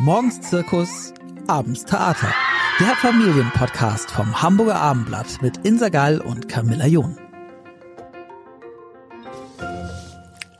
Morgens 0.00 0.40
Zirkus, 0.42 1.12
abends 1.48 1.84
Theater. 1.84 2.32
Der 2.78 2.94
Familienpodcast 2.94 4.08
vom 4.12 4.40
Hamburger 4.40 4.76
Abendblatt 4.76 5.42
mit 5.42 5.66
Insa 5.66 5.88
Gall 5.88 6.20
und 6.20 6.48
Camilla 6.48 6.86
John. 6.86 7.18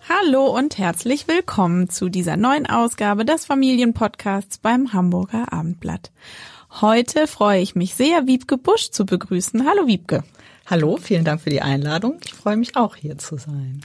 Hallo 0.09 0.47
und 0.47 0.77
herzlich 0.77 1.29
willkommen 1.29 1.89
zu 1.89 2.09
dieser 2.09 2.37
neuen 2.37 2.67
Ausgabe 2.67 3.25
des 3.25 3.47
Familienpodcasts 3.47 4.59
beim 4.59 4.93
Hamburger 4.93 5.53
Abendblatt. 5.53 6.11
Heute 6.81 7.29
freue 7.29 7.61
ich 7.61 7.77
mich 7.77 7.95
sehr, 7.95 8.27
Wiebke 8.27 8.59
Busch 8.59 8.91
zu 8.91 9.07
begrüßen. 9.07 9.65
Hallo 9.69 9.87
Wiebke. 9.87 10.25
Hallo, 10.67 10.99
vielen 11.01 11.25
Dank 11.25 11.43
für 11.43 11.51
die 11.51 11.63
Einladung. 11.63 12.19
Ich 12.25 12.35
freue 12.35 12.57
mich 12.57 12.77
auch 12.77 12.97
hier 12.97 13.17
zu 13.19 13.37
sein. 13.37 13.83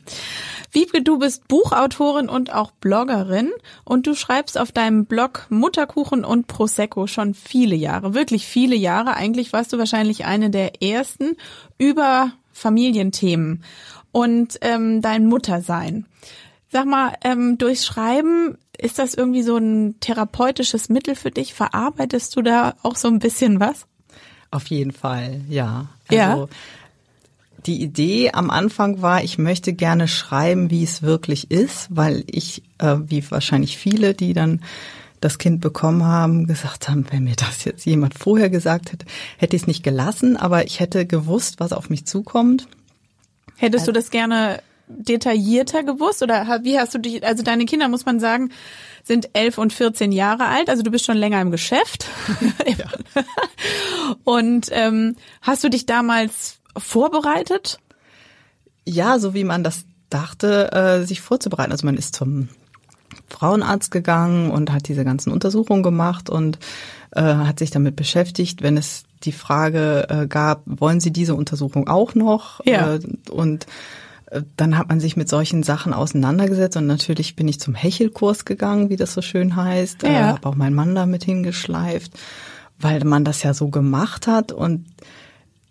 Wiebke, 0.74 1.04
du 1.04 1.20
bist 1.20 1.48
Buchautorin 1.48 2.30
und 2.30 2.52
auch 2.52 2.72
Bloggerin 2.72 3.52
und 3.86 4.08
du 4.08 4.16
schreibst 4.16 4.58
auf 4.58 4.72
deinem 4.72 5.06
Blog 5.06 5.46
Mutterkuchen 5.50 6.26
und 6.26 6.48
Prosecco 6.48 7.06
schon 7.06 7.36
viele 7.36 7.76
Jahre, 7.76 8.16
wirklich 8.16 8.48
viele 8.48 8.76
Jahre. 8.76 9.16
Eigentlich 9.16 9.54
warst 9.54 9.72
du 9.72 9.78
wahrscheinlich 9.78 10.26
eine 10.26 10.50
der 10.50 10.82
ersten 10.82 11.38
über 11.78 12.32
Familienthemen 12.52 13.64
und 14.12 14.58
ähm, 14.62 15.02
dein 15.02 15.28
Muttersein. 15.28 16.08
Sag 16.72 16.86
mal, 16.86 17.14
ähm, 17.24 17.60
durchs 17.60 17.86
Schreiben 17.86 18.58
ist 18.78 18.98
das 18.98 19.14
irgendwie 19.14 19.44
so 19.44 19.58
ein 19.58 20.00
therapeutisches 20.00 20.90
Mittel 20.90 21.14
für 21.16 21.30
dich? 21.30 21.54
Verarbeitest 21.54 22.36
du 22.36 22.42
da 22.42 22.74
auch 22.82 22.96
so 22.96 23.08
ein 23.10 23.20
bisschen 23.20 23.60
was? 23.60 23.86
Auf 24.50 24.68
jeden 24.68 24.92
Fall, 24.92 25.42
ja. 25.50 25.88
Also, 26.08 26.16
ja. 26.16 26.48
Die 27.66 27.82
Idee 27.82 28.32
am 28.34 28.50
Anfang 28.50 29.02
war, 29.02 29.24
ich 29.24 29.38
möchte 29.38 29.74
gerne 29.74 30.08
schreiben, 30.08 30.70
wie 30.70 30.84
es 30.84 31.02
wirklich 31.02 31.50
ist, 31.50 31.88
weil 31.90 32.24
ich, 32.28 32.64
äh, 32.80 32.98
wie 33.06 33.30
wahrscheinlich 33.32 33.78
viele, 33.78 34.14
die 34.14 34.34
dann 34.34 34.62
das 35.22 35.38
Kind 35.38 35.62
bekommen 35.62 36.04
haben, 36.04 36.48
gesagt 36.48 36.90
haben, 36.90 37.06
wenn 37.12 37.24
mir 37.24 37.36
das 37.36 37.64
jetzt 37.64 37.86
jemand 37.86 38.18
vorher 38.18 38.50
gesagt 38.50 38.92
hätte, 38.92 39.06
hätte 39.38 39.56
ich 39.56 39.64
es 39.64 39.68
nicht 39.68 39.84
gelassen, 39.84 40.36
aber 40.36 40.66
ich 40.66 40.80
hätte 40.80 41.06
gewusst, 41.06 41.60
was 41.60 41.72
auf 41.72 41.90
mich 41.90 42.06
zukommt. 42.06 42.68
Hättest 43.56 43.88
du 43.88 43.94
das 43.94 44.10
gerne 44.10 44.62
detaillierter 44.88 45.84
gewusst 45.84 46.22
oder 46.24 46.60
wie 46.64 46.78
hast 46.78 46.94
du 46.94 47.00
dich, 47.00 47.26
also 47.26 47.42
deine 47.42 47.66
Kinder, 47.66 47.88
muss 47.88 48.06
man 48.06 48.20
sagen, 48.20 48.52
sind 49.04 49.30
elf 49.34 49.58
und 49.58 49.72
14 49.72 50.12
Jahre 50.12 50.46
alt, 50.46 50.70
also 50.70 50.84
du 50.84 50.92
bist 50.92 51.06
schon 51.06 51.18
länger 51.18 51.42
im 51.42 51.52
Geschäft. 51.52 52.06
Ja. 52.66 52.86
und 54.24 54.68
ähm, 54.72 55.16
hast 55.42 55.64
du 55.64 55.70
dich 55.70 55.86
damals 55.86 56.60
vorbereitet? 56.78 57.80
Ja, 58.86 59.20
so 59.20 59.34
wie 59.34 59.44
man 59.44 59.64
das 59.64 59.86
dachte, 60.10 60.72
äh, 60.72 61.06
sich 61.06 61.22
vorzubereiten. 61.22 61.72
Also 61.72 61.86
man 61.86 61.98
ist 61.98 62.16
zum 62.16 62.50
Frauenarzt 63.30 63.92
gegangen 63.92 64.52
und 64.52 64.72
hat 64.72 64.88
diese 64.88 65.04
ganzen 65.04 65.32
Untersuchungen 65.32 65.84
gemacht 65.84 66.30
und 66.30 66.60
äh, 67.12 67.22
hat 67.22 67.60
sich 67.60 67.72
damit 67.72 67.96
beschäftigt, 67.96 68.62
wenn 68.62 68.78
es 68.78 69.04
die 69.24 69.32
Frage 69.32 70.08
äh, 70.10 70.28
gab, 70.28 70.64
wollen 70.66 71.00
Sie 71.00 71.12
diese 71.12 71.36
Untersuchung 71.36 71.88
auch 71.88 72.16
noch? 72.16 72.64
Ja. 72.66 72.96
Äh, 72.96 73.00
und 73.30 73.66
äh, 74.28 74.42
dann 74.58 74.78
hat 74.78 74.90
man 74.90 75.00
sich 75.00 75.16
mit 75.16 75.30
solchen 75.30 75.64
Sachen 75.64 75.94
auseinandergesetzt 75.94 76.78
und 76.78 76.88
natürlich 76.88 77.36
bin 77.36 77.48
ich 77.48 77.60
zum 77.60 77.74
Hechelkurs 77.74 78.46
gegangen, 78.46 78.90
wie 78.90 78.98
das 78.98 79.14
so 79.14 79.22
schön 79.22 79.56
heißt. 79.56 80.04
Ja. 80.04 80.10
Äh, 80.10 80.24
habe 80.24 80.50
auch 80.50 80.56
meinen 80.56 80.76
Mann 80.76 80.96
damit 80.96 81.24
hingeschleift, 81.24 82.14
weil 82.80 83.04
man 83.04 83.24
das 83.24 83.44
ja 83.44 83.54
so 83.54 83.70
gemacht 83.70 84.28
hat 84.28 84.52
und 84.52 84.86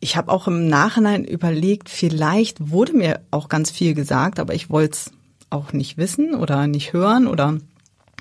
ich 0.02 0.16
habe 0.16 0.32
auch 0.32 0.48
im 0.48 0.66
Nachhinein 0.66 1.24
überlegt, 1.24 1.88
vielleicht 1.88 2.70
wurde 2.72 2.92
mir 2.92 3.20
auch 3.30 3.48
ganz 3.48 3.70
viel 3.70 3.94
gesagt, 3.94 4.40
aber 4.40 4.52
ich 4.52 4.68
wollte 4.68 4.94
es 4.94 5.12
auch 5.48 5.72
nicht 5.72 5.96
wissen 5.96 6.34
oder 6.34 6.66
nicht 6.66 6.92
hören 6.92 7.28
oder 7.28 7.58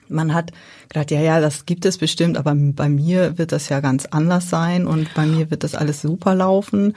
man 0.07 0.31
hat 0.35 0.51
gedacht, 0.89 1.09
ja, 1.09 1.21
ja, 1.21 1.39
das 1.39 1.65
gibt 1.65 1.85
es 1.85 1.97
bestimmt, 1.97 2.37
aber 2.37 2.53
bei 2.55 2.87
mir 2.87 3.39
wird 3.39 3.51
das 3.51 3.67
ja 3.69 3.79
ganz 3.79 4.05
anders 4.05 4.51
sein 4.51 4.85
und 4.85 5.11
bei 5.15 5.25
mir 5.25 5.49
wird 5.49 5.63
das 5.63 5.73
alles 5.73 6.03
super 6.03 6.35
laufen. 6.35 6.93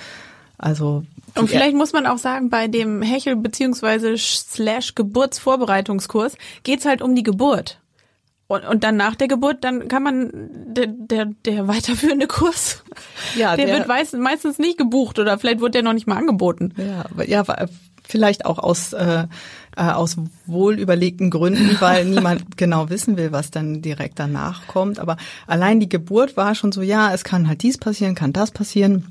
Also 0.59 1.05
und 1.35 1.49
vielleicht 1.49 1.75
muss 1.75 1.95
man 1.95 2.07
auch 2.07 2.19
sagen, 2.19 2.51
bei 2.51 2.69
dem 2.69 3.01
Hechel 3.01 3.37
beziehungsweise 3.37 4.19
Slash 4.19 4.95
Geburtsvorbereitungskurs 4.95 6.37
geht's 6.63 6.85
halt 6.85 7.01
um 7.01 7.15
die 7.17 7.23
Geburt. 7.23 7.81
Und, 8.47 8.65
und 8.67 8.85
dann 8.85 8.97
nach 8.97 9.15
der 9.15 9.27
Geburt, 9.29 9.65
dann 9.65 9.89
kann 9.89 10.03
man 10.03 10.31
der, 10.75 10.87
der, 10.89 11.27
der 11.47 11.67
weiterführende 11.67 12.27
Kurs, 12.27 12.85
Ja, 13.37 13.57
der, 13.57 13.67
der- 13.67 13.77
wird 13.79 13.89
meistens, 13.89 14.21
meistens 14.21 14.59
nicht 14.59 14.77
gebucht 14.79 15.19
oder 15.19 15.39
vielleicht 15.39 15.61
wurde 15.61 15.71
der 15.73 15.83
noch 15.83 15.95
nicht 15.95 16.07
mal 16.07 16.17
angeboten. 16.19 16.75
Ja, 16.77 17.05
ja, 17.25 17.45
vielleicht 18.07 18.45
auch 18.45 18.59
aus 18.59 18.93
äh, 18.93 19.27
äh, 19.77 19.83
aus 19.83 20.17
wohlüberlegten 20.47 21.31
Gründen, 21.31 21.77
weil 21.81 22.05
niemand 22.05 22.57
genau 22.59 22.91
wissen 22.91 23.17
will, 23.17 23.33
was 23.33 23.51
dann 23.51 23.81
direkt 23.83 24.19
danach 24.19 24.67
kommt. 24.67 24.99
Aber 24.99 25.17
allein 25.47 25.81
die 25.81 25.89
Geburt 25.89 26.37
war 26.37 26.55
schon 26.55 26.71
so, 26.71 26.83
ja, 26.83 27.13
es 27.15 27.25
kann 27.25 27.49
halt 27.49 27.63
dies 27.63 27.79
passieren, 27.79 28.15
kann 28.15 28.33
das 28.35 28.51
passieren. 28.51 29.07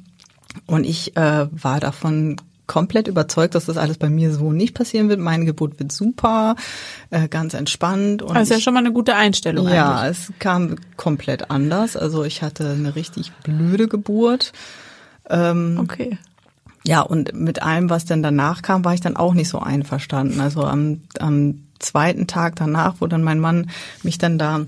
Und 0.67 0.83
ich 0.85 1.17
äh, 1.17 1.47
war 1.51 1.79
davon 1.79 2.35
komplett 2.67 3.07
überzeugt, 3.07 3.55
dass 3.55 3.65
das 3.65 3.77
alles 3.77 3.97
bei 3.97 4.09
mir 4.09 4.33
so 4.33 4.51
nicht 4.51 4.73
passieren 4.73 5.09
wird. 5.09 5.19
Meine 5.19 5.45
Geburt 5.45 5.79
wird 5.79 5.91
super, 5.91 6.55
äh, 7.09 7.27
ganz 7.27 7.53
entspannt. 7.53 8.21
Und 8.21 8.35
Also 8.35 8.53
ist 8.53 8.59
ja 8.59 8.63
schon 8.63 8.73
mal 8.73 8.79
eine 8.79 8.93
gute 8.93 9.15
Einstellung 9.15 9.67
ja, 9.67 9.97
eigentlich. 9.99 10.17
es 10.29 10.31
kam 10.39 10.75
komplett 10.95 11.51
anders. 11.51 11.97
Also 11.97 12.23
ich 12.23 12.41
hatte 12.41 12.69
eine 12.71 12.95
richtig 12.95 13.31
blöde 13.43 13.87
Geburt. 13.87 14.53
Ähm, 15.29 15.77
Okay. 15.81 16.17
ja, 16.85 17.01
und 17.01 17.33
mit 17.33 17.61
allem, 17.61 17.89
was 17.89 18.05
dann 18.05 18.23
danach 18.23 18.61
kam, 18.61 18.83
war 18.85 18.93
ich 18.93 19.01
dann 19.01 19.15
auch 19.17 19.33
nicht 19.33 19.49
so 19.49 19.59
einverstanden. 19.59 20.39
Also 20.39 20.63
am, 20.63 21.01
am 21.19 21.63
zweiten 21.79 22.27
Tag 22.27 22.55
danach, 22.55 22.95
wo 22.99 23.07
dann 23.07 23.23
mein 23.23 23.39
Mann 23.39 23.69
mich 24.03 24.17
dann 24.17 24.37
da 24.37 24.65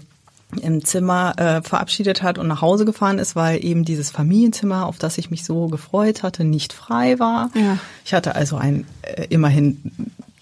im 0.57 0.83
Zimmer 0.83 1.33
äh, 1.38 1.61
verabschiedet 1.61 2.23
hat 2.23 2.38
und 2.38 2.47
nach 2.47 2.61
Hause 2.61 2.85
gefahren 2.85 3.19
ist, 3.19 3.35
weil 3.35 3.63
eben 3.63 3.85
dieses 3.85 4.11
Familienzimmer, 4.11 4.85
auf 4.85 4.97
das 4.97 5.17
ich 5.17 5.31
mich 5.31 5.43
so 5.43 5.67
gefreut 5.67 6.23
hatte, 6.23 6.43
nicht 6.43 6.73
frei 6.73 7.19
war. 7.19 7.49
Ja. 7.55 7.77
Ich 8.03 8.13
hatte 8.13 8.35
also 8.35 8.57
ein 8.57 8.85
äh, 9.01 9.25
immerhin, 9.29 9.91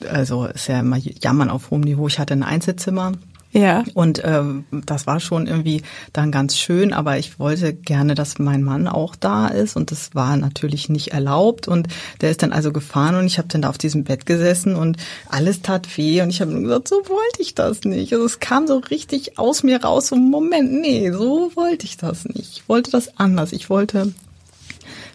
also 0.10 0.46
ist 0.46 0.68
ja 0.68 0.80
immer 0.80 0.98
Jammern 0.98 1.50
auf 1.50 1.72
hohem 1.72 1.82
Niveau, 1.82 2.08
ich 2.08 2.20
hatte 2.20 2.34
ein 2.34 2.44
Einzelzimmer. 2.44 3.14
Ja. 3.54 3.84
Und 3.94 4.22
ähm, 4.26 4.66
das 4.72 5.06
war 5.06 5.20
schon 5.20 5.46
irgendwie 5.46 5.84
dann 6.12 6.32
ganz 6.32 6.58
schön, 6.58 6.92
aber 6.92 7.20
ich 7.20 7.38
wollte 7.38 7.72
gerne, 7.74 8.16
dass 8.16 8.40
mein 8.40 8.64
Mann 8.64 8.88
auch 8.88 9.16
da 9.16 9.48
ist 9.48 9.76
und 9.76 9.92
das 9.92 10.16
war 10.16 10.36
natürlich 10.38 10.90
nicht 10.90 11.14
erlaubt 11.14 11.68
und 11.68 11.88
der 12.22 12.32
ist 12.32 12.42
dann 12.42 12.52
also 12.52 12.74
gefahren 12.74 13.16
und 13.16 13.28
ich 13.28 13.38
habe 13.38 13.48
dann 13.50 13.62
da 13.62 13.70
auf 13.70 13.78
diesem 13.78 14.06
Bett 14.06 14.26
gesessen 14.26 14.76
und 14.76 14.98
alles 15.30 15.62
tat 15.62 15.98
weh 15.98 16.24
und 16.24 16.32
ich 16.32 16.42
habe 16.42 16.60
gesagt, 16.60 16.88
so 16.88 16.96
wollte 16.96 17.42
ich 17.42 17.54
das 17.54 17.82
nicht. 17.84 18.12
Also 18.14 18.26
es 18.26 18.40
kam 18.40 18.66
so 18.66 18.78
richtig 18.80 19.38
aus 19.38 19.62
mir 19.62 19.84
raus, 19.84 20.08
so 20.08 20.16
Moment, 20.16 20.74
nee, 20.74 21.12
so 21.12 21.52
wollte 21.54 21.86
ich 21.86 21.98
das 21.98 22.26
nicht. 22.26 22.58
Ich 22.58 22.70
wollte 22.70 22.90
das 22.90 23.20
anders. 23.20 23.54
Ich 23.54 23.70
wollte 23.70 24.14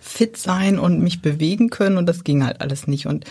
fit 0.01 0.37
sein 0.37 0.79
und 0.79 1.01
mich 1.01 1.23
bewegen 1.23 1.71
können 1.71 1.97
und 1.97 2.07
das 2.07 2.23
ging 2.23 2.45
halt 2.45 2.61
alles 2.61 2.87
nicht 2.87 3.07
und 3.07 3.25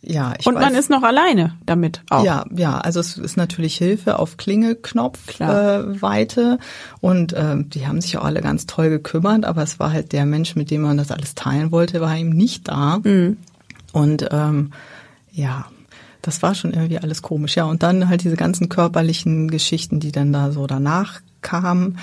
ja, 0.00 0.32
ich 0.38 0.46
Und 0.46 0.54
man 0.54 0.72
weiß- 0.72 0.78
ist 0.78 0.90
noch 0.90 1.02
alleine 1.02 1.54
damit 1.66 2.02
auch. 2.10 2.24
ja, 2.24 2.44
ja, 2.54 2.78
also 2.78 3.00
es 3.00 3.18
ist 3.18 3.36
natürlich 3.36 3.76
Hilfe 3.76 4.18
auf 4.18 4.36
Klingelknopf 4.36 5.26
Klar. 5.26 5.80
äh, 5.80 6.02
Weite 6.02 6.58
und 7.00 7.34
ähm, 7.36 7.68
die 7.70 7.86
haben 7.86 8.00
sich 8.00 8.16
auch 8.16 8.24
alle 8.24 8.40
ganz 8.40 8.66
toll 8.66 8.90
gekümmert, 8.90 9.44
aber 9.44 9.62
es 9.62 9.80
war 9.80 9.92
halt 9.92 10.12
der 10.12 10.24
Mensch, 10.24 10.54
mit 10.54 10.70
dem 10.70 10.82
man 10.82 10.96
das 10.98 11.10
alles 11.10 11.34
teilen 11.34 11.72
wollte, 11.72 12.00
war 12.00 12.16
ihm 12.16 12.30
nicht 12.30 12.68
da. 12.68 13.00
Und 13.92 14.28
ähm, 14.30 14.70
ja, 15.32 15.66
das 16.22 16.42
war 16.42 16.54
schon 16.54 16.72
irgendwie 16.74 16.98
alles 16.98 17.22
komisch. 17.22 17.56
Ja, 17.56 17.64
und 17.64 17.82
dann 17.82 18.08
halt 18.08 18.22
diese 18.22 18.36
ganzen 18.36 18.68
körperlichen 18.68 19.48
Geschichten, 19.50 19.98
die 20.00 20.12
dann 20.12 20.32
da 20.32 20.52
so 20.52 20.66
danach 20.66 21.20
kamen, 21.42 21.98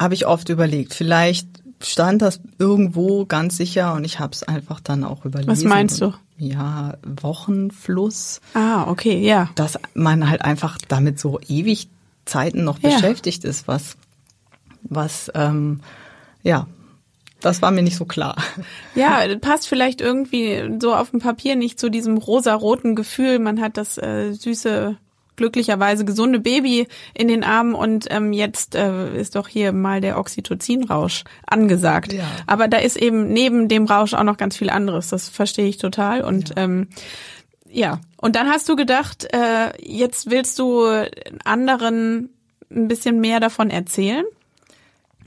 habe 0.00 0.14
ich 0.14 0.26
oft 0.26 0.48
überlegt, 0.48 0.94
vielleicht 0.94 1.46
stand 1.82 2.22
das 2.22 2.40
irgendwo 2.58 3.24
ganz 3.26 3.56
sicher 3.56 3.94
und 3.94 4.04
ich 4.04 4.18
habe 4.20 4.32
es 4.32 4.42
einfach 4.42 4.80
dann 4.80 5.04
auch 5.04 5.24
überlesen. 5.24 5.50
Was 5.50 5.64
meinst 5.64 6.00
du? 6.00 6.12
Ja, 6.38 6.94
Wochenfluss, 7.04 8.40
Ah, 8.54 8.84
okay, 8.90 9.18
ja. 9.26 9.50
dass 9.54 9.78
man 9.94 10.28
halt 10.30 10.42
einfach 10.42 10.78
damit 10.88 11.18
so 11.20 11.38
ewig 11.48 11.88
Zeiten 12.24 12.64
noch 12.64 12.78
Ja. 12.80 12.90
beschäftigt 12.90 13.44
ist, 13.44 13.66
was, 13.68 13.96
was, 14.82 15.30
ähm, 15.34 15.80
ja, 16.42 16.66
das 17.40 17.62
war 17.62 17.70
mir 17.70 17.82
nicht 17.82 17.96
so 17.96 18.04
klar. 18.04 18.36
Ja, 18.94 19.20
passt 19.38 19.66
vielleicht 19.68 20.00
irgendwie 20.02 20.76
so 20.80 20.94
auf 20.94 21.10
dem 21.10 21.20
Papier 21.20 21.56
nicht 21.56 21.80
zu 21.80 21.90
diesem 21.90 22.18
rosaroten 22.18 22.94
Gefühl. 22.94 23.38
Man 23.38 23.60
hat 23.60 23.76
das 23.78 23.96
äh, 23.98 24.32
süße, 24.32 24.96
glücklicherweise 25.40 26.04
gesunde 26.04 26.38
Baby 26.38 26.86
in 27.14 27.28
den 27.28 27.42
Armen 27.44 27.74
und 27.74 28.06
ähm, 28.10 28.34
jetzt 28.34 28.74
äh, 28.74 29.18
ist 29.18 29.36
doch 29.36 29.48
hier 29.48 29.72
mal 29.72 30.02
der 30.02 30.18
Oxytocin-Rausch 30.18 31.24
angesagt. 31.46 32.12
Ja. 32.12 32.24
Aber 32.46 32.68
da 32.68 32.76
ist 32.76 32.98
eben 32.98 33.32
neben 33.32 33.68
dem 33.68 33.86
Rausch 33.86 34.12
auch 34.12 34.22
noch 34.22 34.36
ganz 34.36 34.54
viel 34.58 34.68
anderes. 34.68 35.08
Das 35.08 35.30
verstehe 35.30 35.66
ich 35.66 35.78
total. 35.78 36.22
Und 36.22 36.52
ähm, 36.56 36.88
ja, 37.70 38.00
und 38.18 38.36
dann 38.36 38.48
hast 38.50 38.68
du 38.68 38.76
gedacht, 38.76 39.26
äh, 39.32 39.72
jetzt 39.82 40.30
willst 40.30 40.58
du 40.58 40.84
anderen 41.44 42.28
ein 42.70 42.86
bisschen 42.86 43.18
mehr 43.20 43.40
davon 43.40 43.70
erzählen? 43.70 44.26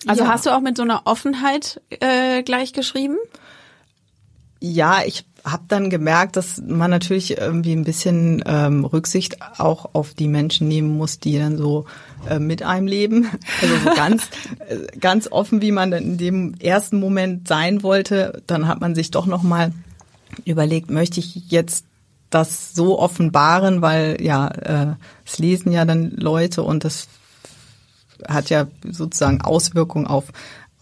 Also 0.06 0.26
Ja. 0.26 0.30
hast 0.32 0.46
du 0.46 0.52
auch 0.52 0.62
mit 0.62 0.78
so 0.78 0.84
einer 0.84 1.02
Offenheit 1.06 1.82
äh, 1.90 2.44
gleich 2.44 2.72
geschrieben? 2.72 3.18
Ja, 4.60 5.02
ich 5.06 5.26
habe 5.44 5.64
dann 5.68 5.90
gemerkt, 5.90 6.38
dass 6.38 6.62
man 6.66 6.90
natürlich 6.90 7.38
irgendwie 7.38 7.74
ein 7.74 7.84
bisschen 7.84 8.44
ähm, 8.46 8.86
Rücksicht 8.86 9.42
auch 9.60 9.90
auf 9.94 10.14
die 10.14 10.30
Menschen 10.30 10.70
nehmen 10.70 10.98
muss, 10.98 11.20
die 11.20 11.38
dann 11.38 11.58
so 11.58 11.86
äh, 12.30 12.40
mit 12.40 12.64
einem 12.64 12.88
leben. 12.88 13.30
Also 13.62 13.76
so 13.78 13.96
ganz, 13.96 14.24
äh, 14.68 14.98
ganz 15.00 15.28
offen, 15.30 15.62
wie 15.62 15.72
man 15.72 15.92
dann 15.92 16.04
in 16.04 16.18
dem 16.18 16.56
ersten 16.60 17.00
Moment 17.00 17.48
sein 17.48 17.84
wollte, 17.84 18.42
dann 18.48 18.68
hat 18.68 18.80
man 18.80 18.96
sich 18.96 19.12
doch 19.12 19.26
noch 19.26 19.44
mal 19.44 19.74
überlegt, 20.46 20.90
möchte 20.90 21.20
ich 21.20 21.52
jetzt 21.52 21.86
das 22.30 22.74
so 22.74 23.00
offenbaren, 23.00 23.82
weil 23.82 24.18
ja, 24.22 24.48
äh, 24.48 24.96
es 25.26 25.40
lesen 25.40 25.72
ja 25.72 25.86
dann 25.86 26.12
Leute 26.12 26.64
und 26.64 26.84
das 26.84 27.08
hat 28.28 28.50
ja 28.50 28.68
sozusagen 28.90 29.42
Auswirkungen 29.42 30.08
auf 30.08 30.32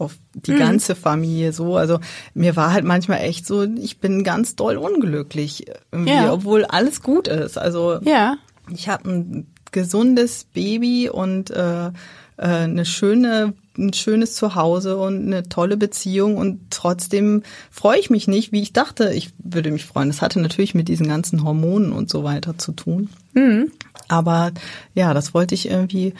auf 0.01 0.17
die 0.33 0.51
mhm. 0.51 0.59
ganze 0.59 0.95
Familie 0.95 1.53
so. 1.53 1.75
Also 1.75 1.99
mir 2.33 2.55
war 2.55 2.73
halt 2.73 2.85
manchmal 2.85 3.21
echt 3.21 3.45
so, 3.45 3.63
ich 3.63 3.99
bin 3.99 4.23
ganz 4.23 4.55
doll 4.55 4.77
unglücklich, 4.77 5.65
ja. 5.93 6.33
obwohl 6.33 6.65
alles 6.65 7.01
gut 7.01 7.27
ist. 7.27 7.57
Also 7.57 7.99
ja. 8.03 8.37
ich 8.73 8.89
habe 8.89 9.09
ein 9.09 9.47
gesundes 9.71 10.45
Baby 10.45 11.09
und 11.09 11.51
äh, 11.51 11.87
äh, 11.87 11.91
eine 12.37 12.85
schöne 12.85 13.53
ein 13.77 13.93
schönes 13.93 14.35
Zuhause 14.35 14.97
und 14.97 15.25
eine 15.25 15.43
tolle 15.47 15.77
Beziehung 15.77 16.35
und 16.35 16.59
trotzdem 16.71 17.43
freue 17.69 17.99
ich 17.99 18.09
mich 18.09 18.27
nicht, 18.27 18.51
wie 18.51 18.61
ich 18.61 18.73
dachte, 18.73 19.13
ich 19.13 19.29
würde 19.39 19.71
mich 19.71 19.85
freuen. 19.85 20.09
Das 20.09 20.21
hatte 20.21 20.41
natürlich 20.41 20.75
mit 20.75 20.89
diesen 20.89 21.07
ganzen 21.07 21.43
Hormonen 21.43 21.93
und 21.93 22.09
so 22.09 22.25
weiter 22.25 22.57
zu 22.57 22.73
tun. 22.73 23.09
Mhm. 23.33 23.71
Aber 24.09 24.51
ja, 24.93 25.13
das 25.13 25.33
wollte 25.33 25.55
ich 25.55 25.69
irgendwie 25.69 26.13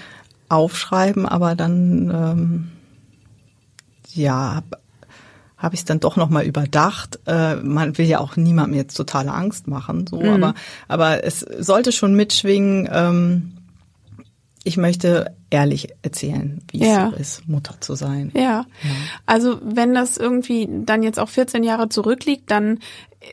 aufschreiben, 0.47 1.25
aber 1.25 1.55
dann 1.55 2.09
ähm, 2.13 2.67
ja, 4.13 4.55
habe 4.55 4.77
hab 5.57 5.73
ich 5.73 5.81
es 5.81 5.85
dann 5.85 5.99
doch 5.99 6.15
nochmal 6.15 6.45
überdacht. 6.45 7.19
Äh, 7.27 7.55
man 7.55 7.97
will 7.97 8.05
ja 8.05 8.19
auch 8.19 8.35
niemandem 8.35 8.77
jetzt 8.77 8.95
totale 8.95 9.31
Angst 9.31 9.67
machen, 9.67 10.07
so, 10.07 10.19
mhm. 10.19 10.29
aber 10.29 10.53
aber 10.87 11.23
es 11.23 11.39
sollte 11.39 11.91
schon 11.91 12.15
mitschwingen. 12.15 12.89
Ähm, 12.91 13.53
ich 14.63 14.77
möchte 14.77 15.35
ehrlich 15.49 15.89
erzählen, 16.03 16.59
wie 16.71 16.79
ja. 16.79 17.07
es 17.07 17.11
so 17.11 17.15
ist, 17.15 17.47
Mutter 17.47 17.75
zu 17.79 17.95
sein. 17.95 18.31
Ja. 18.35 18.41
ja. 18.41 18.65
Also 19.25 19.59
wenn 19.63 19.93
das 19.93 20.17
irgendwie 20.17 20.67
dann 20.69 21.03
jetzt 21.03 21.19
auch 21.19 21.29
14 21.29 21.63
Jahre 21.63 21.89
zurückliegt, 21.89 22.51
dann 22.51 22.79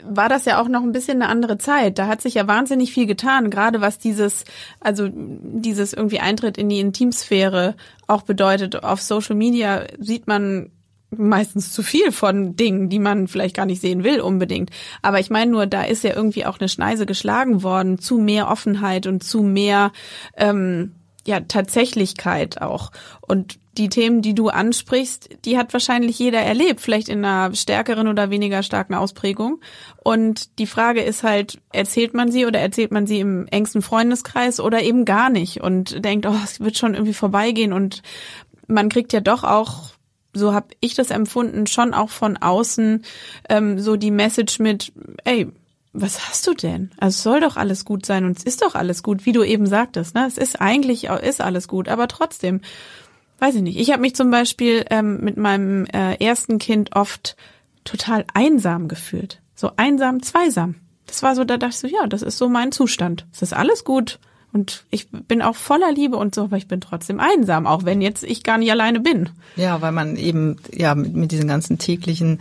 war 0.02 0.28
das 0.28 0.44
ja 0.44 0.60
auch 0.60 0.68
noch 0.68 0.82
ein 0.82 0.92
bisschen 0.92 1.22
eine 1.22 1.30
andere 1.30 1.58
Zeit. 1.58 1.98
Da 1.98 2.06
hat 2.06 2.20
sich 2.20 2.34
ja 2.34 2.46
wahnsinnig 2.46 2.92
viel 2.92 3.06
getan, 3.06 3.50
gerade 3.50 3.80
was 3.80 3.98
dieses, 3.98 4.44
also 4.80 5.08
dieses 5.12 5.92
irgendwie 5.92 6.20
Eintritt 6.20 6.58
in 6.58 6.68
die 6.68 6.80
Intimsphäre 6.80 7.74
auch 8.06 8.22
bedeutet. 8.22 8.82
Auf 8.82 9.00
Social 9.00 9.36
Media 9.36 9.86
sieht 9.98 10.26
man 10.26 10.70
meistens 11.10 11.72
zu 11.72 11.82
viel 11.82 12.12
von 12.12 12.54
Dingen, 12.54 12.90
die 12.90 12.98
man 12.98 13.28
vielleicht 13.28 13.56
gar 13.56 13.64
nicht 13.64 13.80
sehen 13.80 14.04
will 14.04 14.20
unbedingt. 14.20 14.70
Aber 15.00 15.20
ich 15.20 15.30
meine 15.30 15.50
nur, 15.50 15.66
da 15.66 15.84
ist 15.84 16.04
ja 16.04 16.14
irgendwie 16.14 16.44
auch 16.44 16.58
eine 16.58 16.68
Schneise 16.68 17.06
geschlagen 17.06 17.62
worden 17.62 17.98
zu 17.98 18.18
mehr 18.18 18.48
Offenheit 18.48 19.06
und 19.06 19.24
zu 19.24 19.42
mehr 19.42 19.92
ähm, 20.36 20.92
ja 21.28 21.40
Tatsächlichkeit 21.40 22.60
auch. 22.62 22.90
Und 23.20 23.58
die 23.76 23.88
Themen, 23.88 24.22
die 24.22 24.34
du 24.34 24.48
ansprichst, 24.48 25.28
die 25.44 25.56
hat 25.56 25.72
wahrscheinlich 25.72 26.18
jeder 26.18 26.40
erlebt, 26.40 26.80
vielleicht 26.80 27.08
in 27.08 27.24
einer 27.24 27.54
stärkeren 27.54 28.08
oder 28.08 28.30
weniger 28.30 28.62
starken 28.62 28.94
Ausprägung. 28.94 29.60
Und 30.02 30.58
die 30.58 30.66
Frage 30.66 31.02
ist 31.02 31.22
halt, 31.22 31.60
erzählt 31.70 32.14
man 32.14 32.32
sie 32.32 32.46
oder 32.46 32.58
erzählt 32.58 32.90
man 32.90 33.06
sie 33.06 33.20
im 33.20 33.46
engsten 33.48 33.82
Freundeskreis 33.82 34.58
oder 34.58 34.82
eben 34.82 35.04
gar 35.04 35.30
nicht 35.30 35.60
und 35.60 36.04
denkt, 36.04 36.26
oh, 36.26 36.34
es 36.42 36.60
wird 36.60 36.76
schon 36.76 36.94
irgendwie 36.94 37.14
vorbeigehen 37.14 37.72
und 37.72 38.02
man 38.66 38.88
kriegt 38.88 39.12
ja 39.12 39.20
doch 39.20 39.44
auch 39.44 39.90
so 40.34 40.52
habe 40.52 40.68
ich 40.80 40.94
das 40.94 41.10
empfunden, 41.10 41.66
schon 41.66 41.94
auch 41.94 42.10
von 42.10 42.36
außen 42.36 43.02
ähm, 43.48 43.78
so 43.80 43.96
die 43.96 44.10
Message 44.10 44.60
mit, 44.60 44.92
ey, 45.24 45.48
was 45.92 46.28
hast 46.28 46.46
du 46.46 46.54
denn? 46.54 46.90
Also 46.98 47.16
es 47.16 47.22
soll 47.22 47.40
doch 47.40 47.56
alles 47.56 47.84
gut 47.84 48.06
sein 48.06 48.24
und 48.24 48.38
es 48.38 48.44
ist 48.44 48.62
doch 48.62 48.74
alles 48.74 49.02
gut, 49.02 49.26
wie 49.26 49.32
du 49.32 49.42
eben 49.42 49.66
sagtest. 49.66 50.14
Ne? 50.14 50.26
Es 50.26 50.38
ist 50.38 50.60
eigentlich 50.60 51.04
ist 51.04 51.40
alles 51.40 51.68
gut, 51.68 51.88
aber 51.88 52.08
trotzdem, 52.08 52.60
weiß 53.38 53.54
ich 53.56 53.62
nicht. 53.62 53.78
Ich 53.78 53.90
habe 53.90 54.02
mich 54.02 54.14
zum 54.14 54.30
Beispiel 54.30 54.84
ähm, 54.90 55.20
mit 55.20 55.36
meinem 55.36 55.86
äh, 55.86 56.14
ersten 56.16 56.58
Kind 56.58 56.94
oft 56.94 57.36
total 57.84 58.24
einsam 58.34 58.88
gefühlt. 58.88 59.40
So 59.54 59.72
einsam, 59.76 60.22
zweisam. 60.22 60.76
Das 61.06 61.22
war 61.22 61.34
so, 61.34 61.44
da 61.44 61.56
dachte 61.56 61.72
ich 61.72 61.78
so, 61.78 61.86
ja, 61.88 62.06
das 62.06 62.22
ist 62.22 62.38
so 62.38 62.48
mein 62.48 62.70
Zustand. 62.70 63.26
Es 63.32 63.42
ist 63.42 63.54
alles 63.54 63.84
gut. 63.84 64.18
Und 64.52 64.84
ich 64.90 65.08
bin 65.10 65.42
auch 65.42 65.56
voller 65.56 65.92
Liebe 65.92 66.16
und 66.16 66.34
so, 66.34 66.44
aber 66.44 66.56
ich 66.56 66.68
bin 66.68 66.80
trotzdem 66.80 67.20
einsam, 67.20 67.66
auch 67.66 67.84
wenn 67.84 68.00
jetzt 68.00 68.24
ich 68.24 68.42
gar 68.42 68.56
nicht 68.56 68.70
alleine 68.70 69.00
bin. 69.00 69.28
Ja, 69.56 69.82
weil 69.82 69.92
man 69.92 70.16
eben, 70.16 70.56
ja, 70.72 70.94
mit, 70.94 71.14
mit 71.14 71.32
diesen 71.32 71.48
ganzen 71.48 71.78
täglichen 71.78 72.40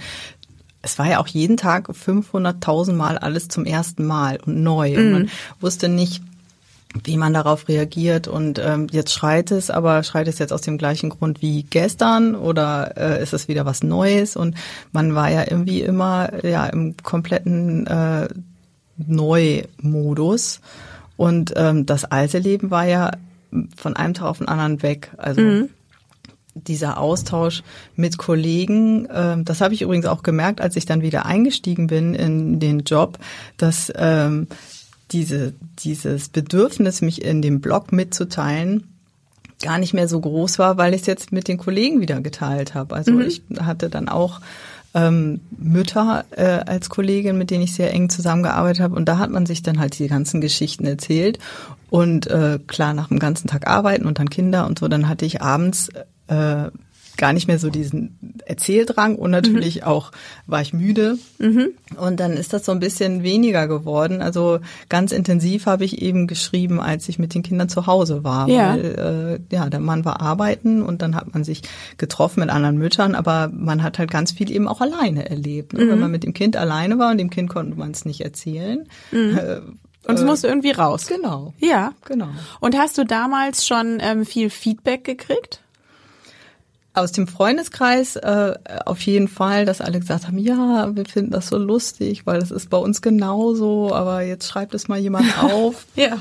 es 0.82 1.00
war 1.00 1.10
ja 1.10 1.20
auch 1.20 1.28
jeden 1.28 1.58
Tag 1.58 1.90
500.000 1.90 2.94
Mal 2.94 3.18
alles 3.18 3.48
zum 3.48 3.66
ersten 3.66 4.06
Mal 4.06 4.40
und 4.46 4.62
neu. 4.62 4.92
Mhm. 4.92 4.98
Und 4.98 5.12
man 5.12 5.30
wusste 5.60 5.90
nicht, 5.90 6.22
wie 7.04 7.18
man 7.18 7.34
darauf 7.34 7.68
reagiert. 7.68 8.28
Und 8.28 8.60
ähm, 8.60 8.88
jetzt 8.92 9.14
schreit 9.14 9.52
es, 9.52 9.70
aber 9.70 10.04
schreit 10.04 10.28
es 10.28 10.40
jetzt 10.40 10.54
aus 10.54 10.62
dem 10.62 10.78
gleichen 10.78 11.10
Grund 11.10 11.42
wie 11.42 11.64
gestern 11.64 12.36
oder 12.36 12.94
äh, 12.98 13.22
ist 13.22 13.34
es 13.34 13.48
wieder 13.48 13.66
was 13.66 13.84
Neues? 13.84 14.36
Und 14.36 14.56
man 14.92 15.16
war 15.16 15.30
ja 15.30 15.44
irgendwie 15.50 15.82
immer 15.82 16.44
ja 16.46 16.66
im 16.68 16.96
kompletten 17.04 17.88
äh, 17.88 18.28
Neumodus. 18.98 20.62
Und 21.18 21.54
ähm, 21.56 21.86
das 21.86 22.06
alte 22.06 22.40
Leben 22.40 22.72
war 22.72 22.86
ja 22.86 23.12
von 23.76 23.96
einem 23.96 24.14
Tag 24.14 24.28
auf 24.28 24.38
den 24.38 24.48
anderen 24.48 24.82
weg. 24.84 25.12
Also 25.18 25.42
mhm. 25.42 25.70
Dieser 26.66 26.98
Austausch 26.98 27.64
mit 27.96 28.18
Kollegen, 28.18 29.06
äh, 29.06 29.44
das 29.44 29.62
habe 29.62 29.74
ich 29.74 29.82
übrigens 29.82 30.06
auch 30.06 30.24
gemerkt, 30.24 30.62
als 30.62 30.76
ich 30.76 30.86
dann 30.86 31.02
wieder 31.02 31.26
eingestiegen 31.26 31.88
bin 31.88 32.14
in 32.14 32.60
den 32.60 32.80
Job, 32.80 33.20
dass 33.58 33.92
ähm, 33.96 34.48
diese, 35.12 35.54
dieses 35.80 36.30
Bedürfnis, 36.30 37.02
mich 37.02 37.24
in 37.24 37.42
dem 37.42 37.62
Blog 37.62 37.92
mitzuteilen, 37.92 38.84
gar 39.62 39.80
nicht 39.80 39.94
mehr 39.94 40.08
so 40.08 40.20
groß 40.20 40.60
war, 40.60 40.78
weil 40.78 40.94
ich 40.94 41.02
es 41.02 41.08
jetzt 41.08 41.32
mit 41.32 41.48
den 41.48 41.58
Kollegen 41.58 42.02
wieder 42.02 42.22
geteilt 42.22 42.76
habe. 42.76 42.96
Also 42.96 43.12
mhm. 43.12 43.22
ich 43.22 43.42
hatte 43.60 43.90
dann 43.90 44.08
auch 44.08 44.40
ähm, 44.94 45.42
Mütter 45.58 46.26
äh, 46.32 46.44
als 46.44 46.90
Kollegin, 46.90 47.38
mit 47.38 47.52
denen 47.52 47.64
ich 47.64 47.74
sehr 47.74 47.94
eng 47.94 48.10
zusammengearbeitet 48.10 48.82
habe. 48.82 48.96
Und 48.96 49.06
da 49.06 49.18
hat 49.18 49.32
man 49.32 49.46
sich 49.46 49.64
dann 49.64 49.80
halt 49.80 49.98
die 49.98 50.08
ganzen 50.08 50.42
Geschichten 50.42 50.86
erzählt. 50.86 51.40
Und 51.90 52.28
äh, 52.28 52.60
klar, 52.68 52.94
nach 52.94 53.08
dem 53.08 53.20
ganzen 53.20 53.48
Tag 53.48 53.68
arbeiten 53.68 54.06
und 54.06 54.20
dann 54.20 54.30
Kinder 54.30 54.68
und 54.68 54.80
so, 54.80 54.88
dann 54.88 55.08
hatte 55.08 55.26
ich 55.26 55.42
abends 55.42 55.90
äh, 56.28 56.70
gar 57.18 57.34
nicht 57.34 57.48
mehr 57.48 57.60
so 57.60 57.70
diesen 57.70 58.18
Erzähldrang 58.46 59.16
und 59.16 59.32
natürlich 59.32 59.78
mhm. 59.78 59.84
auch 59.84 60.12
war 60.46 60.62
ich 60.62 60.72
müde. 60.74 61.18
Mhm. 61.40 61.70
Und 62.00 62.20
dann 62.20 62.34
ist 62.34 62.54
das 62.54 62.66
so 62.66 62.72
ein 62.72 62.80
bisschen 62.80 63.24
weniger 63.24 63.68
geworden. 63.68 64.22
Also 64.22 64.60
ganz 64.88 65.12
intensiv 65.12 65.66
habe 65.66 65.84
ich 65.84 66.02
eben 66.02 66.28
geschrieben, 66.28 66.80
als 66.80 67.10
ich 67.10 67.20
mit 67.20 67.34
den 67.34 67.44
Kindern 67.44 67.70
zu 67.70 67.88
Hause 67.88 68.24
war. 68.24 68.48
Ja. 68.48 68.74
Weil, 68.74 69.40
äh, 69.52 69.56
ja, 69.56 69.70
der 69.70 69.80
Mann 69.80 70.06
war 70.06 70.22
arbeiten 70.22 70.82
und 70.82 71.02
dann 71.02 71.16
hat 71.16 71.34
man 71.34 71.44
sich 71.44 71.64
getroffen 71.98 72.42
mit 72.42 72.50
anderen 72.50 72.78
Müttern, 72.78 73.16
aber 73.16 73.50
man 73.52 73.84
hat 73.84 74.00
halt 74.00 74.12
ganz 74.12 74.32
viel 74.32 74.52
eben 74.52 74.68
auch 74.68 74.80
alleine 74.80 75.30
erlebt. 75.30 75.74
Ne? 75.74 75.86
Mhm. 75.86 75.90
Wenn 75.90 76.00
man 76.00 76.12
mit 76.12 76.24
dem 76.24 76.34
Kind 76.34 76.56
alleine 76.56 77.00
war 77.00 77.12
und 77.12 77.18
dem 77.18 77.32
Kind 77.32 77.50
konnte 77.50 77.78
man 77.78 77.92
es 77.92 78.06
nicht 78.06 78.22
erzählen. 78.22 78.88
Mhm. 79.12 79.38
Äh, 79.38 79.62
und 80.08 80.16
es 80.16 80.24
musste 80.24 80.48
irgendwie 80.48 80.72
raus. 80.72 81.08
Genau. 81.08 81.54
Ja. 81.60 81.92
Genau. 82.06 82.30
Und 82.62 82.78
hast 82.78 82.98
du 82.98 83.04
damals 83.04 83.68
schon 83.68 83.98
ähm, 84.00 84.26
viel 84.26 84.50
Feedback 84.50 85.04
gekriegt? 85.04 85.60
Aus 86.98 87.12
dem 87.12 87.28
Freundeskreis 87.28 88.16
äh, 88.16 88.56
auf 88.86 89.02
jeden 89.02 89.28
Fall, 89.28 89.66
dass 89.66 89.82
alle 89.82 90.00
gesagt 90.00 90.28
haben, 90.28 90.38
ja, 90.38 90.96
wir 90.96 91.06
finden 91.06 91.32
das 91.32 91.48
so 91.48 91.58
lustig, 91.58 92.26
weil 92.26 92.40
das 92.40 92.52
ist 92.52 92.70
bei 92.70 92.78
uns 92.78 93.02
genauso, 93.02 93.94
aber 93.94 94.22
jetzt 94.22 94.48
schreibt 94.48 94.74
es 94.74 94.88
mal 94.88 95.00
jemand 95.00 95.38
auf. 95.44 95.86
ja. 95.96 96.18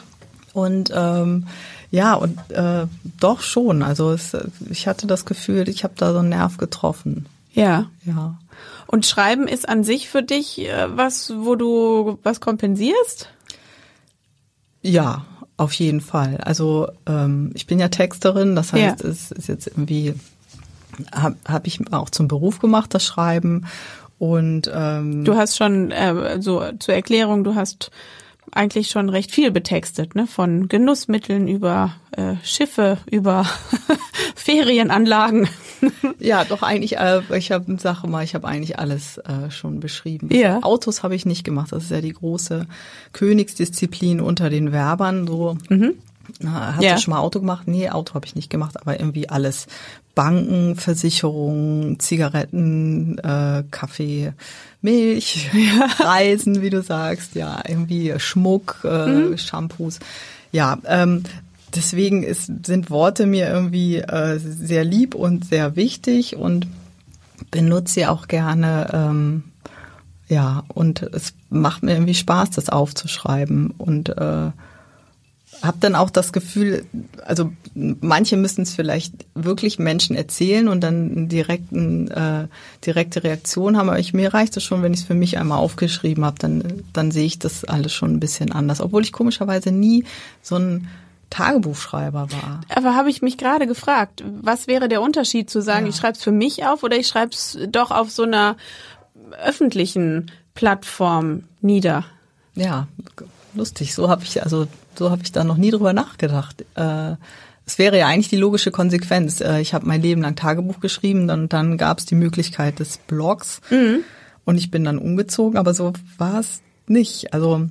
Und 0.52 0.90
ähm, 0.94 1.46
ja, 1.90 2.14
und 2.14 2.38
äh, 2.50 2.86
doch 3.20 3.40
schon. 3.40 3.82
Also 3.82 4.10
es, 4.10 4.36
ich 4.70 4.86
hatte 4.88 5.06
das 5.06 5.24
Gefühl, 5.24 5.68
ich 5.68 5.84
habe 5.84 5.94
da 5.96 6.12
so 6.12 6.18
einen 6.18 6.30
Nerv 6.30 6.56
getroffen. 6.56 7.26
Ja. 7.52 7.86
Ja. 8.04 8.38
Und 8.86 9.06
Schreiben 9.06 9.48
ist 9.48 9.68
an 9.68 9.84
sich 9.84 10.08
für 10.08 10.22
dich 10.22 10.60
äh, 10.60 10.96
was, 10.96 11.32
wo 11.36 11.56
du 11.56 12.18
was 12.22 12.40
kompensierst? 12.40 13.28
Ja, 14.82 15.26
auf 15.56 15.72
jeden 15.72 16.00
Fall. 16.00 16.38
Also 16.38 16.88
ähm, 17.06 17.50
ich 17.54 17.66
bin 17.66 17.78
ja 17.78 17.88
Texterin, 17.88 18.56
das 18.56 18.72
heißt, 18.72 19.02
ja. 19.02 19.08
es 19.08 19.32
ist 19.32 19.48
jetzt 19.48 19.66
irgendwie 19.66 20.14
habe 21.14 21.36
hab 21.46 21.66
ich 21.66 21.80
auch 21.92 22.10
zum 22.10 22.28
Beruf 22.28 22.58
gemacht, 22.58 22.94
das 22.94 23.04
Schreiben. 23.04 23.66
Und 24.18 24.70
ähm, 24.74 25.24
du 25.24 25.36
hast 25.36 25.56
schon 25.56 25.90
äh, 25.90 26.40
so 26.40 26.62
zur 26.78 26.94
Erklärung, 26.94 27.44
du 27.44 27.54
hast 27.54 27.90
eigentlich 28.52 28.88
schon 28.88 29.08
recht 29.08 29.32
viel 29.32 29.50
betextet, 29.50 30.14
ne? 30.14 30.26
Von 30.26 30.68
Genussmitteln 30.68 31.48
über 31.48 31.94
äh, 32.12 32.34
Schiffe, 32.42 32.98
über 33.10 33.44
Ferienanlagen. 34.34 35.48
ja, 36.18 36.44
doch 36.44 36.62
eigentlich. 36.62 36.96
Äh, 36.96 37.22
ich 37.36 37.52
habe 37.52 37.76
Sache 37.78 38.06
mal, 38.06 38.24
ich 38.24 38.34
habe 38.34 38.46
eigentlich 38.46 38.78
alles 38.78 39.18
äh, 39.18 39.50
schon 39.50 39.80
beschrieben. 39.80 40.28
Ja. 40.32 40.62
Autos 40.62 41.02
habe 41.02 41.14
ich 41.14 41.26
nicht 41.26 41.44
gemacht. 41.44 41.72
Das 41.72 41.84
ist 41.84 41.90
ja 41.90 42.00
die 42.00 42.12
große 42.12 42.66
Königsdisziplin 43.12 44.20
unter 44.20 44.48
den 44.48 44.72
Werbern. 44.72 45.26
So. 45.26 45.58
Mhm. 45.68 45.94
Hast 46.44 46.82
Ja. 46.82 46.94
du 46.94 47.00
schon 47.00 47.14
mal 47.14 47.20
Auto 47.20 47.40
gemacht? 47.40 47.66
Nee, 47.66 47.88
Auto 47.90 48.14
habe 48.14 48.26
ich 48.26 48.34
nicht 48.34 48.50
gemacht, 48.50 48.80
aber 48.80 48.98
irgendwie 48.98 49.28
alles. 49.28 49.66
Banken, 50.14 50.76
Versicherungen, 50.76 52.00
Zigaretten, 52.00 53.18
äh, 53.18 53.64
Kaffee, 53.70 54.32
Milch, 54.80 55.50
Reisen, 55.98 56.62
wie 56.62 56.70
du 56.70 56.82
sagst, 56.82 57.34
ja, 57.34 57.60
irgendwie 57.66 58.14
Schmuck, 58.18 58.82
äh, 58.84 59.36
Shampoos. 59.36 59.98
Ja, 60.52 60.78
ähm, 60.86 61.24
deswegen 61.74 62.22
ist, 62.22 62.50
sind 62.66 62.88
Worte 62.90 63.26
mir 63.26 63.48
irgendwie 63.50 63.96
äh, 63.98 64.38
sehr 64.38 64.84
lieb 64.84 65.14
und 65.14 65.44
sehr 65.44 65.76
wichtig 65.76 66.36
und 66.36 66.66
benutze 67.50 67.94
sie 67.94 68.06
auch 68.06 68.26
gerne. 68.26 68.88
Ähm, 68.94 69.44
ja, 70.28 70.64
und 70.68 71.02
es 71.02 71.34
macht 71.50 71.82
mir 71.82 71.92
irgendwie 71.92 72.14
Spaß, 72.14 72.50
das 72.50 72.70
aufzuschreiben 72.70 73.72
und 73.76 74.08
äh, 74.16 74.50
habe 75.62 75.78
dann 75.80 75.94
auch 75.94 76.10
das 76.10 76.32
Gefühl, 76.32 76.86
also 77.24 77.52
manche 77.74 78.36
müssen 78.36 78.62
es 78.62 78.74
vielleicht 78.74 79.12
wirklich 79.34 79.78
Menschen 79.78 80.16
erzählen 80.16 80.68
und 80.68 80.80
dann 80.80 81.10
einen 81.10 81.28
direkten, 81.28 82.08
äh, 82.08 82.48
direkte 82.84 83.24
Reaktion 83.24 83.76
haben, 83.76 83.88
aber 83.88 83.98
ich, 83.98 84.12
mir 84.12 84.32
reicht 84.32 84.56
es 84.56 84.64
schon, 84.64 84.82
wenn 84.82 84.92
ich 84.92 85.00
es 85.00 85.06
für 85.06 85.14
mich 85.14 85.38
einmal 85.38 85.58
aufgeschrieben 85.58 86.24
habe, 86.24 86.38
dann, 86.38 86.84
dann 86.92 87.10
sehe 87.10 87.26
ich 87.26 87.38
das 87.38 87.64
alles 87.64 87.92
schon 87.92 88.14
ein 88.14 88.20
bisschen 88.20 88.52
anders, 88.52 88.80
obwohl 88.80 89.02
ich 89.02 89.12
komischerweise 89.12 89.72
nie 89.72 90.04
so 90.42 90.56
ein 90.56 90.88
Tagebuchschreiber 91.30 92.28
war. 92.30 92.60
Aber 92.68 92.94
habe 92.94 93.10
ich 93.10 93.20
mich 93.20 93.36
gerade 93.36 93.66
gefragt, 93.66 94.22
was 94.40 94.68
wäre 94.68 94.88
der 94.88 95.02
Unterschied 95.02 95.50
zu 95.50 95.60
sagen, 95.60 95.86
ich 95.86 95.96
schreibe 95.96 96.16
es 96.16 96.22
für 96.22 96.32
mich 96.32 96.64
auf 96.64 96.82
oder 96.82 96.96
ich 96.96 97.08
schreibe 97.08 97.32
es 97.32 97.58
doch 97.68 97.90
auf 97.90 98.10
so 98.10 98.22
einer 98.22 98.56
öffentlichen 99.44 100.30
Plattform 100.54 101.44
nieder? 101.60 102.04
Ja, 102.54 102.86
lustig. 103.54 103.94
So 103.94 104.08
habe 104.08 104.22
ich 104.22 104.42
also 104.42 104.66
so 104.98 105.10
habe 105.10 105.22
ich 105.22 105.32
da 105.32 105.44
noch 105.44 105.56
nie 105.56 105.70
drüber 105.70 105.92
nachgedacht. 105.92 106.64
Äh, 106.74 107.16
es 107.66 107.78
wäre 107.78 107.98
ja 107.98 108.06
eigentlich 108.06 108.28
die 108.28 108.36
logische 108.36 108.70
Konsequenz. 108.70 109.40
Äh, 109.40 109.60
ich 109.60 109.74
habe 109.74 109.86
mein 109.86 110.02
Leben 110.02 110.22
lang 110.22 110.36
Tagebuch 110.36 110.80
geschrieben, 110.80 111.26
dann 111.26 111.48
dann 111.48 111.76
gab 111.78 111.98
es 111.98 112.06
die 112.06 112.14
Möglichkeit 112.14 112.78
des 112.78 112.98
Blogs 112.98 113.60
und 114.44 114.56
ich 114.58 114.70
bin 114.70 114.84
dann 114.84 114.98
umgezogen, 114.98 115.58
aber 115.58 115.74
so 115.74 115.92
war 116.18 116.40
es 116.40 116.60
nicht. 116.86 117.34
Also 117.34 117.68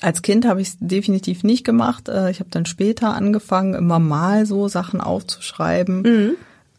als 0.00 0.20
Kind 0.22 0.44
habe 0.44 0.60
ich 0.60 0.68
es 0.68 0.76
definitiv 0.80 1.44
nicht 1.44 1.64
gemacht. 1.64 2.08
Äh, 2.08 2.30
Ich 2.30 2.40
habe 2.40 2.50
dann 2.50 2.66
später 2.66 3.14
angefangen, 3.14 3.74
immer 3.74 3.98
mal 3.98 4.44
so 4.44 4.68
Sachen 4.68 5.00
aufzuschreiben. 5.00 6.04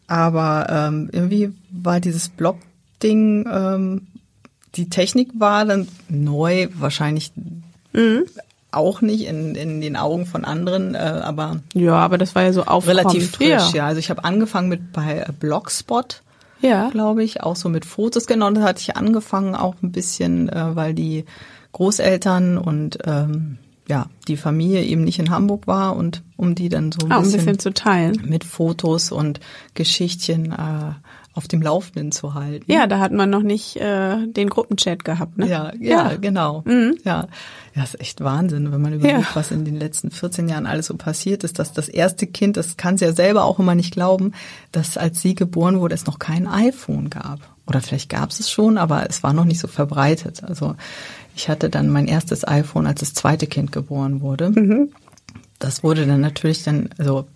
Aber 0.06 0.66
ähm, 0.70 1.08
irgendwie 1.10 1.52
war 1.70 1.98
dieses 1.98 2.28
Blog-Ding, 2.28 3.48
ähm, 3.52 4.06
die 4.76 4.88
Technik 4.88 5.30
war 5.38 5.64
dann 5.64 5.88
neu, 6.08 6.68
wahrscheinlich 6.74 7.32
auch 8.76 9.00
nicht 9.00 9.26
in, 9.26 9.54
in 9.54 9.80
den 9.80 9.96
Augen 9.96 10.26
von 10.26 10.44
anderen, 10.44 10.94
äh, 10.94 10.98
aber 10.98 11.60
Ja, 11.74 11.94
aber 11.96 12.18
das 12.18 12.34
war 12.34 12.42
ja 12.42 12.52
so 12.52 12.62
aufkommend. 12.62 12.86
relativ 13.00 13.30
frisch. 13.32 13.48
Ja. 13.48 13.70
Ja, 13.74 13.86
also 13.86 13.98
ich 13.98 14.10
habe 14.10 14.24
angefangen 14.24 14.68
mit 14.68 14.92
bei 14.92 15.18
äh, 15.26 15.32
Blogspot 15.38 16.22
ja. 16.62 16.88
glaube 16.90 17.22
ich, 17.22 17.42
auch 17.42 17.54
so 17.54 17.68
mit 17.68 17.84
Fotos. 17.84 18.26
Genau, 18.26 18.50
das 18.50 18.64
hatte 18.64 18.80
ich 18.80 18.96
angefangen 18.96 19.54
auch 19.54 19.74
ein 19.82 19.92
bisschen, 19.92 20.48
äh, 20.48 20.74
weil 20.74 20.94
die 20.94 21.24
Großeltern 21.72 22.56
und 22.58 22.98
ähm, 23.04 23.58
ja, 23.88 24.06
die 24.26 24.36
Familie 24.36 24.82
eben 24.82 25.04
nicht 25.04 25.18
in 25.18 25.30
Hamburg 25.30 25.66
war 25.66 25.94
und 25.94 26.22
um 26.36 26.54
die 26.54 26.68
dann 26.68 26.90
so 26.92 27.06
ein, 27.06 27.12
Auch 27.12 27.18
ein 27.18 27.22
bisschen, 27.24 27.38
bisschen 27.40 27.58
zu 27.58 27.72
teilen. 27.74 28.22
mit 28.26 28.42
Fotos 28.44 29.12
und 29.12 29.38
Geschichtchen 29.74 30.52
äh, 30.52 30.92
auf 31.36 31.46
dem 31.46 31.62
Laufenden 31.62 32.10
zu 32.12 32.34
halten. 32.34 32.64
Ja, 32.70 32.86
da 32.86 32.98
hat 32.98 33.12
man 33.12 33.30
noch 33.30 33.42
nicht 33.42 33.76
äh, 33.76 34.26
den 34.26 34.48
Gruppenchat 34.48 35.04
gehabt, 35.04 35.36
ne? 35.38 35.46
Ja, 35.46 35.72
ja, 35.78 36.14
genau. 36.16 36.64
Ja. 37.04 37.28
ja, 37.74 37.82
ist 37.82 38.00
echt 38.00 38.22
Wahnsinn, 38.22 38.72
wenn 38.72 38.80
man 38.80 38.94
überlegt, 38.94 39.20
Ja. 39.20 39.26
was 39.34 39.50
in 39.50 39.64
den 39.64 39.76
letzten 39.78 40.10
14 40.10 40.48
Jahren 40.48 40.66
alles 40.66 40.86
so 40.86 40.96
passiert 40.96 41.44
ist. 41.44 41.58
Dass 41.58 41.72
das 41.72 41.88
erste 41.88 42.26
Kind, 42.26 42.56
das 42.56 42.76
kann 42.78 42.96
sie 42.96 43.04
ja 43.04 43.12
selber 43.12 43.44
auch 43.44 43.58
immer 43.58 43.74
nicht 43.74 43.92
glauben, 43.92 44.32
dass 44.72 44.96
als 44.96 45.20
sie 45.20 45.34
geboren 45.34 45.78
wurde, 45.78 45.94
es 45.94 46.06
noch 46.06 46.18
kein 46.18 46.46
iPhone 46.48 47.10
gab. 47.10 47.38
Oder 47.66 47.80
vielleicht 47.82 48.08
gab 48.08 48.30
es 48.30 48.40
es 48.40 48.50
schon, 48.50 48.78
aber 48.78 49.08
es 49.10 49.22
war 49.22 49.32
noch 49.32 49.44
nicht 49.44 49.60
so 49.60 49.68
verbreitet. 49.68 50.42
Also 50.42 50.74
ich 51.34 51.48
hatte 51.50 51.68
dann 51.68 51.90
mein 51.90 52.06
erstes 52.06 52.48
iPhone, 52.48 52.86
als 52.86 53.00
das 53.00 53.12
zweite 53.12 53.46
Kind 53.46 53.72
geboren 53.72 54.20
wurde. 54.22 54.88
Das 55.58 55.82
wurde 55.82 56.06
dann 56.06 56.20
natürlich 56.20 56.62
dann, 56.64 56.90
also 56.98 57.26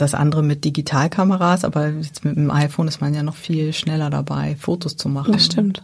das 0.00 0.14
andere 0.14 0.42
mit 0.42 0.64
Digitalkameras, 0.64 1.64
aber 1.64 1.88
jetzt 1.88 2.24
mit 2.24 2.36
dem 2.36 2.50
iPhone 2.50 2.88
ist 2.88 3.00
man 3.00 3.14
ja 3.14 3.22
noch 3.22 3.36
viel 3.36 3.72
schneller 3.72 4.10
dabei, 4.10 4.56
Fotos 4.58 4.96
zu 4.96 5.08
machen. 5.08 5.32
Das 5.32 5.46
stimmt. 5.46 5.82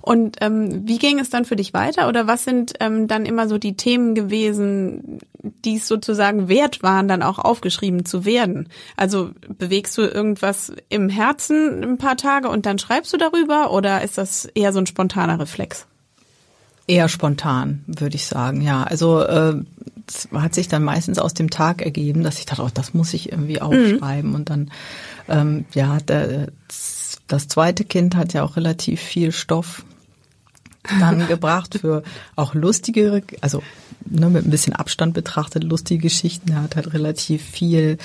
Und 0.00 0.36
ähm, 0.40 0.86
wie 0.86 0.98
ging 0.98 1.18
es 1.18 1.30
dann 1.30 1.44
für 1.44 1.56
dich 1.56 1.74
weiter? 1.74 2.08
Oder 2.08 2.26
was 2.26 2.44
sind 2.44 2.74
ähm, 2.80 3.08
dann 3.08 3.26
immer 3.26 3.48
so 3.48 3.58
die 3.58 3.76
Themen 3.76 4.14
gewesen, 4.14 5.18
die 5.64 5.76
es 5.76 5.88
sozusagen 5.88 6.48
wert 6.48 6.82
waren, 6.82 7.08
dann 7.08 7.22
auch 7.22 7.38
aufgeschrieben 7.38 8.04
zu 8.04 8.24
werden? 8.24 8.68
Also 8.96 9.30
bewegst 9.58 9.96
du 9.98 10.02
irgendwas 10.02 10.72
im 10.88 11.08
Herzen 11.08 11.82
ein 11.82 11.98
paar 11.98 12.16
Tage 12.16 12.48
und 12.48 12.66
dann 12.66 12.78
schreibst 12.78 13.12
du 13.12 13.16
darüber? 13.16 13.72
Oder 13.72 14.02
ist 14.02 14.18
das 14.18 14.46
eher 14.46 14.72
so 14.72 14.78
ein 14.78 14.86
spontaner 14.86 15.38
Reflex? 15.38 15.86
Eher 16.86 17.08
spontan, 17.08 17.84
würde 17.86 18.16
ich 18.16 18.26
sagen, 18.26 18.62
ja. 18.62 18.82
Also 18.82 19.20
äh, 19.22 19.54
es 20.10 20.28
hat 20.32 20.54
sich 20.54 20.68
dann 20.68 20.82
meistens 20.82 21.18
aus 21.18 21.34
dem 21.34 21.50
Tag 21.50 21.82
ergeben, 21.82 22.22
dass 22.22 22.38
ich 22.38 22.46
dachte, 22.46 22.62
oh, 22.62 22.70
das 22.72 22.94
muss 22.94 23.14
ich 23.14 23.30
irgendwie 23.30 23.60
aufschreiben. 23.60 24.34
Und 24.34 24.50
dann, 24.50 24.70
ähm, 25.28 25.64
ja, 25.72 25.98
der, 25.98 26.48
das 27.28 27.48
zweite 27.48 27.84
Kind 27.84 28.16
hat 28.16 28.32
ja 28.32 28.42
auch 28.42 28.56
relativ 28.56 29.00
viel 29.00 29.30
Stoff 29.32 29.84
dann 30.98 31.26
gebracht 31.28 31.78
für 31.80 32.02
auch 32.36 32.54
lustigere, 32.54 33.22
also 33.40 33.62
ne, 34.04 34.28
mit 34.30 34.46
ein 34.46 34.50
bisschen 34.50 34.74
Abstand 34.74 35.14
betrachtet, 35.14 35.62
lustige 35.62 36.02
Geschichten. 36.02 36.50
Er 36.52 36.62
hat 36.62 36.76
halt 36.76 36.92
relativ 36.92 37.42
viel 37.44 37.98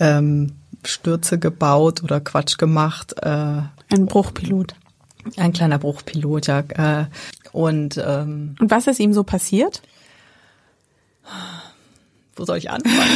ähm, 0.00 0.52
Stürze 0.84 1.38
gebaut 1.38 2.02
oder 2.02 2.20
Quatsch 2.20 2.58
gemacht. 2.58 3.14
Äh, 3.22 3.28
Ein 3.28 4.06
Bruchpilot. 4.06 4.74
ein 5.36 5.52
kleiner 5.52 5.78
Bruchpilot, 5.78 6.48
ja. 6.48 6.60
Äh, 6.60 7.06
und 7.52 8.02
ähm, 8.04 8.56
Und 8.58 8.70
was 8.72 8.88
ist 8.88 8.98
ihm 8.98 9.12
so 9.12 9.22
passiert? 9.22 9.80
Wo 12.36 12.44
soll 12.44 12.58
ich 12.58 12.70
anfangen? 12.70 12.94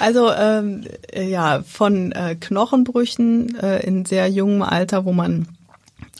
also 0.00 0.30
ähm, 0.32 0.84
äh, 1.12 1.28
ja, 1.28 1.62
von 1.62 2.12
äh, 2.12 2.36
Knochenbrüchen 2.38 3.56
äh, 3.58 3.80
in 3.80 4.04
sehr 4.04 4.28
jungem 4.28 4.62
Alter, 4.62 5.04
wo 5.04 5.12
man 5.12 5.46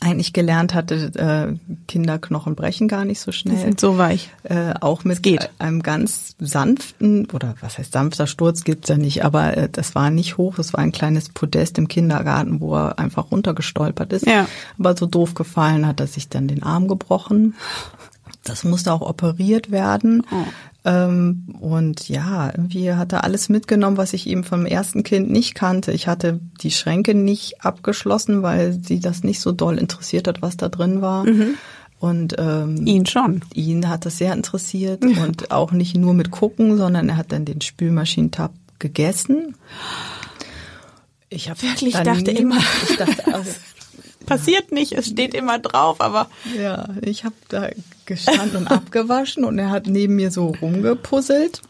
eigentlich 0.01 0.33
gelernt 0.33 0.73
hatte, 0.73 1.11
äh, 1.15 1.75
Kinderknochen 1.87 2.55
brechen 2.55 2.87
gar 2.87 3.05
nicht 3.05 3.19
so 3.19 3.29
Die 3.29 3.37
schnell. 3.37 3.57
sind 3.57 3.79
so 3.79 3.99
weich. 3.99 4.31
Äh, 4.43 4.73
auch 4.81 5.03
mit 5.03 5.21
geht. 5.21 5.51
einem 5.59 5.83
ganz 5.83 6.35
sanften, 6.39 7.27
oder 7.31 7.53
was 7.61 7.77
heißt 7.77 7.93
sanfter 7.93 8.25
Sturz 8.25 8.63
gibt's 8.63 8.89
ja 8.89 8.97
nicht, 8.97 9.23
aber 9.23 9.55
äh, 9.55 9.69
das 9.71 9.93
war 9.93 10.09
nicht 10.09 10.37
hoch, 10.37 10.55
das 10.55 10.73
war 10.73 10.79
ein 10.79 10.91
kleines 10.91 11.29
Podest 11.29 11.77
im 11.77 11.87
Kindergarten, 11.87 12.61
wo 12.61 12.75
er 12.75 12.97
einfach 12.97 13.31
runtergestolpert 13.31 14.11
ist. 14.13 14.25
Ja. 14.25 14.47
Aber 14.79 14.97
so 14.97 15.05
doof 15.05 15.35
gefallen 15.35 15.85
hat 15.85 15.99
er 15.99 16.07
sich 16.07 16.29
dann 16.29 16.47
den 16.47 16.63
Arm 16.63 16.87
gebrochen. 16.87 17.53
Das 18.43 18.63
musste 18.63 18.91
auch 18.91 19.01
operiert 19.01 19.69
werden. 19.71 20.23
Oh. 20.31 20.35
Ähm, 20.83 21.45
und 21.59 22.09
ja, 22.09 22.47
irgendwie 22.47 22.91
hat 22.93 23.13
er 23.13 23.23
alles 23.23 23.49
mitgenommen, 23.49 23.97
was 23.97 24.13
ich 24.13 24.25
eben 24.27 24.43
vom 24.43 24.65
ersten 24.65 25.03
Kind 25.03 25.29
nicht 25.29 25.53
kannte. 25.53 25.91
Ich 25.91 26.07
hatte 26.07 26.39
die 26.61 26.71
Schränke 26.71 27.13
nicht 27.13 27.63
abgeschlossen, 27.63 28.41
weil 28.41 28.79
sie 28.83 28.99
das 28.99 29.23
nicht 29.23 29.41
so 29.41 29.51
doll 29.51 29.77
interessiert 29.77 30.27
hat, 30.27 30.41
was 30.41 30.57
da 30.57 30.69
drin 30.69 31.01
war. 31.01 31.25
Und 31.99 32.35
ähm, 32.39 32.87
Ihn 32.87 33.05
schon. 33.05 33.41
ihn 33.53 33.87
hat 33.87 34.07
das 34.07 34.17
sehr 34.17 34.33
interessiert 34.33 35.03
und 35.05 35.51
auch 35.51 35.71
nicht 35.71 35.95
nur 35.95 36.15
mit 36.15 36.31
gucken, 36.31 36.77
sondern 36.77 37.09
er 37.09 37.17
hat 37.17 37.31
dann 37.31 37.45
den 37.45 37.61
Spülmaschinentab 37.61 38.51
gegessen. 38.79 39.55
Ich 41.29 41.49
habe 41.49 41.61
Wirklich? 41.61 41.93
Ich 41.95 42.01
dachte 42.01 42.31
immer- 42.31 42.57
ich 42.89 42.97
dachte, 42.97 43.33
also, 43.33 43.51
Passiert 44.31 44.71
nicht, 44.71 44.93
es 44.93 45.07
steht 45.07 45.33
immer 45.33 45.59
drauf, 45.59 45.99
aber 45.99 46.29
ja, 46.57 46.87
ich 47.01 47.25
habe 47.25 47.35
da 47.49 47.67
gestanden 48.05 48.59
und 48.59 48.67
abgewaschen 48.67 49.43
und 49.43 49.59
er 49.59 49.69
hat 49.69 49.87
neben 49.87 50.15
mir 50.15 50.31
so 50.31 50.53
rumgepuzzelt. 50.61 51.61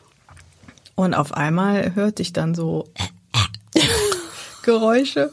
Und 0.93 1.15
auf 1.15 1.33
einmal 1.33 1.95
hörte 1.95 2.21
ich 2.21 2.33
dann 2.33 2.53
so 2.53 2.87
Geräusche 4.61 5.31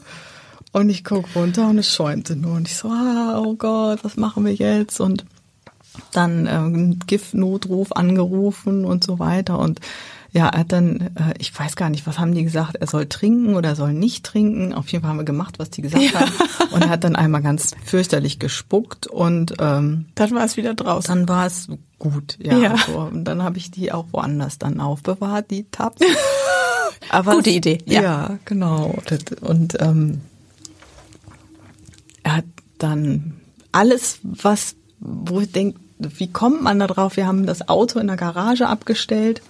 und 0.71 0.89
ich 0.89 1.03
guck 1.03 1.35
runter 1.35 1.67
und 1.69 1.77
es 1.77 1.93
schäumte 1.93 2.35
nur 2.35 2.55
und 2.55 2.67
ich 2.67 2.75
so, 2.75 2.87
ah, 2.87 3.39
oh 3.45 3.53
Gott, 3.53 3.99
was 4.03 4.17
machen 4.17 4.43
wir 4.43 4.55
jetzt? 4.55 4.99
Und 4.99 5.23
dann 6.11 6.47
ähm, 6.47 6.97
Giftnotruf 7.05 7.91
angerufen 7.91 8.85
und 8.85 9.03
so 9.03 9.19
weiter 9.19 9.59
und 9.59 9.81
ja, 10.31 10.47
er 10.47 10.59
hat 10.59 10.71
dann, 10.71 11.01
äh, 11.15 11.33
ich 11.39 11.57
weiß 11.57 11.75
gar 11.75 11.89
nicht, 11.89 12.05
was 12.05 12.19
haben 12.19 12.33
die 12.33 12.43
gesagt, 12.43 12.75
er 12.75 12.87
soll 12.87 13.07
trinken 13.07 13.55
oder 13.55 13.69
er 13.69 13.75
soll 13.75 13.93
nicht 13.93 14.25
trinken. 14.25 14.73
Auf 14.73 14.87
jeden 14.89 15.01
Fall 15.01 15.09
haben 15.09 15.17
wir 15.17 15.25
gemacht, 15.25 15.57
was 15.57 15.69
die 15.69 15.81
gesagt 15.81 16.13
haben. 16.13 16.31
Und 16.71 16.83
er 16.83 16.89
hat 16.89 17.03
dann 17.03 17.15
einmal 17.15 17.41
ganz 17.41 17.71
fürchterlich 17.83 18.37
gespuckt 18.37 19.07
und 19.07 19.55
ähm, 19.59 20.05
dann 20.15 20.31
war 20.31 20.45
es 20.45 20.55
wieder 20.55 20.75
draußen. 20.75 21.13
dann 21.15 21.27
war 21.27 21.47
es 21.47 21.67
gut. 21.97 22.37
Ja, 22.41 22.57
Ja. 22.57 22.75
So. 22.77 22.99
Und 22.99 23.23
dann 23.25 23.43
habe 23.43 23.57
ich 23.57 23.71
die 23.71 23.91
auch 23.91 24.05
woanders 24.11 24.59
dann 24.59 24.79
aufbewahrt, 24.79 25.49
die 25.49 25.65
Tabs. 25.71 26.01
Aber 27.09 27.35
Gute 27.35 27.49
Idee, 27.49 27.79
ja. 27.85 28.01
Ja, 28.01 28.39
genau. 28.45 28.95
Und, 29.09 29.41
und 29.41 29.77
ähm, 29.81 30.21
er 32.23 32.37
hat 32.37 32.45
dann 32.77 33.39
alles, 33.71 34.19
was, 34.23 34.75
wo 34.99 35.39
ich 35.41 35.51
denke, 35.51 35.79
wie 35.97 36.31
kommt 36.31 36.61
man 36.61 36.79
da 36.79 36.87
drauf? 36.87 37.17
Wir 37.17 37.27
haben 37.27 37.45
das 37.45 37.67
Auto 37.67 37.99
in 37.99 38.07
der 38.07 38.15
Garage 38.15 38.67
abgestellt. 38.67 39.41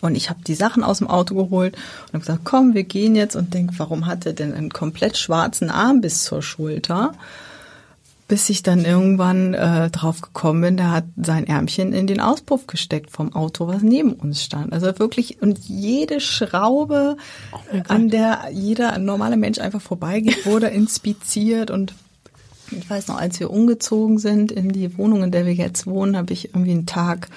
Und 0.00 0.14
ich 0.14 0.30
habe 0.30 0.40
die 0.46 0.54
Sachen 0.54 0.82
aus 0.82 0.98
dem 0.98 1.08
Auto 1.08 1.34
geholt 1.34 1.74
und 1.74 2.08
habe 2.08 2.20
gesagt, 2.20 2.40
komm, 2.44 2.74
wir 2.74 2.84
gehen 2.84 3.14
jetzt 3.14 3.36
und 3.36 3.54
denk, 3.54 3.72
warum 3.78 4.06
hat 4.06 4.26
er 4.26 4.32
denn 4.32 4.54
einen 4.54 4.70
komplett 4.70 5.16
schwarzen 5.16 5.70
Arm 5.70 6.00
bis 6.00 6.24
zur 6.24 6.42
Schulter? 6.42 7.12
Bis 8.28 8.48
ich 8.48 8.62
dann 8.62 8.84
irgendwann 8.84 9.54
äh, 9.54 9.90
drauf 9.90 10.20
gekommen 10.20 10.60
bin, 10.60 10.76
der 10.76 10.92
hat 10.92 11.04
sein 11.20 11.48
Ärmchen 11.48 11.92
in 11.92 12.06
den 12.06 12.20
Auspuff 12.20 12.68
gesteckt 12.68 13.10
vom 13.10 13.34
Auto, 13.34 13.66
was 13.66 13.82
neben 13.82 14.12
uns 14.12 14.44
stand. 14.44 14.72
Also 14.72 14.98
wirklich, 15.00 15.42
und 15.42 15.58
jede 15.58 16.20
Schraube, 16.20 17.16
Oh 17.52 17.58
an 17.88 18.08
der 18.08 18.44
jeder 18.52 18.98
normale 18.98 19.36
Mensch 19.36 19.58
einfach 19.58 19.82
vorbeigeht, 19.82 20.46
wurde 20.46 20.68
inspiziert 20.68 21.72
und 21.72 21.92
ich 22.70 22.88
weiß 22.88 23.08
noch, 23.08 23.18
als 23.18 23.40
wir 23.40 23.50
umgezogen 23.50 24.18
sind 24.18 24.52
in 24.52 24.70
die 24.70 24.96
Wohnung, 24.96 25.24
in 25.24 25.32
der 25.32 25.44
wir 25.44 25.54
jetzt 25.54 25.88
wohnen, 25.88 26.16
habe 26.16 26.32
ich 26.32 26.54
irgendwie 26.54 26.70
einen 26.70 26.86
Tag 26.86 27.28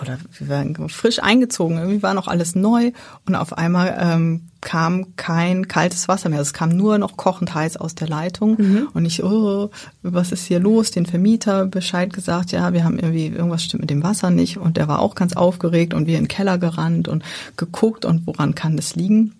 oder 0.00 0.18
wir 0.38 0.48
waren 0.48 0.88
frisch 0.88 1.22
eingezogen, 1.22 1.78
irgendwie 1.78 2.02
war 2.02 2.14
noch 2.14 2.28
alles 2.28 2.54
neu 2.54 2.92
und 3.26 3.34
auf 3.34 3.56
einmal 3.56 3.96
ähm, 4.00 4.48
kam 4.60 5.16
kein 5.16 5.68
kaltes 5.68 6.08
Wasser 6.08 6.28
mehr. 6.28 6.40
Es 6.40 6.52
kam 6.52 6.70
nur 6.70 6.98
noch 6.98 7.16
kochend 7.16 7.54
heiß 7.54 7.76
aus 7.76 7.94
der 7.94 8.08
Leitung 8.08 8.56
und 8.92 9.04
ich, 9.04 9.22
oh, 9.22 9.70
was 10.02 10.32
ist 10.32 10.46
hier 10.46 10.60
los? 10.60 10.90
Den 10.90 11.06
Vermieter 11.06 11.66
Bescheid 11.66 12.12
gesagt, 12.12 12.52
ja, 12.52 12.72
wir 12.72 12.84
haben 12.84 12.98
irgendwie, 12.98 13.26
irgendwas 13.26 13.62
stimmt 13.62 13.82
mit 13.82 13.90
dem 13.90 14.02
Wasser 14.02 14.30
nicht 14.30 14.58
und 14.58 14.76
der 14.76 14.88
war 14.88 14.98
auch 15.00 15.14
ganz 15.14 15.34
aufgeregt 15.34 15.94
und 15.94 16.06
wir 16.06 16.18
in 16.18 16.24
den 16.24 16.28
Keller 16.28 16.58
gerannt 16.58 17.08
und 17.08 17.22
geguckt 17.56 18.04
und 18.04 18.26
woran 18.26 18.54
kann 18.54 18.76
das 18.76 18.96
liegen? 18.96 19.34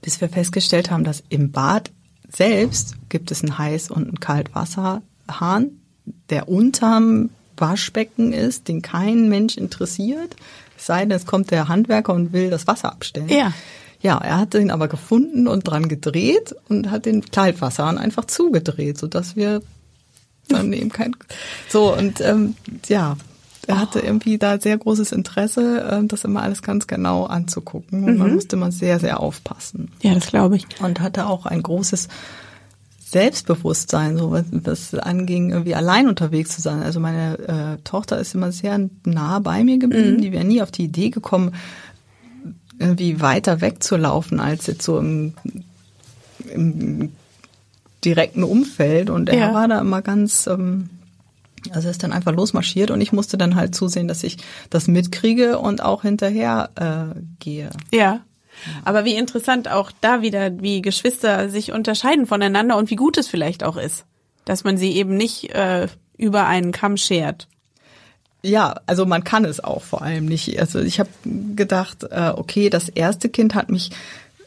Bis 0.00 0.20
wir 0.20 0.28
festgestellt 0.28 0.90
haben, 0.90 1.04
dass 1.04 1.22
im 1.28 1.52
Bad 1.52 1.90
selbst 2.28 2.96
gibt 3.08 3.30
es 3.30 3.42
einen 3.42 3.58
Heiß- 3.58 3.90
und 3.90 4.08
einen 4.08 4.20
Kaltwasserhahn, 4.20 5.70
der 6.30 6.48
unterm 6.48 7.30
Waschbecken 7.62 8.34
ist, 8.34 8.68
den 8.68 8.82
kein 8.82 9.30
Mensch 9.30 9.56
interessiert. 9.56 10.36
Es 10.76 10.84
sei 10.84 11.00
denn, 11.00 11.12
es 11.12 11.24
kommt 11.24 11.50
der 11.50 11.68
Handwerker 11.68 12.12
und 12.12 12.34
will 12.34 12.50
das 12.50 12.66
Wasser 12.66 12.92
abstellen. 12.92 13.30
Ja. 13.30 13.54
Ja, 14.02 14.18
er 14.18 14.38
hat 14.40 14.52
den 14.52 14.70
aber 14.72 14.88
gefunden 14.88 15.46
und 15.46 15.62
dran 15.62 15.88
gedreht 15.88 16.54
und 16.68 16.90
hat 16.90 17.06
den 17.06 17.24
Kaltwasserhahn 17.24 17.98
einfach 17.98 18.24
zugedreht, 18.24 18.98
sodass 18.98 19.36
wir 19.36 19.62
dann 20.48 20.72
eben 20.72 20.90
kein 20.90 21.14
so 21.68 21.96
und 21.96 22.20
ähm, 22.20 22.56
ja, 22.88 23.16
er 23.68 23.78
hatte 23.78 24.00
irgendwie 24.00 24.38
da 24.38 24.58
sehr 24.58 24.76
großes 24.76 25.12
Interesse, 25.12 25.82
äh, 26.02 26.04
das 26.06 26.24
immer 26.24 26.42
alles 26.42 26.62
ganz 26.62 26.88
genau 26.88 27.26
anzugucken. 27.26 28.02
Und 28.02 28.18
man 28.18 28.34
musste 28.34 28.56
immer 28.56 28.72
sehr, 28.72 28.98
sehr 28.98 29.20
aufpassen 29.20 29.92
Ja, 30.02 30.14
das 30.14 30.26
glaube 30.26 30.56
ich. 30.56 30.66
und 30.80 30.98
hatte 30.98 31.26
auch 31.26 31.46
ein 31.46 31.62
großes 31.62 32.08
Selbstbewusstsein, 33.12 34.16
so 34.16 34.30
was, 34.30 34.44
was 34.50 34.94
anging, 34.94 35.50
irgendwie 35.50 35.74
allein 35.74 36.08
unterwegs 36.08 36.54
zu 36.54 36.62
sein. 36.62 36.82
Also 36.82 36.98
meine 36.98 37.38
äh, 37.78 37.82
Tochter 37.84 38.18
ist 38.18 38.34
immer 38.34 38.52
sehr 38.52 38.88
nah 39.04 39.38
bei 39.38 39.62
mir 39.64 39.78
geblieben. 39.78 40.20
Die 40.22 40.32
wäre 40.32 40.44
nie 40.44 40.62
auf 40.62 40.70
die 40.70 40.84
Idee 40.84 41.10
gekommen, 41.10 41.54
irgendwie 42.78 43.20
weiter 43.20 43.60
wegzulaufen 43.60 44.40
als 44.40 44.66
jetzt 44.66 44.82
so 44.82 44.98
im, 44.98 45.34
im 46.54 47.12
direkten 48.02 48.44
Umfeld. 48.44 49.10
Und 49.10 49.28
er 49.28 49.36
Ja. 49.38 49.54
war 49.54 49.68
da 49.68 49.78
immer 49.80 50.00
ganz, 50.00 50.46
ähm, 50.46 50.88
also 51.70 51.88
er 51.88 51.90
ist 51.92 52.02
dann 52.02 52.12
einfach 52.12 52.32
losmarschiert 52.32 52.90
und 52.90 53.02
ich 53.02 53.12
musste 53.12 53.36
dann 53.36 53.54
halt 53.56 53.74
zusehen, 53.74 54.08
dass 54.08 54.24
ich 54.24 54.38
das 54.70 54.88
mitkriege 54.88 55.58
und 55.58 55.82
auch 55.82 56.00
hinterher 56.02 56.70
äh, 57.14 57.20
gehe. 57.40 57.68
Ja. 57.92 58.20
Aber 58.84 59.04
wie 59.04 59.14
interessant 59.14 59.70
auch 59.70 59.92
da 60.00 60.22
wieder, 60.22 60.60
wie 60.60 60.82
Geschwister 60.82 61.48
sich 61.48 61.72
unterscheiden 61.72 62.26
voneinander 62.26 62.76
und 62.76 62.90
wie 62.90 62.96
gut 62.96 63.18
es 63.18 63.28
vielleicht 63.28 63.64
auch 63.64 63.76
ist, 63.76 64.04
dass 64.44 64.64
man 64.64 64.76
sie 64.76 64.92
eben 64.92 65.16
nicht 65.16 65.54
äh, 65.54 65.88
über 66.16 66.46
einen 66.46 66.72
Kamm 66.72 66.96
schert. 66.96 67.48
Ja, 68.42 68.80
also 68.86 69.06
man 69.06 69.22
kann 69.22 69.44
es 69.44 69.62
auch 69.62 69.82
vor 69.82 70.02
allem 70.02 70.26
nicht. 70.26 70.58
Also 70.58 70.80
ich 70.80 70.98
habe 70.98 71.10
gedacht, 71.24 72.04
äh, 72.10 72.32
okay, 72.34 72.70
das 72.70 72.88
erste 72.88 73.28
Kind 73.28 73.54
hat 73.54 73.70
mich 73.70 73.90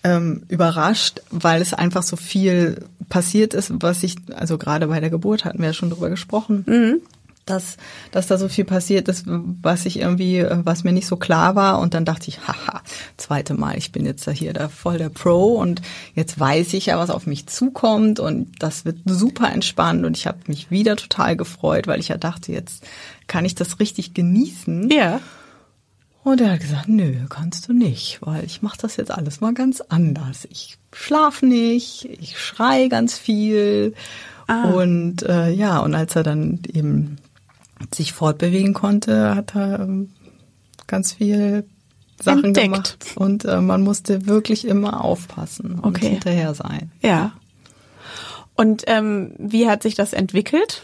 ähm, 0.04 0.44
überrascht, 0.50 1.22
weil 1.32 1.62
es 1.62 1.74
einfach 1.74 2.04
so 2.04 2.16
viel 2.16 2.86
passiert 3.10 3.54
ist, 3.54 3.72
was 3.82 4.04
ich, 4.04 4.18
also 4.36 4.58
gerade 4.58 4.88
bei 4.88 5.00
der 5.00 5.10
Geburt 5.10 5.46
hatten 5.46 5.60
wir 5.60 5.68
ja 5.68 5.74
schon 5.74 5.90
drüber 5.90 6.10
gesprochen, 6.10 6.64
dass, 7.46 7.78
dass 8.12 8.28
da 8.28 8.38
so 8.38 8.50
viel 8.50 8.66
passiert 8.66 9.08
ist, 9.08 9.26
was 9.28 9.86
ich 9.86 10.00
irgendwie, 10.00 10.46
was 10.50 10.84
mir 10.84 10.92
nicht 10.92 11.08
so 11.08 11.16
klar 11.16 11.56
war. 11.56 11.80
Und 11.80 11.94
dann 11.94 12.06
dachte 12.06 12.30
ich, 12.30 12.48
haha, 12.48 12.82
zweite 13.18 13.54
Mal, 13.54 13.78
ich 13.78 13.92
bin 13.92 14.06
jetzt 14.06 14.28
da 14.28 14.32
hier 14.32 14.54
da 14.54 14.68
voll 14.68 14.98
der 14.98 15.10
Pro 15.10 15.56
und 15.56 15.82
jetzt 16.16 16.40
weiß 16.40 16.74
ich 16.74 16.88
ja, 16.88 16.98
was 16.98 17.10
auf 17.10 17.28
mich 17.28 17.48
zukommt 17.48 18.20
und 18.20 18.52
das 18.60 18.86
wird 18.86 18.98
super 19.06 19.52
entspannt 19.52 20.06
und 20.06 20.18
ich 20.18 20.28
habe 20.28 20.40
mich 20.48 20.72
wieder 20.72 20.96
total 20.96 21.36
gefreut, 21.36 21.88
weil 21.88 22.00
ich 22.00 22.08
ja 22.08 22.18
dachte, 22.18 22.52
jetzt 22.52 22.84
kann 23.28 23.46
ich 23.46 23.56
das 23.56 23.80
richtig 23.80 24.14
genießen. 24.14 24.90
Ja. 24.92 25.22
Und 26.24 26.42
er 26.42 26.54
hat 26.54 26.62
gesagt, 26.62 26.88
nö, 26.88 27.14
kannst 27.30 27.70
du 27.70 27.74
nicht, 27.74 28.18
weil 28.22 28.44
ich 28.46 28.64
mache 28.64 28.80
das 28.82 28.98
jetzt 28.98 29.12
alles 29.12 29.42
mal 29.42 29.54
ganz 29.54 29.82
anders. 29.82 30.48
Ich 30.50 30.80
schlaf 30.92 31.44
nicht, 31.44 32.06
ich 32.06 32.40
schrei 32.40 32.88
ganz 32.88 33.16
viel. 33.20 33.94
Und 34.48 35.24
äh, 35.24 35.52
ja, 35.52 35.80
und 35.80 35.94
als 35.94 36.16
er 36.16 36.24
dann 36.24 36.62
eben 36.72 37.18
sich 37.94 38.14
fortbewegen 38.14 38.74
konnte, 38.74 39.36
hat 39.36 39.56
er 39.56 39.80
ähm, 39.82 40.12
ganz 40.88 41.14
viel 41.14 41.66
Sachen 42.22 42.46
Entdeckt. 42.46 42.66
gemacht. 42.66 42.98
Und 43.16 43.46
äh, 43.46 43.60
man 43.62 43.82
musste 43.82 44.26
wirklich 44.28 44.66
immer 44.66 45.04
aufpassen 45.04 45.80
und 45.80 45.96
Okay. 45.98 46.10
hinterher 46.10 46.54
sein. 46.54 46.92
Ja. 47.02 47.34
Und 48.56 48.84
ähm, 48.88 49.34
wie 49.38 49.68
hat 49.68 49.84
sich 49.84 49.96
das 49.96 50.14
entwickelt? 50.14 50.84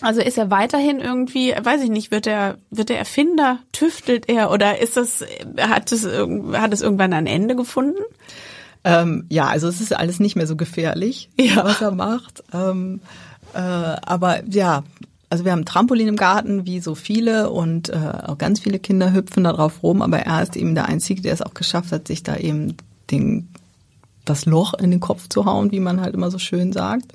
Also 0.00 0.20
ist 0.20 0.38
er 0.38 0.50
weiterhin 0.50 1.00
irgendwie, 1.00 1.52
weiß 1.60 1.82
ich 1.82 1.90
nicht, 1.90 2.10
wird 2.12 2.26
er 2.26 2.58
wird 2.70 2.90
er 2.90 2.98
Erfinder, 2.98 3.58
tüftelt 3.72 4.28
er 4.28 4.50
oder 4.52 4.80
ist 4.80 4.96
das 4.96 5.24
hat 5.58 5.90
es 5.90 6.04
hat 6.52 6.72
es 6.72 6.82
irgendwann 6.82 7.12
ein 7.12 7.26
Ende 7.26 7.56
gefunden? 7.56 7.98
Ähm, 8.84 9.26
ja, 9.28 9.46
also 9.48 9.66
es 9.66 9.80
ist 9.80 9.92
alles 9.94 10.20
nicht 10.20 10.36
mehr 10.36 10.46
so 10.46 10.54
gefährlich, 10.54 11.30
Ja. 11.38 11.64
was 11.64 11.80
er 11.80 11.90
macht. 11.90 12.44
Ähm, 12.52 13.00
äh, 13.54 13.58
aber 13.58 14.44
ja, 14.48 14.84
also 15.30 15.44
wir 15.44 15.52
haben 15.52 15.60
ein 15.60 15.66
Trampolin 15.66 16.08
im 16.08 16.16
Garten, 16.16 16.66
wie 16.66 16.80
so 16.80 16.94
viele, 16.94 17.50
und 17.50 17.90
äh, 17.90 17.96
auch 18.26 18.38
ganz 18.38 18.60
viele 18.60 18.78
Kinder 18.78 19.12
hüpfen 19.12 19.44
da 19.44 19.52
drauf 19.52 19.82
rum, 19.82 20.00
aber 20.00 20.20
er 20.20 20.42
ist 20.42 20.56
eben 20.56 20.74
der 20.74 20.86
Einzige, 20.86 21.20
der 21.20 21.34
es 21.34 21.42
auch 21.42 21.54
geschafft 21.54 21.92
hat, 21.92 22.08
sich 22.08 22.22
da 22.22 22.36
eben 22.36 22.76
den, 23.10 23.48
das 24.24 24.46
Loch 24.46 24.74
in 24.74 24.90
den 24.90 25.00
Kopf 25.00 25.28
zu 25.28 25.44
hauen, 25.44 25.70
wie 25.70 25.80
man 25.80 26.00
halt 26.00 26.14
immer 26.14 26.30
so 26.30 26.38
schön 26.38 26.72
sagt. 26.72 27.12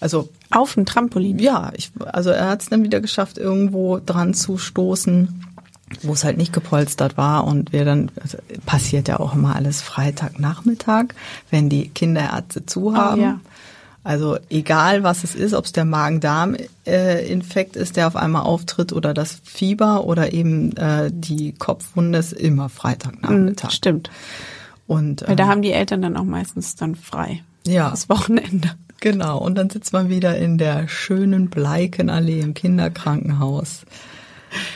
Also 0.00 0.30
Auf 0.50 0.74
dem 0.74 0.86
Trampolin. 0.86 1.38
ja, 1.38 1.72
ich, 1.76 1.92
also 2.06 2.30
er 2.30 2.48
hat 2.48 2.62
es 2.62 2.70
dann 2.70 2.82
wieder 2.82 3.00
geschafft, 3.00 3.36
irgendwo 3.36 3.98
dran 3.98 4.32
zu 4.32 4.56
stoßen, 4.56 5.44
wo 6.02 6.12
es 6.14 6.24
halt 6.24 6.38
nicht 6.38 6.54
gepolstert 6.54 7.18
war 7.18 7.44
und 7.46 7.74
wir 7.74 7.84
dann, 7.84 8.10
also 8.22 8.38
passiert 8.64 9.08
ja 9.08 9.20
auch 9.20 9.34
immer 9.34 9.56
alles 9.56 9.82
Freitagnachmittag, 9.82 11.06
wenn 11.50 11.68
die 11.68 11.88
Kinderärzte 11.88 12.64
zu 12.64 12.96
haben. 12.96 13.20
ja. 13.20 13.40
Also 14.02 14.38
egal 14.48 15.02
was 15.02 15.24
es 15.24 15.34
ist, 15.34 15.52
ob 15.52 15.66
es 15.66 15.72
der 15.72 15.84
Magen-Darm-Infekt 15.84 17.76
ist, 17.76 17.96
der 17.96 18.06
auf 18.06 18.16
einmal 18.16 18.42
auftritt 18.42 18.92
oder 18.92 19.12
das 19.14 19.40
Fieber 19.44 20.04
oder 20.04 20.32
eben 20.32 20.74
äh, 20.76 21.10
die 21.12 21.52
Kopfwunde 21.52 22.18
ist 22.18 22.32
immer 22.32 22.64
Mhm, 22.64 22.68
Freitagnachmittag. 22.70 23.70
stimmt. 23.72 24.10
Und 24.86 25.22
Weil 25.28 25.36
da 25.36 25.44
ähm, 25.44 25.48
haben 25.50 25.62
die 25.62 25.72
Eltern 25.72 26.02
dann 26.02 26.16
auch 26.16 26.24
meistens 26.24 26.74
dann 26.76 26.94
frei. 26.96 27.42
ja, 27.66 27.90
Das 27.90 28.08
Wochenende. 28.08 28.70
Genau, 29.00 29.38
und 29.38 29.54
dann 29.56 29.70
sitzt 29.70 29.92
man 29.94 30.08
wieder 30.10 30.36
in 30.36 30.58
der 30.58 30.86
schönen 30.88 31.48
Bleikenallee 31.48 32.40
im 32.40 32.52
Kinderkrankenhaus. 32.54 33.82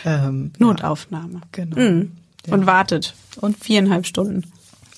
Ähm, 0.04 0.52
Notaufnahme. 0.58 1.40
Genau. 1.52 1.78
Mhm. 1.78 2.12
Ja. 2.46 2.54
Und 2.54 2.66
wartet. 2.66 3.14
Und 3.40 3.56
viereinhalb 3.62 4.06
Stunden. 4.06 4.44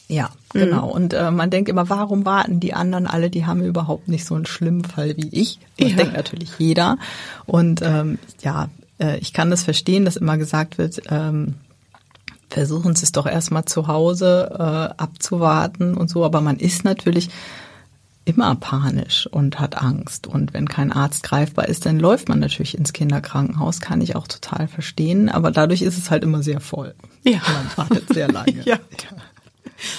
Ja, 0.09 0.31
genau. 0.53 0.89
Und 0.89 1.15
äh, 1.15 1.31
man 1.33 1.51
denkt 1.51 1.69
immer, 1.69 1.89
warum 1.91 2.25
warten 2.25 2.61
die 2.61 2.75
anderen 2.75 3.07
alle? 3.07 3.29
Die 3.29 3.45
haben 3.45 3.63
überhaupt 3.63 4.09
nicht 4.09 4.25
so 4.25 4.35
einen 4.37 4.47
schlimmen 4.47 4.85
Fall 4.85 5.17
wie 5.17 5.29
ich. 5.31 5.59
Das 5.79 5.91
Ja. 5.91 5.97
denkt 5.97 6.15
natürlich 6.15 6.51
jeder. 6.59 6.97
Und 7.45 7.83
ähm, 7.83 8.19
ja, 8.41 8.69
äh, 9.01 9.19
ich 9.19 9.33
kann 9.33 9.51
das 9.51 9.65
verstehen, 9.65 10.05
dass 10.05 10.17
immer 10.17 10.39
gesagt 10.39 10.79
wird, 10.79 11.03
ähm, 11.11 11.55
versuchen 12.49 12.95
Sie 12.95 13.03
es 13.05 13.11
doch 13.13 13.27
erstmal 13.27 13.65
zu 13.65 13.89
Hause 13.89 14.51
äh, 14.57 15.03
abzuwarten 15.03 15.97
und 15.97 16.09
so. 16.09 16.25
Aber 16.25 16.41
man 16.41 16.59
ist 16.59 16.85
natürlich 16.85 17.29
immer 18.25 18.55
panisch 18.57 19.27
und 19.29 19.59
hat 19.61 19.81
Angst. 19.81 20.27
Und 20.27 20.53
wenn 20.55 20.69
kein 20.69 20.93
Arzt 20.93 21.23
greifbar 21.25 21.69
ist, 21.69 21.87
dann 21.87 21.99
läuft 22.01 22.29
man 22.29 22.41
natürlich 22.41 22.77
ins 22.77 22.93
Kinderkrankenhaus, 22.93 23.81
kann 23.81 24.01
ich 24.01 24.17
auch 24.17 24.27
total 24.27 24.67
verstehen. 24.69 25.29
Aber 25.29 25.51
dadurch 25.51 25.83
ist 25.83 25.97
es 25.99 26.11
halt 26.11 26.23
immer 26.25 26.43
sehr 26.43 26.61
voll. 26.61 26.95
Ja. 27.25 27.41
Man 27.53 27.89
wartet 27.89 28.09
sehr 28.13 28.29
lange. 28.33 28.63
Ja. 28.65 28.79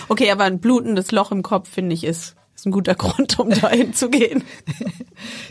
Okay, 0.08 0.32
aber 0.32 0.44
ein 0.46 0.60
blutendes 0.60 1.12
Loch 1.12 1.32
im 1.32 1.44
Kopf, 1.44 1.70
finde 1.70 1.94
ich, 1.94 2.04
ist, 2.04 2.36
ist 2.56 2.66
ein 2.66 2.72
guter 2.72 2.96
Grund, 2.96 3.38
um 3.40 3.50
dahin 3.50 3.94
zu 3.94 4.10
gehen. 4.10 4.44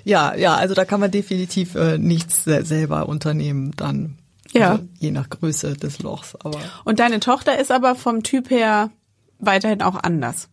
Ja, 0.04 0.34
ja, 0.36 0.54
also 0.54 0.74
da 0.74 0.84
kann 0.84 1.00
man 1.00 1.10
definitiv 1.10 1.74
äh, 1.74 1.98
nichts 1.98 2.44
se- 2.44 2.64
selber 2.64 3.08
unternehmen 3.08 3.72
dann. 3.76 4.18
Ja. 4.52 4.72
Also, 4.72 4.84
je 5.00 5.10
nach 5.10 5.28
Größe 5.28 5.74
des 5.74 5.98
Lochs. 5.98 6.36
Aber 6.36 6.58
Und 6.84 7.00
deine 7.00 7.18
Tochter 7.18 7.58
ist 7.58 7.72
aber 7.72 7.96
vom 7.96 8.22
Typ 8.22 8.50
her 8.50 8.90
weiterhin 9.40 9.82
auch 9.82 9.96
anders. 9.96 10.48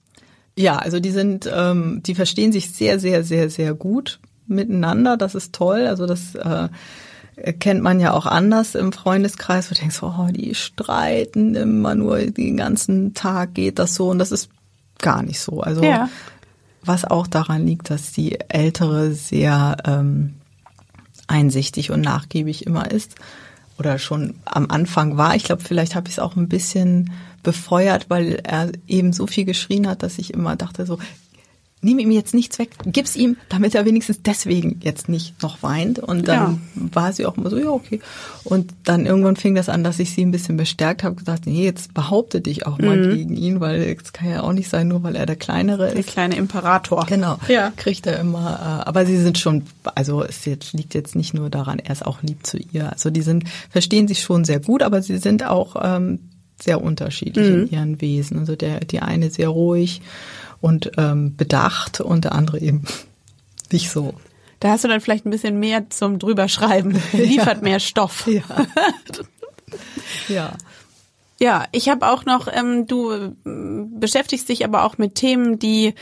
ja, 0.58 0.78
also 0.78 1.00
die 1.00 1.12
sind, 1.12 1.48
ähm, 1.54 2.02
die 2.04 2.16
verstehen 2.16 2.52
sich 2.52 2.72
sehr, 2.72 3.00
sehr, 3.00 3.24
sehr, 3.24 3.50
sehr 3.52 3.76
gut 3.76 4.20
miteinander. 4.48 5.16
Das 5.16 5.36
ist 5.36 5.54
toll. 5.54 5.86
Also 5.86 6.08
das 6.08 6.34
äh, 6.36 6.70
kennt 7.60 7.82
man 7.82 8.00
ja 8.00 8.14
auch 8.14 8.26
anders 8.26 8.76
im 8.76 8.92
Freundeskreis, 8.92 9.70
wo 9.70 9.74
du 9.76 9.82
denkst, 9.82 10.04
oh, 10.04 10.28
die 10.30 10.54
streiten 10.56 11.56
immer 11.56 11.96
nur 11.96 12.20
den 12.20 12.58
ganzen 12.58 13.14
Tag 13.14 13.54
geht 13.54 13.80
das 13.80 13.96
so 13.96 14.10
und 14.10 14.20
das 14.20 14.32
ist 14.32 14.50
gar 15.00 15.24
nicht 15.24 15.40
so. 15.40 15.62
Also 15.62 15.84
Ja. 15.84 16.10
was 16.86 17.06
auch 17.06 17.28
daran 17.28 17.66
liegt, 17.66 17.90
dass 17.90 18.12
die 18.12 18.40
Ältere 18.50 19.14
sehr 19.14 19.78
ähm, 19.86 20.36
einsichtig 21.28 21.92
und 21.92 22.02
nachgiebig 22.02 22.66
immer 22.66 22.92
ist 22.92 23.16
oder 23.80 23.98
schon 23.98 24.36
am 24.46 24.70
Anfang 24.70 25.18
war. 25.18 25.36
Ich 25.36 25.44
glaube, 25.46 25.64
vielleicht 25.64 25.96
habe 25.96 26.08
ich 26.08 26.16
es 26.16 26.20
auch 26.20 26.36
ein 26.36 26.48
bisschen 26.48 27.12
befeuert, 27.42 28.10
weil 28.10 28.40
er 28.44 28.72
eben 28.88 29.12
so 29.14 29.28
viel 29.28 29.46
geschrien 29.46 29.88
hat, 29.88 30.04
dass 30.04 30.20
ich 30.20 30.34
immer 30.34 30.56
dachte 30.56 30.86
so, 30.86 31.00
nimm 31.84 32.00
ihm 32.00 32.12
jetzt 32.12 32.34
nichts 32.34 32.58
weg, 32.60 32.70
gib's 32.86 33.16
ihm, 33.16 33.38
damit 33.50 33.76
er 33.76 33.86
wenigstens 33.86 34.22
deswegen 34.24 34.80
jetzt 34.84 35.10
nicht 35.10 35.42
noch 35.44 35.62
weint. 35.62 36.00
Und 36.00 36.28
dann 36.28 36.62
war 36.76 37.14
sie 37.14 37.26
auch 37.26 37.38
immer 37.38 37.50
so, 37.50 37.58
ja, 37.58 37.70
okay. 37.70 38.00
Und 38.44 38.74
dann 38.84 39.06
irgendwann 39.06 39.36
fing 39.36 39.56
das 39.56 39.70
an, 39.70 39.84
dass 39.84 40.00
ich 40.00 40.12
sie 40.12 40.26
ein 40.26 40.32
bisschen 40.32 40.58
bestärkt 40.58 41.04
habe, 41.04 41.16
gesagt, 41.16 41.46
nee, 41.46 41.64
jetzt 41.64 41.94
behaupte 41.94 42.42
dich 42.42 42.66
auch 42.66 42.78
mal 42.80 43.16
gegen 43.16 43.36
ihn, 43.36 43.60
weil 43.60 43.82
es 43.82 44.14
kann 44.14 44.30
ja 44.30 44.42
auch 44.44 44.54
nicht 44.54 44.70
sein, 44.70 44.88
nur 44.88 45.04
weil 45.04 45.16
er 45.16 45.26
der 45.26 45.36
Kleinere 45.36 45.88
Der 45.90 45.96
ist. 45.98 46.10
kleine 46.10 46.36
Imperator. 46.36 47.06
Genau, 47.08 47.38
Ja. 47.48 47.72
kriegt 47.76 48.08
er 48.08 48.20
immer. 48.20 48.82
Äh, 48.84 48.88
aber 48.88 49.06
sie 49.06 49.18
sind 49.18 49.38
schon, 49.38 49.64
also 49.96 50.24
es 50.24 50.46
jetzt, 50.46 50.74
liegt 50.74 50.94
jetzt 50.94 51.16
nicht 51.16 51.34
nur 51.34 51.50
daran, 51.50 51.80
er 51.80 51.92
ist 51.92 52.06
auch 52.06 52.22
lieb 52.24 52.46
zu 52.46 52.58
ihr. 52.58 52.92
Also 52.92 53.10
die 53.10 53.22
sind, 53.22 53.44
verstehen 53.70 54.08
sich 54.08 54.22
schon 54.22 54.46
sehr 54.46 54.60
gut, 54.60 54.84
aber 54.84 55.02
sie 55.02 55.18
sind 55.18 55.46
auch 55.46 55.76
ähm, 55.82 56.20
sehr 56.64 56.82
unterschiedlich 56.82 57.48
in 57.48 57.70
ihren 57.70 58.02
Wesen. 58.02 58.40
Also 58.40 58.56
der, 58.56 58.80
die 58.82 59.00
eine 59.00 59.30
sehr 59.30 59.50
ruhig 59.50 60.02
und 60.62 60.92
ähm, 60.98 61.36
bedacht 61.36 62.02
und 62.02 62.24
der 62.26 62.34
andere 62.34 62.60
eben 62.60 62.84
nicht 63.72 63.90
so. 63.90 64.14
Da 64.60 64.70
hast 64.70 64.84
du 64.84 64.88
dann 64.88 65.02
vielleicht 65.02 65.26
ein 65.26 65.32
bisschen 65.32 65.60
mehr 65.60 65.90
zum 65.90 66.20
drüberschreiben. 66.20 66.98
Liefert 67.14 67.62
mehr 67.62 67.80
Stoff. 67.80 68.28
Ja. 68.28 68.44
ja. 70.30 70.54
Ja, 71.40 71.66
ich 71.74 71.90
habe 71.90 72.08
auch 72.08 72.24
noch, 72.24 72.48
ähm, 72.48 72.88
du 72.88 73.12
ähm, 73.46 74.00
beschäftigst 74.00 74.48
dich 74.48 74.64
aber 74.64 74.86
auch 74.86 74.98
mit 74.98 75.16
Themen, 75.16 75.60
die 75.60 75.94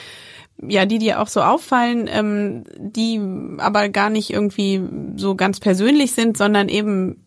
ja, 0.68 0.86
die 0.86 1.00
dir 1.00 1.20
auch 1.20 1.28
so 1.28 1.42
auffallen, 1.42 2.08
ähm, 2.08 2.66
die 2.78 3.20
aber 3.58 3.90
gar 3.90 4.12
nicht 4.12 4.30
irgendwie 4.30 4.82
so 5.16 5.34
ganz 5.34 5.60
persönlich 5.60 6.12
sind, 6.12 6.38
sondern 6.38 6.70
eben 6.70 7.26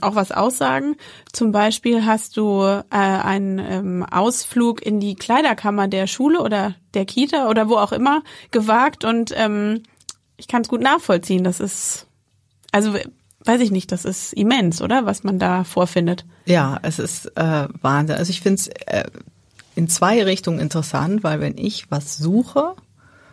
auch 0.00 0.14
was 0.14 0.32
aussagen. 0.32 0.96
Zum 1.32 1.52
Beispiel 1.52 2.04
hast 2.04 2.36
du 2.36 2.62
äh, 2.62 2.82
einen 2.90 3.58
ähm, 3.58 4.06
Ausflug 4.10 4.84
in 4.84 5.00
die 5.00 5.14
Kleiderkammer 5.14 5.88
der 5.88 6.06
Schule 6.06 6.40
oder 6.40 6.74
der 6.94 7.04
Kita 7.04 7.48
oder 7.48 7.68
wo 7.68 7.76
auch 7.76 7.92
immer 7.92 8.22
gewagt 8.50 9.04
und 9.04 9.32
ähm, 9.36 9.82
ich 10.36 10.48
kann 10.48 10.62
es 10.62 10.68
gut 10.68 10.80
nachvollziehen. 10.80 11.44
Das 11.44 11.60
ist, 11.60 12.06
also 12.72 12.94
weiß 13.44 13.60
ich 13.60 13.70
nicht, 13.70 13.92
das 13.92 14.04
ist 14.04 14.32
immens, 14.32 14.82
oder? 14.82 15.06
Was 15.06 15.22
man 15.22 15.38
da 15.38 15.64
vorfindet. 15.64 16.24
Ja, 16.46 16.78
es 16.82 16.98
ist 16.98 17.26
äh, 17.36 17.68
Wahnsinn. 17.80 18.16
Also 18.16 18.30
ich 18.30 18.40
finde 18.40 18.60
es 18.60 18.68
äh, 18.68 19.04
in 19.74 19.88
zwei 19.88 20.22
Richtungen 20.24 20.58
interessant, 20.58 21.22
weil 21.22 21.40
wenn 21.40 21.56
ich 21.56 21.90
was 21.90 22.16
suche 22.16 22.74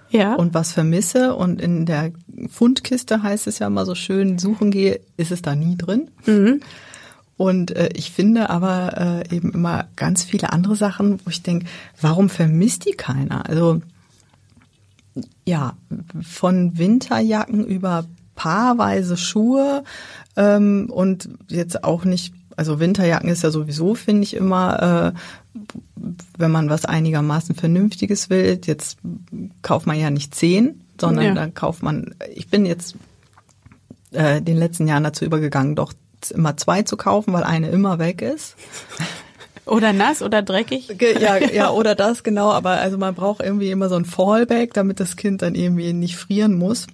Ja. 0.10 0.36
und 0.36 0.54
was 0.54 0.72
vermisse 0.72 1.36
und 1.36 1.62
in 1.62 1.86
der 1.86 2.12
Fundkiste 2.50 3.24
heißt 3.24 3.48
es 3.48 3.60
ja 3.60 3.68
immer 3.68 3.86
so 3.86 3.96
schön, 3.96 4.40
suchen 4.40 4.72
gehe, 4.72 5.02
ist 5.18 5.32
es 5.32 5.42
da 5.42 5.56
nie 5.56 5.78
drin. 5.78 6.10
Und 7.38 7.76
äh, 7.76 7.90
ich 7.94 8.12
finde 8.12 8.50
aber 8.50 9.24
äh, 9.30 9.36
eben 9.36 9.52
immer 9.52 9.88
ganz 9.96 10.24
viele 10.24 10.52
andere 10.52 10.76
Sachen, 10.76 11.20
wo 11.24 11.30
ich 11.30 11.44
denke, 11.44 11.68
warum 12.02 12.30
vermisst 12.30 12.86
die 12.86 12.94
keiner? 12.94 13.48
Also 13.48 13.82
ja, 15.46 15.78
von 16.22 16.78
Winterjacken 16.78 17.66
über 17.66 18.06
paarweise 18.36 19.18
Schuhe 19.18 19.84
ähm, 20.36 20.90
und 20.92 21.30
jetzt 21.50 21.84
auch 21.84 22.06
nicht, 22.06 22.34
also 22.58 22.80
Winterjacken 22.82 23.30
ist 23.30 23.44
ja 23.44 23.52
sowieso, 23.52 23.96
finde 23.96 24.24
ich 24.24 24.34
immer, 24.36 25.14
äh, 25.16 25.60
wenn 26.38 26.52
man 26.52 26.70
was 26.70 26.84
einigermaßen 26.86 27.56
Vernünftiges 27.56 28.30
will, 28.30 28.60
jetzt 28.66 28.98
kauft 29.62 29.88
man 29.88 29.98
ja 30.00 30.10
nicht 30.10 30.36
zehn, 30.36 30.82
sondern 31.00 31.26
Ja. 31.26 31.34
dann 31.34 31.54
kauft 31.54 31.82
man, 31.84 32.14
ich 32.36 32.50
bin 32.50 32.66
jetzt 32.66 32.96
äh, 34.12 34.42
den 34.42 34.58
letzten 34.58 34.88
Jahren 34.88 35.04
dazu 35.04 35.24
übergegangen, 35.24 35.76
doch 35.76 35.94
immer 36.32 36.58
zwei 36.58 36.82
zu 36.82 36.98
kaufen, 36.98 37.32
weil 37.34 37.44
eine 37.44 37.70
immer 37.70 38.00
weg 38.00 38.22
ist. 38.22 38.56
Oder 39.66 39.92
nass 39.92 40.22
oder 40.22 40.42
dreckig. 40.42 40.96
Ja, 41.20 41.36
ja, 41.38 41.72
oder 41.72 41.94
das, 41.94 42.24
genau. 42.24 42.52
Aber 42.54 42.70
also 42.80 42.98
man 42.98 43.14
braucht 43.14 43.42
irgendwie 43.42 43.70
immer 43.70 43.90
so 43.90 43.96
ein 43.96 44.06
Fallback, 44.06 44.74
damit 44.74 45.02
das 45.02 45.18
Kind 45.18 45.42
dann 45.42 45.56
irgendwie 45.56 45.92
nicht 45.92 46.16
frieren 46.16 46.54
muss. 46.54 46.88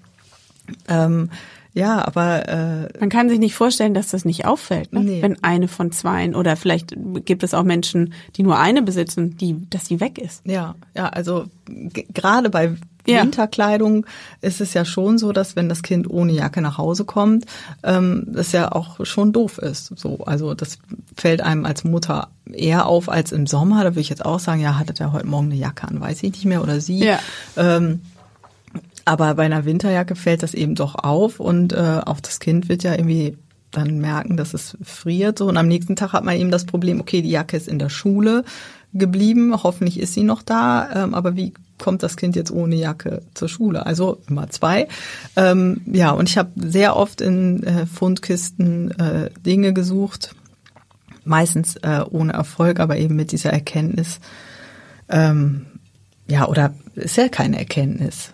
Ähm, 0.88 1.30
ja, 1.73 2.05
aber 2.05 2.47
äh, 2.47 2.99
Man 2.99 3.09
kann 3.09 3.29
sich 3.29 3.39
nicht 3.39 3.55
vorstellen, 3.55 3.93
dass 3.93 4.09
das 4.09 4.25
nicht 4.25 4.45
auffällt, 4.45 4.93
ne? 4.93 5.01
Nee. 5.01 5.21
wenn 5.21 5.43
eine 5.43 5.67
von 5.67 5.91
zweien 5.91 6.36
oder 6.36 6.55
vielleicht 6.55 6.95
gibt 7.25 7.43
es 7.43 7.53
auch 7.53 7.63
Menschen, 7.63 8.13
die 8.36 8.43
nur 8.43 8.57
eine 8.59 8.81
besitzen, 8.81 9.38
die, 9.38 9.55
dass 9.69 9.86
die 9.86 9.99
weg 9.99 10.17
ist. 10.17 10.41
ja, 10.45 10.75
ja, 10.95 11.09
also 11.09 11.45
gerade 12.13 12.49
bei 12.49 12.75
Ja. 13.05 13.21
Winterkleidung 13.23 14.05
ist 14.41 14.62
es 14.62 14.73
ja 14.73 14.86
schon 14.86 15.17
so, 15.17 15.33
dass 15.33 15.55
wenn 15.57 15.67
das 15.67 15.81
Kind 15.83 16.09
ohne 16.09 16.31
Jacke 16.31 16.62
nach 16.62 16.77
Hause 16.77 17.03
kommt, 17.03 17.45
ähm, 17.83 18.27
das 18.27 18.51
ja 18.53 18.71
auch 18.71 19.05
schon 19.05 19.33
doof 19.33 19.57
ist. 19.57 19.91
So, 19.97 20.19
also 20.25 20.53
das 20.53 20.77
fällt 21.17 21.41
einem 21.41 21.65
als 21.65 21.83
Mutter 21.83 22.29
eher 22.51 22.86
auf 22.86 23.09
als 23.09 23.31
im 23.33 23.45
Sommer. 23.45 23.83
Da 23.83 23.91
würde 23.91 23.99
ich 24.01 24.09
jetzt 24.09 24.23
auch 24.25 24.39
sagen, 24.39 24.62
ja, 24.62 24.77
hatte 24.79 24.93
der 24.93 25.12
heute 25.12 25.27
Morgen 25.27 25.47
eine 25.47 25.55
Jacke 25.55 25.86
an, 25.88 25.99
weiß 25.99 26.23
ich 26.23 26.31
nicht 26.31 26.45
mehr 26.45 26.62
oder 26.63 26.79
sie. 26.79 26.99
Ja. 27.03 27.19
Ähm, 27.57 28.01
aber 29.05 29.35
bei 29.35 29.43
einer 29.43 29.65
Winterjacke 29.65 30.15
fällt 30.15 30.43
das 30.43 30.53
eben 30.53 30.75
doch 30.75 30.95
auf 30.95 31.39
und 31.39 31.73
äh, 31.73 32.01
auch 32.05 32.19
das 32.19 32.39
Kind 32.39 32.69
wird 32.69 32.83
ja 32.83 32.93
irgendwie 32.93 33.37
dann 33.71 33.99
merken, 33.99 34.37
dass 34.37 34.53
es 34.53 34.77
friert. 34.83 35.39
So. 35.39 35.47
Und 35.47 35.57
am 35.57 35.67
nächsten 35.67 35.95
Tag 35.95 36.13
hat 36.13 36.23
man 36.23 36.37
eben 36.37 36.51
das 36.51 36.65
Problem, 36.65 37.01
okay, 37.01 37.21
die 37.21 37.29
Jacke 37.31 37.57
ist 37.57 37.67
in 37.67 37.79
der 37.79 37.89
Schule 37.89 38.43
geblieben, 38.93 39.53
hoffentlich 39.63 39.99
ist 39.99 40.13
sie 40.13 40.23
noch 40.23 40.43
da, 40.43 41.03
ähm, 41.03 41.13
aber 41.15 41.35
wie 41.35 41.53
kommt 41.79 42.03
das 42.03 42.15
Kind 42.15 42.35
jetzt 42.35 42.51
ohne 42.51 42.75
Jacke 42.75 43.23
zur 43.33 43.49
Schule? 43.49 43.85
Also 43.85 44.21
immer 44.29 44.49
zwei. 44.49 44.87
Ähm, 45.35 45.81
ja, 45.85 46.11
und 46.11 46.29
ich 46.29 46.37
habe 46.37 46.51
sehr 46.55 46.95
oft 46.95 47.19
in 47.19 47.63
äh, 47.63 47.85
Fundkisten 47.87 48.91
äh, 48.91 49.31
Dinge 49.45 49.73
gesucht, 49.73 50.35
meistens 51.25 51.75
äh, 51.77 52.03
ohne 52.09 52.33
Erfolg, 52.33 52.79
aber 52.79 52.97
eben 52.97 53.15
mit 53.15 53.31
dieser 53.31 53.51
Erkenntnis, 53.51 54.19
ähm, 55.09 55.65
ja, 56.27 56.47
oder 56.47 56.73
ist 56.95 57.17
ja 57.17 57.27
keine 57.27 57.57
Erkenntnis, 57.57 58.31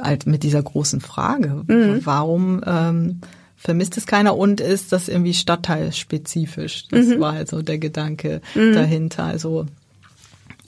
halt 0.00 0.26
mit 0.26 0.42
dieser 0.42 0.62
großen 0.62 1.00
Frage, 1.00 1.64
warum 2.04 2.62
ähm, 2.66 3.20
vermisst 3.56 3.96
es 3.96 4.06
keiner 4.06 4.36
und 4.36 4.60
ist 4.60 4.92
das 4.92 5.08
irgendwie 5.08 5.34
stadtteilspezifisch? 5.34 6.88
Das 6.88 7.18
war 7.18 7.32
halt 7.34 7.48
so 7.48 7.62
der 7.62 7.78
Gedanke 7.78 8.40
dahinter. 8.74 9.24
Also 9.24 9.66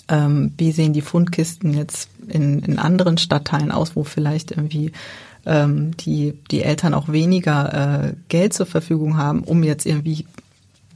ähm, 0.09 0.53
wie 0.57 0.73
sehen 0.73 0.93
die 0.93 1.03
Fundkisten 1.03 1.75
jetzt 1.75 2.09
in, 2.29 2.61
in 2.61 2.79
anderen 2.79 3.19
Stadtteilen 3.19 3.71
aus, 3.71 3.95
wo 3.95 4.05
vielleicht 4.05 4.51
irgendwie 4.53 4.93
ähm, 5.45 5.97
die, 5.99 6.35
die 6.51 6.63
Eltern 6.63 6.95
auch 6.95 7.09
weniger 7.11 8.09
äh, 8.09 8.15
Geld 8.29 8.55
zur 8.55 8.67
Verfügung 8.67 9.17
haben, 9.17 9.43
um 9.45 9.63
jetzt 9.63 9.87
irgendwie 9.87 10.25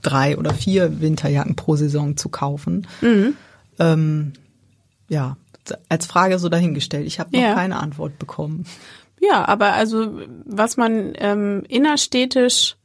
drei 0.00 0.36
oder 0.36 0.52
vier 0.54 1.00
Winterjacken 1.00 1.56
pro 1.56 1.76
Saison 1.76 2.16
zu 2.16 2.28
kaufen. 2.28 2.86
Ähm, 3.78 4.32
ja, 5.08 5.36
als 5.88 6.06
Frage 6.06 6.38
so 6.38 6.48
dahingestellt. 6.48 7.06
Ich 7.06 7.20
habe 7.20 7.30
noch 7.36 7.42
Ja. 7.42 7.54
keine 7.54 7.78
Antwort 7.78 8.18
bekommen. 8.18 8.64
Ja, 9.20 9.46
aber 9.46 9.74
also 9.74 10.20
was 10.44 10.76
man 10.76 11.12
ähm, 11.16 11.62
innerstädtisch 11.68 12.76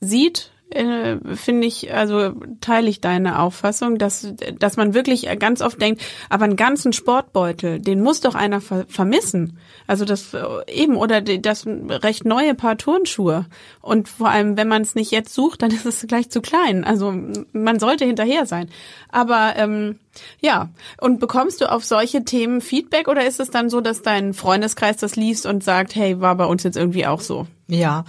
sieht, 0.00 0.51
äh, 0.74 1.18
finde 1.36 1.66
ich, 1.66 1.92
also 1.92 2.32
teile 2.60 2.88
ich 2.88 3.00
deine 3.00 3.38
Auffassung, 3.40 3.98
dass, 3.98 4.34
dass 4.58 4.76
man 4.76 4.94
wirklich 4.94 5.28
ganz 5.38 5.60
oft 5.60 5.80
denkt, 5.80 6.02
aber 6.28 6.44
einen 6.44 6.56
ganzen 6.56 6.92
Sportbeutel, 6.92 7.80
den 7.80 8.02
muss 8.02 8.20
doch 8.20 8.34
einer 8.34 8.60
ver 8.60 8.86
vermissen. 8.88 9.58
Also 9.86 10.04
das 10.04 10.34
äh, 10.34 10.42
eben, 10.68 10.96
oder 10.96 11.20
das 11.20 11.66
recht 11.66 12.24
neue 12.24 12.54
Paar 12.54 12.78
Turnschuhe. 12.78 13.46
Und 13.80 14.08
vor 14.08 14.28
allem, 14.28 14.56
wenn 14.56 14.68
man 14.68 14.82
es 14.82 14.94
nicht 14.94 15.10
jetzt 15.10 15.34
sucht, 15.34 15.62
dann 15.62 15.70
ist 15.72 15.86
es 15.86 16.06
gleich 16.06 16.30
zu 16.30 16.40
klein. 16.40 16.84
Also 16.84 17.14
man 17.52 17.78
sollte 17.78 18.04
hinterher 18.04 18.46
sein. 18.46 18.68
Aber 19.10 19.54
ähm, 19.56 19.98
ja, 20.40 20.70
und 21.00 21.20
bekommst 21.20 21.60
du 21.60 21.70
auf 21.70 21.84
solche 21.84 22.24
Themen 22.24 22.60
Feedback 22.60 23.08
oder 23.08 23.26
ist 23.26 23.40
es 23.40 23.50
dann 23.50 23.70
so, 23.70 23.80
dass 23.80 24.02
dein 24.02 24.34
Freundeskreis 24.34 24.96
das 24.96 25.16
liest 25.16 25.46
und 25.46 25.64
sagt, 25.64 25.94
hey, 25.94 26.20
war 26.20 26.34
bei 26.36 26.44
uns 26.44 26.62
jetzt 26.62 26.76
irgendwie 26.76 27.06
auch 27.06 27.20
so? 27.20 27.46
Ja, 27.68 28.04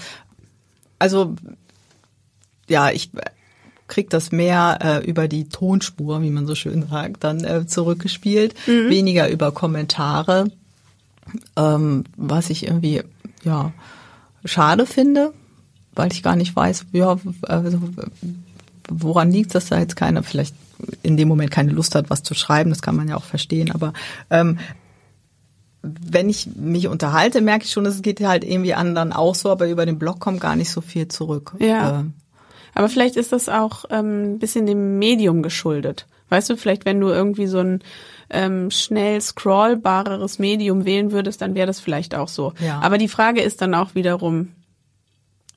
also 0.99 1.35
ja, 2.69 2.89
ich 2.91 3.11
krieg 3.87 4.09
das 4.09 4.31
mehr 4.31 4.79
äh, 4.81 5.05
über 5.05 5.27
die 5.27 5.49
Tonspur, 5.49 6.21
wie 6.21 6.29
man 6.29 6.47
so 6.47 6.55
schön 6.55 6.87
sagt, 6.87 7.23
dann 7.23 7.43
äh, 7.43 7.67
zurückgespielt, 7.67 8.55
weniger 8.65 9.29
über 9.29 9.51
Kommentare, 9.51 10.49
ähm, 11.55 12.03
was 12.17 12.49
ich 12.49 12.65
irgendwie 12.65 13.03
ja 13.43 13.71
schade 14.45 14.85
finde, 14.85 15.33
weil 15.93 16.11
ich 16.11 16.23
gar 16.23 16.35
nicht 16.35 16.55
weiß, 16.55 16.85
ja, 16.91 17.17
also, 17.43 17.79
woran 18.89 19.31
liegt 19.31 19.53
dass 19.53 19.67
da 19.67 19.79
jetzt 19.79 19.95
keiner 19.95 20.23
vielleicht 20.23 20.55
in 21.01 21.15
dem 21.17 21.27
Moment 21.27 21.51
keine 21.51 21.71
Lust 21.71 21.95
hat, 21.95 22.09
was 22.09 22.23
zu 22.23 22.33
schreiben, 22.33 22.69
das 22.69 22.81
kann 22.81 22.95
man 22.95 23.07
ja 23.07 23.15
auch 23.15 23.23
verstehen, 23.23 23.71
aber 23.71 23.93
ähm, 24.29 24.59
wenn 25.83 26.29
ich 26.29 26.47
mich 26.55 26.87
unterhalte, 26.87 27.41
merke 27.41 27.65
ich 27.65 27.71
schon, 27.71 27.85
es 27.85 28.01
geht 28.01 28.21
halt 28.21 28.45
irgendwie 28.45 28.73
anderen 28.73 29.11
auch 29.11 29.35
so, 29.35 29.51
aber 29.51 29.67
über 29.67 29.85
den 29.85 29.99
Blog 29.99 30.19
kommt 30.19 30.39
gar 30.39 30.55
nicht 30.55 30.71
so 30.71 30.79
viel 30.79 31.09
zurück. 31.09 31.53
Ja. 31.59 31.99
Äh, 31.99 32.03
Aber 32.75 32.89
vielleicht 32.89 33.15
ist 33.15 33.31
das 33.31 33.49
auch 33.49 33.85
ähm, 33.89 34.33
ein 34.33 34.39
bisschen 34.39 34.65
dem 34.65 34.99
Medium 34.99 35.43
geschuldet. 35.43 36.07
Weißt 36.29 36.49
du, 36.49 36.57
vielleicht 36.57 36.85
wenn 36.85 36.99
du 36.99 37.09
irgendwie 37.09 37.47
so 37.47 37.59
ein 37.59 37.83
ähm, 38.29 38.71
schnell 38.71 39.21
scrollbareres 39.21 40.39
Medium 40.39 40.85
wählen 40.85 41.11
würdest, 41.11 41.41
dann 41.41 41.53
wäre 41.55 41.67
das 41.67 41.79
vielleicht 41.79 42.15
auch 42.15 42.27
so. 42.27 42.53
Ja. 42.59 42.79
Aber 42.81 42.97
die 42.97 43.07
Frage 43.07 43.41
ist 43.41 43.61
dann 43.61 43.75
auch 43.75 43.93
wiederum, 43.93 44.49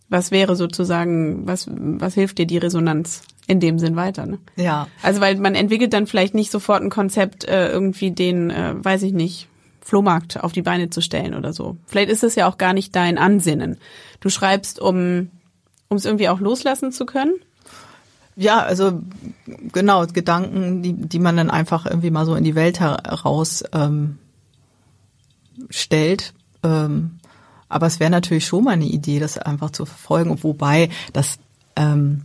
was 0.09 0.31
wäre 0.31 0.55
sozusagen, 0.55 1.47
was, 1.47 1.69
was 1.71 2.15
hilft 2.15 2.39
dir 2.39 2.47
die 2.47 2.59
Resonanz 2.59 3.23
in 3.47 3.61
dem 3.61 3.79
Sinn 3.79 3.97
weiter? 3.97 4.27
Ne? 4.27 4.39
ja. 4.57 4.87
Also 5.03 5.21
weil 5.21 5.37
man 5.37 5.55
entwickelt 5.55 5.93
dann 5.93 6.07
vielleicht 6.07 6.35
nicht 6.35 6.51
sofort 6.51 6.83
ein 6.83 6.91
Konzept, 6.91 7.45
äh, 7.45 7.71
irgendwie 7.71 8.11
den, 8.11 8.51
äh, 8.51 8.75
weiß 8.77 9.03
ich 9.03 9.13
nicht, 9.13 9.49
Flohmarkt 9.81 10.43
auf 10.43 10.53
die 10.53 10.63
Beine 10.63 10.91
zu 10.91 11.01
stellen 11.01 11.35
oder 11.35 11.53
so. 11.53 11.77
Vielleicht 11.87 12.11
ist 12.11 12.25
es 12.25 12.35
ja 12.35 12.49
auch 12.49 12.59
gar 12.59 12.73
nicht 12.73 12.95
dein 12.97 13.19
Ansinnen. 13.19 13.79
Du 14.21 14.29
schreibst, 14.29 14.81
um 14.81 15.31
um 15.88 15.96
es 15.96 16.05
irgendwie 16.05 16.29
auch 16.29 16.40
loslassen 16.40 16.92
zu 16.92 17.07
können. 17.07 17.35
Ja, 18.37 18.61
also 18.62 19.01
genau, 19.72 20.07
Gedanken, 20.07 20.83
die, 20.83 20.92
die 20.92 21.18
man 21.18 21.37
dann 21.37 21.51
einfach 21.51 21.87
irgendwie 21.87 22.11
mal 22.11 22.27
so 22.27 22.35
in 22.35 22.44
die 22.44 22.55
Welt 22.55 22.81
heraus 22.81 23.64
ähm, 23.72 24.18
stellt. 25.70 26.35
Ähm, 26.62 27.18
aber 27.68 27.87
es 27.87 27.99
wäre 27.99 28.11
natürlich 28.11 28.46
schon 28.46 28.64
mal 28.64 28.72
eine 28.72 28.85
Idee, 28.85 29.18
das 29.20 29.38
einfach 29.38 29.70
zu 29.70 29.87
verfolgen, 29.87 30.42
wobei 30.42 30.90
das 31.14 31.38
ähm, 31.77 32.22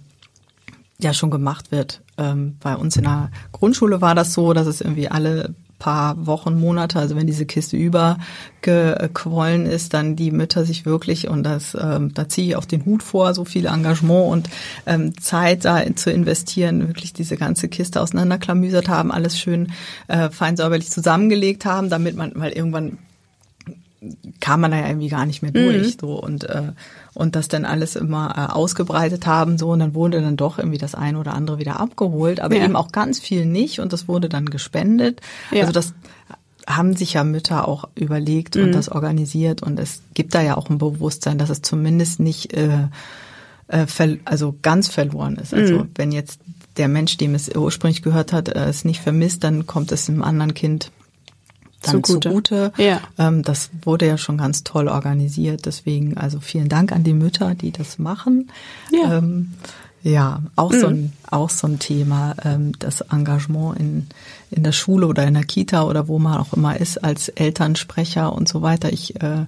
ja 1.00 1.14
schon 1.14 1.32
gemacht 1.32 1.72
wird. 1.72 2.02
Ähm, 2.18 2.58
bei 2.60 2.76
uns 2.76 2.98
in 2.98 3.04
der 3.04 3.32
Grundschule 3.54 4.02
war 4.02 4.14
das 4.14 4.34
so, 4.34 4.54
dass 4.54 4.68
es 4.68 4.82
irgendwie 4.82 5.10
alle 5.10 5.56
paar 5.82 6.28
Wochen, 6.28 6.60
Monate, 6.60 7.00
also 7.00 7.16
wenn 7.16 7.26
diese 7.26 7.48
Kiste 7.48 7.76
übergequollen 7.76 9.66
ist, 9.66 9.96
dann 9.96 10.16
die 10.16 10.30
Mütter 10.30 10.64
sich 10.64 10.86
wirklich, 10.86 11.28
und 11.28 11.42
das, 11.42 11.76
ähm, 11.80 12.14
da 12.14 12.30
ziehe 12.30 12.50
ich 12.50 12.56
auch 12.56 12.66
den 12.66 12.86
Hut 12.86 13.02
vor, 13.02 13.34
so 13.34 13.46
viel 13.46 13.66
Engagement 13.66 14.32
und 14.32 14.50
ähm, 14.86 15.20
Zeit 15.20 15.66
da 15.66 15.84
zu 15.96 16.12
investieren, 16.12 16.88
wirklich 16.88 17.14
diese 17.14 17.36
ganze 17.36 17.68
Kiste 17.68 18.00
auseinanderklamüsert 18.00 18.90
haben, 18.90 19.12
alles 19.12 19.40
schön 19.40 19.72
äh, 20.08 20.30
fein 20.30 20.56
säuberlich 20.56 20.92
zusammengelegt 20.92 21.66
haben, 21.66 21.90
damit 21.90 22.16
man, 22.16 22.34
weil 22.36 22.52
irgendwann 22.52 23.00
kam 24.40 24.62
man 24.62 24.72
da 24.72 24.78
ja 24.78 24.88
irgendwie 24.88 25.10
gar 25.10 25.26
nicht 25.26 25.44
mehr 25.44 25.52
durch 25.52 25.98
so 26.02 26.20
und 26.20 26.44
äh, 26.46 26.72
und 27.14 27.36
das 27.36 27.48
dann 27.50 27.66
alles 27.66 27.96
immer 27.96 28.34
äh, 28.36 28.52
ausgebreitet 28.52 29.28
haben 29.28 29.58
so 29.60 29.70
und 29.70 29.80
dann 29.80 29.94
wurde 29.94 30.22
dann 30.22 30.38
doch 30.38 30.58
irgendwie 30.58 30.80
das 30.80 30.96
eine 30.96 31.20
oder 31.20 31.34
andere 31.36 31.60
wieder 31.60 31.80
abgeholt, 31.80 32.40
aber 32.40 32.56
Ja. 32.56 32.64
eben 32.66 32.76
auch 32.76 32.92
ganz 32.92 33.20
viel 33.20 33.46
nicht 33.46 33.80
und 33.80 33.94
das 33.94 34.08
wurde 34.08 34.28
dann 34.28 34.46
gespendet. 34.46 35.22
Ja. 35.52 35.62
Also 35.62 35.72
das 35.74 35.94
haben 36.68 36.96
sich 36.96 37.14
ja 37.14 37.24
Mütter 37.24 37.68
auch 37.68 37.90
überlegt 37.96 38.56
und 38.56 38.72
das 38.74 38.90
organisiert 38.90 39.62
und 39.64 39.80
es 39.80 40.02
gibt 40.14 40.34
da 40.36 40.42
ja 40.42 40.58
auch 40.58 40.70
ein 40.70 40.78
Bewusstsein, 40.78 41.38
dass 41.38 41.50
es 41.50 41.62
zumindest 41.62 42.20
nicht 42.20 42.54
äh, 42.54 42.88
äh, 43.68 43.86
also 44.26 44.56
ganz 44.62 44.88
verloren 44.88 45.38
ist. 45.38 45.54
Also 45.54 45.88
wenn 45.96 46.12
jetzt 46.12 46.40
der 46.78 46.88
Mensch, 46.88 47.18
dem 47.18 47.36
es 47.36 47.50
ursprünglich 47.54 48.02
gehört 48.02 48.32
hat, 48.34 48.50
äh, 48.50 48.66
es 48.66 48.86
nicht 48.86 49.02
vermisst, 49.02 49.44
dann 49.44 49.68
kommt 49.68 49.92
es 49.92 50.10
einem 50.10 50.24
anderen 50.24 50.54
Kind 50.54 50.92
dann 51.82 52.04
Zugute. 52.04 52.30
zugute. 52.30 52.74
Ja. 52.78 53.02
Ähm, 53.18 53.44
das 53.44 53.70
wurde 53.82 54.08
ja 54.08 54.18
schon 54.18 54.38
ganz 54.38 54.64
toll 54.64 54.88
organisiert. 54.88 55.66
Deswegen 55.66 56.18
also 56.18 56.40
vielen 56.40 56.70
Dank 56.70 56.92
an 56.92 57.04
die 57.04 57.14
Mütter, 57.14 57.56
die 57.56 57.72
das 57.72 58.00
machen. 58.00 58.52
Ja. 58.92 59.18
Ähm, 59.18 59.54
ja, 60.04 60.42
auch 60.56 60.74
so 60.74 60.88
ein 60.88 61.14
auch 61.30 61.52
so 61.52 61.68
ein 61.68 61.78
Thema, 61.78 62.36
ähm, 62.44 62.72
das 62.80 63.02
Engagement 63.02 63.80
in 63.80 64.08
in 64.50 64.64
der 64.64 64.72
Schule 64.72 65.06
oder 65.06 65.28
in 65.28 65.36
der 65.36 65.44
Kita 65.44 65.84
oder 65.84 66.08
wo 66.08 66.18
man 66.18 66.40
auch 66.40 66.54
immer 66.54 66.80
ist 66.80 67.04
als 67.04 67.30
Elternsprecher 67.30 68.34
und 68.34 68.50
so 68.50 68.64
weiter. 68.64 68.92
Ich 68.92 69.22
äh, 69.22 69.46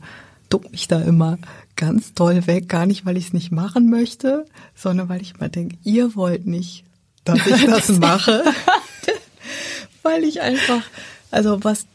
duck 0.50 0.72
mich 0.72 0.88
da 0.88 1.02
immer 1.02 1.40
ganz 1.76 2.14
toll 2.14 2.46
weg, 2.46 2.70
gar 2.70 2.86
nicht, 2.86 3.06
weil 3.06 3.18
ich 3.18 3.28
es 3.28 3.34
nicht 3.34 3.52
machen 3.52 3.90
möchte, 3.90 4.46
sondern 4.76 5.10
weil 5.10 5.22
ich 5.22 5.34
immer 5.36 5.50
denke, 5.50 5.78
ihr 5.84 6.16
wollt 6.16 6.46
nicht, 6.46 6.84
dass 7.26 7.46
ich 7.48 7.66
das 7.66 7.90
mache, 7.90 8.44
weil 10.04 10.24
ich 10.24 10.42
einfach, 10.42 10.84
also 11.32 11.64
was 11.64 11.88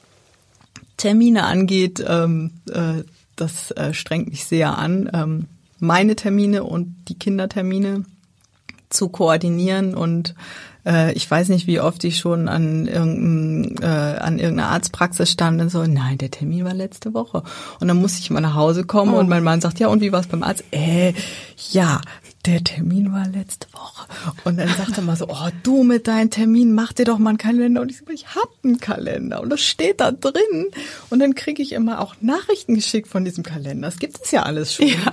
Termine 0.98 1.44
angeht, 1.44 2.04
ähm, 2.06 2.52
äh, 2.70 3.04
das 3.36 3.70
äh, 3.70 3.94
strengt 3.94 4.28
mich 4.28 4.44
sehr 4.44 4.76
an, 4.76 5.08
ähm, 5.14 5.46
meine 5.78 6.16
Termine 6.16 6.64
und 6.64 6.94
die 7.08 7.18
Kindertermine 7.18 8.04
zu 8.90 9.08
koordinieren 9.08 9.94
und 9.94 10.34
äh, 10.84 11.12
ich 11.12 11.30
weiß 11.30 11.50
nicht, 11.50 11.66
wie 11.66 11.80
oft 11.80 12.02
ich 12.04 12.18
schon 12.18 12.48
an, 12.48 12.86
irgendein, 12.86 13.76
äh, 13.82 14.18
an 14.18 14.38
irgendeiner 14.38 14.70
Arztpraxis 14.70 15.30
stand 15.30 15.60
und 15.60 15.70
so, 15.70 15.84
nein, 15.84 16.18
der 16.18 16.30
Termin 16.30 16.64
war 16.64 16.74
letzte 16.74 17.14
Woche. 17.14 17.42
Und 17.80 17.88
dann 17.88 17.98
muss 17.98 18.18
ich 18.18 18.30
mal 18.30 18.40
nach 18.40 18.54
Hause 18.54 18.84
kommen 18.84 19.14
und 19.14 19.28
mein 19.28 19.44
Mann 19.44 19.60
sagt, 19.60 19.78
ja, 19.78 19.88
und 19.88 20.00
wie 20.00 20.12
war 20.12 20.20
es 20.20 20.26
beim 20.26 20.42
Arzt? 20.42 20.64
Äh, 20.70 21.12
ja, 21.72 22.00
der 22.46 22.62
Termin 22.64 23.12
war 23.12 23.26
letzte 23.28 23.66
Woche. 23.72 24.06
Und 24.44 24.58
dann 24.58 24.68
sagt 24.68 24.96
er 24.96 25.02
mal 25.02 25.16
so, 25.16 25.28
oh, 25.28 25.48
du 25.62 25.82
mit 25.82 26.06
deinem 26.08 26.30
Termin, 26.30 26.72
mach 26.72 26.92
dir 26.92 27.04
doch 27.04 27.18
mal 27.18 27.30
einen 27.30 27.38
Kalender. 27.38 27.80
Und 27.80 27.90
ich 27.90 27.98
so, 27.98 28.04
ich 28.10 28.34
hab 28.34 28.48
einen 28.62 28.80
Kalender 28.80 29.42
und 29.42 29.50
das 29.50 29.60
steht 29.60 30.00
da 30.00 30.12
drin. 30.12 30.68
Und 31.10 31.18
dann 31.18 31.34
kriege 31.34 31.62
ich 31.62 31.72
immer 31.72 32.00
auch 32.00 32.14
Nachrichten 32.20 32.74
geschickt 32.74 33.08
von 33.08 33.24
diesem 33.24 33.44
Kalender. 33.44 33.88
Das 33.88 33.98
gibt 33.98 34.20
es 34.24 34.30
ja 34.30 34.44
alles 34.44 34.74
schon. 34.74 34.88
Ja. 34.88 35.12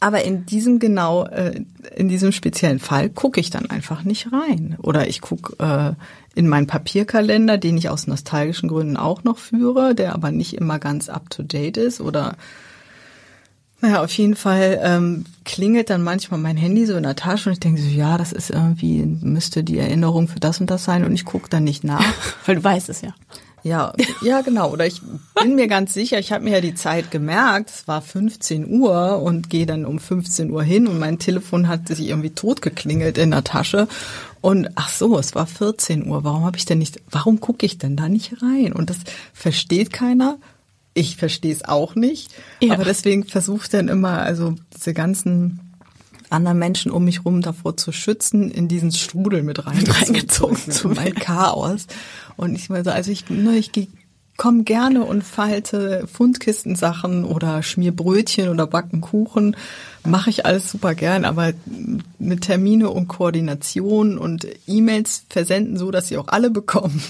Aber 0.00 0.22
in 0.22 0.44
diesem 0.44 0.80
genau, 0.80 1.24
äh, 1.24 1.62
in 1.96 2.10
diesem 2.10 2.30
speziellen 2.32 2.78
Fall 2.78 3.08
gucke 3.08 3.40
ich 3.40 3.48
dann 3.48 3.70
einfach 3.70 4.02
nicht 4.02 4.30
rein. 4.32 4.76
Oder 4.82 5.08
ich 5.08 5.22
gucke 5.22 5.56
äh, 5.58 5.94
in 6.38 6.46
meinen 6.46 6.66
Papierkalender, 6.66 7.56
den 7.56 7.78
ich 7.78 7.88
aus 7.88 8.06
nostalgischen 8.06 8.68
Gründen 8.68 8.98
auch 8.98 9.24
noch 9.24 9.38
führe, 9.38 9.94
der 9.94 10.14
aber 10.14 10.30
nicht 10.30 10.54
immer 10.54 10.78
ganz 10.78 11.08
up-to-date 11.08 11.78
ist. 11.78 12.02
Oder 12.02 12.36
naja, 13.84 14.02
auf 14.02 14.12
jeden 14.16 14.34
Fall 14.34 14.80
ähm, 14.82 15.26
klingelt 15.44 15.90
dann 15.90 16.02
manchmal 16.02 16.40
mein 16.40 16.56
Handy 16.56 16.86
so 16.86 16.96
in 16.96 17.02
der 17.02 17.16
Tasche 17.16 17.50
und 17.50 17.52
ich 17.52 17.60
denke 17.60 17.82
so, 17.82 17.88
ja, 17.88 18.16
das 18.16 18.32
ist 18.32 18.48
irgendwie, 18.48 19.04
müsste 19.04 19.62
die 19.62 19.78
Erinnerung 19.78 20.26
für 20.26 20.40
das 20.40 20.58
und 20.58 20.70
das 20.70 20.84
sein 20.84 21.04
und 21.04 21.12
ich 21.12 21.26
gucke 21.26 21.50
dann 21.50 21.64
nicht 21.64 21.84
nach. 21.84 22.02
Weil 22.46 22.56
du 22.56 22.64
weißt 22.64 22.88
es 22.88 23.02
ja. 23.02 23.14
Ja, 23.62 23.92
ja, 24.22 24.40
genau. 24.42 24.70
Oder 24.70 24.86
ich 24.86 25.00
bin 25.40 25.54
mir 25.54 25.68
ganz 25.68 25.92
sicher, 25.94 26.18
ich 26.18 26.32
habe 26.32 26.44
mir 26.44 26.52
ja 26.52 26.60
die 26.60 26.74
Zeit 26.74 27.10
gemerkt, 27.10 27.70
es 27.70 27.88
war 27.88 28.00
15 28.00 28.70
Uhr 28.70 29.22
und 29.22 29.48
gehe 29.50 29.66
dann 29.66 29.84
um 29.84 29.98
15 29.98 30.50
Uhr 30.50 30.62
hin 30.62 30.86
und 30.86 30.98
mein 30.98 31.18
Telefon 31.18 31.68
hat 31.68 31.88
sich 31.88 32.08
irgendwie 32.08 32.30
totgeklingelt 32.30 33.18
in 33.18 33.30
der 33.30 33.44
Tasche. 33.44 33.86
Und 34.40 34.68
ach 34.74 34.90
so, 34.90 35.18
es 35.18 35.34
war 35.34 35.46
14 35.46 36.06
Uhr. 36.06 36.24
Warum 36.24 36.44
habe 36.44 36.56
ich 36.58 36.66
denn 36.66 36.78
nicht, 36.78 37.00
warum 37.10 37.40
gucke 37.40 37.64
ich 37.64 37.78
denn 37.78 37.96
da 37.96 38.08
nicht 38.08 38.42
rein? 38.42 38.72
Und 38.72 38.88
das 38.88 38.98
versteht 39.32 39.92
keiner. 39.92 40.36
Ich 40.94 41.16
verstehe 41.16 41.52
es 41.52 41.64
auch 41.64 41.94
nicht. 41.94 42.32
Ja. 42.60 42.74
Aber 42.74 42.84
deswegen 42.84 43.24
versuche 43.24 43.64
ich 43.64 43.68
dann 43.68 43.88
immer, 43.88 44.20
also 44.20 44.54
diese 44.74 44.94
ganzen 44.94 45.60
anderen 46.30 46.58
Menschen 46.58 46.90
um 46.90 47.04
mich 47.04 47.24
rum 47.24 47.42
davor 47.42 47.76
zu 47.76 47.92
schützen, 47.92 48.50
in 48.50 48.68
diesen 48.68 48.92
Strudel 48.92 49.42
mit 49.42 49.66
reingezogen 49.66 50.70
zu 50.70 50.88
mein 50.88 51.14
Chaos. 51.14 51.86
Und 52.36 52.54
ich 52.54 52.70
meine 52.70 52.84
so, 52.84 52.90
also 52.90 53.10
ich, 53.10 53.28
ne, 53.28 53.56
ich 53.56 53.72
gehe 53.72 53.88
komm 54.36 54.64
gerne 54.64 55.04
und 55.04 55.22
falte 55.22 56.06
Fundkistensachen 56.12 57.24
oder 57.24 57.62
schmier 57.62 57.94
Brötchen 57.94 58.48
oder 58.48 58.66
backen 58.66 59.00
Kuchen. 59.00 59.56
Mache 60.04 60.30
ich 60.30 60.44
alles 60.44 60.70
super 60.70 60.94
gern, 60.94 61.24
aber 61.24 61.52
mit 62.18 62.42
Termine 62.42 62.90
und 62.90 63.08
Koordination 63.08 64.18
und 64.18 64.46
E-Mails 64.66 65.24
versenden 65.28 65.76
so, 65.76 65.90
dass 65.90 66.08
sie 66.08 66.18
auch 66.18 66.28
alle 66.28 66.50
bekommen. 66.50 67.02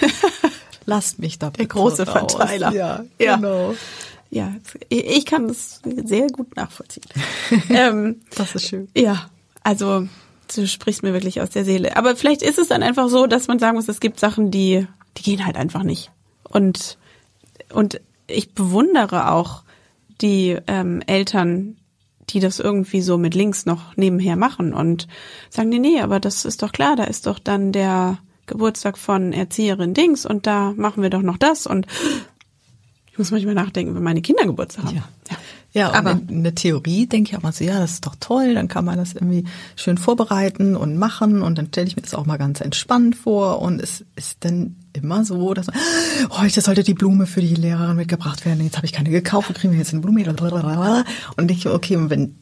Lasst 0.86 1.18
mich 1.18 1.38
da 1.38 1.50
Der 1.50 1.66
große 1.66 2.06
raus. 2.06 2.32
Verteiler. 2.34 2.72
Ja, 2.72 3.04
Ja. 3.18 3.36
genau. 3.36 3.74
Ja, 4.30 4.50
ich 4.88 5.26
kann 5.26 5.46
das 5.48 5.82
sehr 6.06 6.26
gut 6.28 6.56
nachvollziehen. 6.56 7.04
ähm, 7.68 8.22
Das 8.34 8.54
ist 8.54 8.66
schön. 8.68 8.88
ja, 8.96 9.28
also 9.62 10.08
du 10.54 10.66
sprichst 10.66 11.02
mir 11.02 11.12
wirklich 11.12 11.40
aus 11.42 11.50
der 11.50 11.64
Seele. 11.66 11.96
Aber 11.96 12.16
vielleicht 12.16 12.40
ist 12.42 12.58
es 12.58 12.68
dann 12.68 12.82
einfach 12.82 13.08
so, 13.10 13.26
dass 13.26 13.46
man 13.48 13.58
sagen 13.58 13.76
muss, 13.76 13.88
es 13.88 14.00
gibt 14.00 14.18
Sachen, 14.18 14.50
die, 14.50 14.86
die 15.18 15.22
gehen 15.22 15.44
halt 15.44 15.56
einfach 15.56 15.82
nicht. 15.82 16.10
Und, 16.44 16.96
und 17.74 18.00
ich 18.26 18.54
bewundere 18.54 19.30
auch 19.32 19.64
die 20.22 20.56
ähm, 20.66 21.02
Eltern, 21.06 21.76
die 22.30 22.40
das 22.40 22.58
irgendwie 22.58 23.02
so 23.02 23.18
mit 23.18 23.34
Links 23.34 23.66
noch 23.66 23.96
nebenher 23.96 24.36
machen 24.36 24.72
und 24.72 25.08
sagen, 25.50 25.68
nee, 25.68 25.78
nee, 25.78 26.00
aber 26.00 26.20
das 26.20 26.46
ist 26.46 26.62
doch 26.62 26.72
klar, 26.72 26.96
da 26.96 27.04
ist 27.04 27.26
doch 27.26 27.38
dann 27.38 27.72
der 27.72 28.16
Geburtstag 28.46 28.98
von 28.98 29.32
Erzieherin 29.32 29.94
Dings 29.94 30.26
und 30.26 30.46
da 30.46 30.72
machen 30.76 31.02
wir 31.02 31.10
doch 31.10 31.22
noch 31.22 31.38
das 31.38 31.66
und 31.66 31.86
ich 33.10 33.18
muss 33.18 33.30
manchmal 33.30 33.54
nachdenken, 33.54 33.94
wenn 33.94 34.02
meine 34.02 34.22
Kinder 34.22 34.46
Geburtstag 34.46 34.86
haben. 34.86 34.96
Ja. 34.96 35.08
ja. 35.30 35.36
Ja, 35.74 35.92
Aber- 35.94 36.20
in 36.28 36.42
der 36.42 36.54
Theorie 36.54 37.06
denke 37.06 37.30
ich 37.30 37.36
auch 37.36 37.42
mal 37.42 37.52
so, 37.52 37.64
ja, 37.64 37.78
das 37.78 37.92
ist 37.92 38.06
doch 38.06 38.14
toll, 38.20 38.54
dann 38.54 38.68
kann 38.68 38.84
man 38.84 38.98
das 38.98 39.14
irgendwie 39.14 39.44
schön 39.74 39.96
vorbereiten 39.96 40.76
und 40.76 40.98
machen 40.98 41.40
und 41.40 41.56
dann 41.56 41.68
stelle 41.68 41.86
ich 41.86 41.96
mir 41.96 42.02
das 42.02 42.14
auch 42.14 42.26
mal 42.26 42.36
ganz 42.36 42.60
entspannt 42.60 43.16
vor 43.16 43.62
und 43.62 43.80
es 43.80 44.04
ist 44.14 44.44
dann 44.44 44.76
immer 44.92 45.24
so, 45.24 45.54
dass 45.54 45.68
man, 45.68 45.76
heute 46.30 46.60
sollte 46.60 46.82
die 46.82 46.92
Blume 46.92 47.24
für 47.26 47.40
die 47.40 47.54
Lehrerin 47.54 47.96
mitgebracht 47.96 48.44
werden, 48.44 48.62
jetzt 48.62 48.76
habe 48.76 48.84
ich 48.84 48.92
keine 48.92 49.08
gekauft, 49.08 49.54
kriegen 49.54 49.72
wir 49.72 49.78
jetzt 49.78 49.94
eine 49.94 50.02
Blume? 50.02 50.22
Und 51.38 51.48
denke 51.48 51.54
ich, 51.54 51.66
okay, 51.66 51.96
wenn 52.10 52.36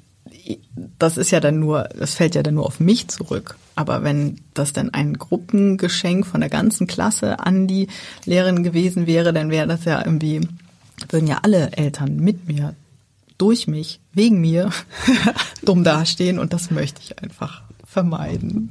das 0.98 1.16
ist 1.16 1.30
ja 1.30 1.40
dann 1.40 1.60
nur, 1.60 1.88
das 1.96 2.14
fällt 2.14 2.34
ja 2.34 2.42
dann 2.42 2.54
nur 2.54 2.66
auf 2.66 2.80
mich 2.80 3.08
zurück. 3.08 3.56
Aber 3.74 4.02
wenn 4.02 4.40
das 4.54 4.72
dann 4.72 4.90
ein 4.90 5.14
Gruppengeschenk 5.14 6.26
von 6.26 6.40
der 6.40 6.50
ganzen 6.50 6.86
Klasse 6.86 7.40
an 7.40 7.66
die 7.66 7.88
Lehrerin 8.24 8.62
gewesen 8.62 9.06
wäre, 9.06 9.32
dann 9.32 9.50
wäre 9.50 9.66
das 9.66 9.84
ja 9.84 10.04
irgendwie, 10.04 10.46
würden 11.08 11.26
ja 11.26 11.38
alle 11.42 11.72
Eltern 11.72 12.16
mit 12.16 12.48
mir, 12.48 12.74
durch 13.38 13.66
mich, 13.66 14.00
wegen 14.12 14.40
mir 14.40 14.70
dumm 15.62 15.82
dastehen 15.82 16.38
und 16.38 16.52
das 16.52 16.70
möchte 16.70 17.00
ich 17.02 17.22
einfach 17.22 17.62
vermeiden. 17.86 18.70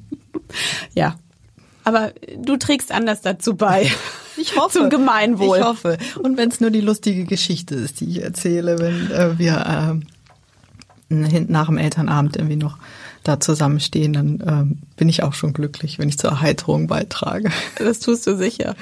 Ja. 0.94 1.15
Aber 1.84 2.13
du 2.38 2.58
trägst 2.58 2.92
anders 2.92 3.22
dazu 3.22 3.56
bei. 3.56 3.92
Ich 4.42 4.56
hoffe. 4.56 4.80
Zum 4.80 4.89
Gemeinwohl. 4.89 5.58
Ich 5.58 5.63
hoffe. 5.65 5.98
Und 6.24 6.38
wenn 6.38 6.48
es 6.48 6.62
nur 6.62 6.70
die 6.70 6.80
lustige 6.80 7.26
Geschichte 7.26 7.76
ist, 7.76 8.00
die 8.00 8.06
ich 8.06 8.24
erzähle, 8.24 8.80
wenn 8.80 9.12
äh, 9.12 9.38
wir 9.38 10.00
äh, 10.00 10.06
nach 11.10 11.67
dem 11.67 11.78
Elternabend 11.78 12.38
irgendwie 12.38 12.56
noch 12.56 12.78
da 13.24 13.39
zusammenstehen, 13.39 14.13
dann 14.13 14.43
ähm, 14.48 14.78
bin 14.95 15.10
ich 15.10 15.24
auch 15.24 15.34
schon 15.34 15.54
glücklich, 15.54 16.00
wenn 16.00 16.10
ich 16.10 16.17
zur 16.17 16.30
Erheiterung 16.30 16.88
beitrage. 16.88 17.50
Das 17.78 18.00
tust 18.00 18.28
du 18.28 18.36
sicher. 18.36 18.76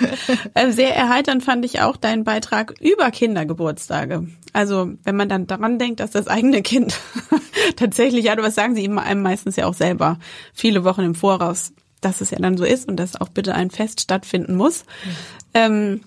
Äh, 0.53 0.71
sehr 0.71 0.95
erheiternd 0.95 1.43
fand 1.43 1.65
ich 1.65 1.81
auch 1.81 1.97
deinen 1.97 2.23
Beitrag 2.23 2.73
über 2.81 3.09
Kindergeburtstage. 3.11 4.27
Also 4.53 4.91
wenn 5.03 5.15
man 5.15 5.29
dann 5.29 5.47
daran 5.47 5.79
denkt, 5.79 5.99
dass 5.99 6.11
das 6.11 6.27
eigene 6.27 6.61
Kind 6.61 6.99
tatsächlich, 7.75 8.25
ja, 8.25 8.37
was 8.37 8.55
sagen 8.55 8.75
sie 8.75 8.83
ihm 8.83 8.97
einem 8.97 9.21
meistens 9.21 9.55
ja 9.55 9.65
auch 9.65 9.73
selber, 9.73 10.19
viele 10.53 10.83
Wochen 10.83 11.01
im 11.01 11.15
Voraus, 11.15 11.73
dass 12.01 12.21
es 12.21 12.31
ja 12.31 12.39
dann 12.39 12.57
so 12.57 12.63
ist 12.63 12.87
und 12.87 12.97
dass 12.97 13.19
auch 13.19 13.29
bitte 13.29 13.55
ein 13.55 13.71
Fest 13.71 14.01
stattfinden 14.01 14.55
muss. 14.55 14.83
Mhm. 14.83 15.11
Ähm, 15.53 16.01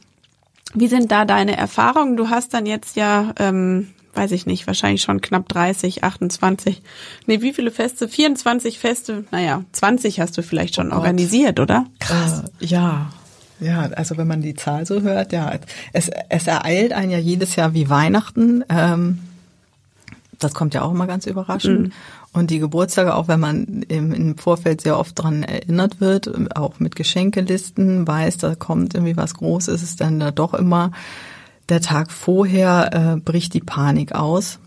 wie 0.74 0.88
sind 0.88 1.10
da 1.10 1.24
deine 1.24 1.56
Erfahrungen? 1.56 2.16
Du 2.16 2.30
hast 2.30 2.54
dann 2.54 2.66
jetzt 2.66 2.96
ja 2.96 3.34
ähm, 3.38 3.88
weiß 4.14 4.32
ich 4.32 4.46
nicht, 4.46 4.66
wahrscheinlich 4.66 5.02
schon 5.02 5.20
knapp 5.20 5.48
30, 5.48 6.04
28. 6.04 6.82
Nee, 7.26 7.42
wie 7.42 7.52
viele 7.52 7.70
Feste? 7.70 8.08
24 8.08 8.78
Feste, 8.78 9.24
naja, 9.30 9.64
20 9.72 10.20
hast 10.20 10.36
du 10.36 10.42
vielleicht 10.42 10.74
schon 10.74 10.92
oh 10.92 10.96
organisiert, 10.96 11.60
oder? 11.60 11.86
Krass. 11.98 12.44
Äh, 12.60 12.66
ja. 12.66 13.10
Ja, 13.60 13.82
also 13.94 14.16
wenn 14.16 14.26
man 14.26 14.40
die 14.40 14.54
Zahl 14.54 14.86
so 14.86 15.02
hört, 15.02 15.32
ja, 15.32 15.52
es, 15.92 16.10
es 16.30 16.46
ereilt 16.46 16.92
einen 16.92 17.10
ja 17.10 17.18
jedes 17.18 17.56
Jahr 17.56 17.74
wie 17.74 17.90
Weihnachten. 17.90 18.64
Ähm, 18.70 19.18
das 20.38 20.54
kommt 20.54 20.72
ja 20.72 20.80
auch 20.80 20.92
immer 20.92 21.06
ganz 21.06 21.26
überraschend. 21.26 21.88
Mhm. 21.88 21.92
Und 22.32 22.50
die 22.50 22.58
Geburtstage, 22.60 23.14
auch 23.14 23.28
wenn 23.28 23.40
man 23.40 23.82
im, 23.88 24.12
im 24.12 24.38
Vorfeld 24.38 24.80
sehr 24.80 24.98
oft 24.98 25.20
dran 25.20 25.42
erinnert 25.42 26.00
wird, 26.00 26.30
auch 26.56 26.78
mit 26.78 26.96
Geschenkelisten, 26.96 28.06
weiß, 28.06 28.38
da 28.38 28.54
kommt 28.54 28.94
irgendwie 28.94 29.16
was 29.16 29.34
Großes, 29.34 29.82
ist 29.82 30.00
dann 30.00 30.20
da 30.20 30.30
doch 30.30 30.54
immer 30.54 30.92
der 31.70 31.80
Tag 31.80 32.10
vorher 32.10 32.90
äh, 32.92 33.20
bricht 33.20 33.54
die 33.54 33.60
Panik 33.60 34.12
aus. 34.12 34.58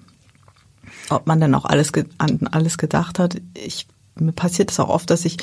Ob 1.09 1.27
man 1.27 1.39
dann 1.39 1.53
auch 1.55 1.65
alles 1.65 1.91
an 2.17 2.47
alles 2.51 2.77
gedacht 2.77 3.19
hat. 3.19 3.35
Ich, 3.53 3.87
mir 4.15 4.31
passiert 4.31 4.71
es 4.71 4.79
auch 4.79 4.89
oft, 4.89 5.09
dass 5.09 5.25
ich 5.25 5.37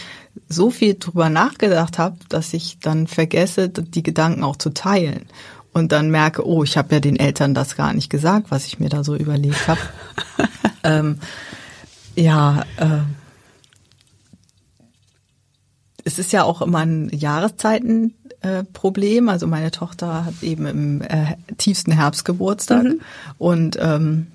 so 0.49 0.70
viel 0.70 0.94
drüber 0.94 1.29
nachgedacht 1.29 1.99
habe, 1.99 2.16
dass 2.29 2.55
ich 2.55 2.79
dann 2.79 3.07
vergesse, 3.07 3.68
die 3.68 4.03
Gedanken 4.03 4.42
auch 4.42 4.57
zu 4.57 4.70
teilen. 4.70 5.27
Und 5.73 5.92
dann 5.92 6.11
merke, 6.11 6.46
oh, 6.46 6.64
ich 6.64 6.77
habe 6.77 6.94
ja 6.94 7.01
den 7.01 7.16
Eltern 7.16 7.55
das 7.55 7.77
gar 7.77 7.92
nicht 7.92 8.11
gesagt, 8.11 8.51
was 8.51 8.66
ich 8.66 8.81
mir 8.81 8.88
da 8.88 9.05
so 9.05 9.14
überlegt 9.14 9.68
habe. 9.68 9.81
ähm, 10.83 11.18
ja, 12.16 12.64
äh, 12.77 13.03
es 16.05 16.18
ist 16.18 16.33
ja 16.33 16.42
auch 16.42 16.62
immer 16.62 16.79
ein 16.79 17.09
Jahreszeiten 17.11 18.14
äh, 18.42 18.64
Problem. 18.64 19.29
Also 19.29 19.46
meine 19.46 19.70
Tochter 19.70 20.24
hat 20.24 20.42
eben 20.42 20.66
im 20.66 21.03
äh, 21.03 21.37
tiefsten 21.59 21.92
Herbst 21.92 22.24
Geburtstag 22.24 22.85
mhm. 22.85 23.00
und 23.38 23.79
ähm, 23.81 24.29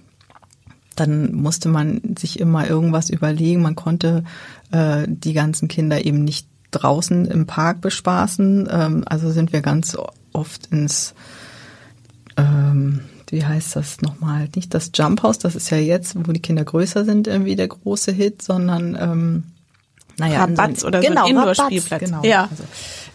dann 0.95 1.33
musste 1.33 1.69
man 1.69 2.15
sich 2.17 2.39
immer 2.39 2.67
irgendwas 2.67 3.09
überlegen. 3.09 3.61
Man 3.61 3.75
konnte 3.75 4.23
äh, 4.71 5.03
die 5.07 5.33
ganzen 5.33 5.67
Kinder 5.67 6.05
eben 6.05 6.23
nicht 6.23 6.47
draußen 6.71 7.25
im 7.25 7.45
Park 7.47 7.81
bespaßen. 7.81 8.69
Ähm, 8.71 9.03
also 9.05 9.31
sind 9.31 9.53
wir 9.53 9.61
ganz 9.61 9.97
oft 10.33 10.67
ins, 10.67 11.13
ähm, 12.37 13.01
wie 13.29 13.45
heißt 13.45 13.75
das 13.75 14.01
nochmal? 14.01 14.49
Nicht 14.55 14.73
das 14.73 14.91
Jump 14.93 15.23
House, 15.23 15.39
das 15.39 15.55
ist 15.55 15.69
ja 15.69 15.77
jetzt, 15.77 16.15
wo 16.27 16.31
die 16.31 16.41
Kinder 16.41 16.63
größer 16.63 17.05
sind, 17.05 17.27
irgendwie 17.27 17.55
der 17.55 17.67
große 17.67 18.11
Hit, 18.11 18.41
sondern 18.41 18.97
ähm, 18.99 19.43
naja, 20.17 20.45
Rabatz 20.45 20.83
oder 20.83 21.01
genau, 21.01 21.21
so 21.21 21.27
ein 21.27 21.35
Indoor-Spielplatz. 21.35 21.99
Genau, 21.99 22.23
ja. 22.23 22.47
Also, 22.49 22.63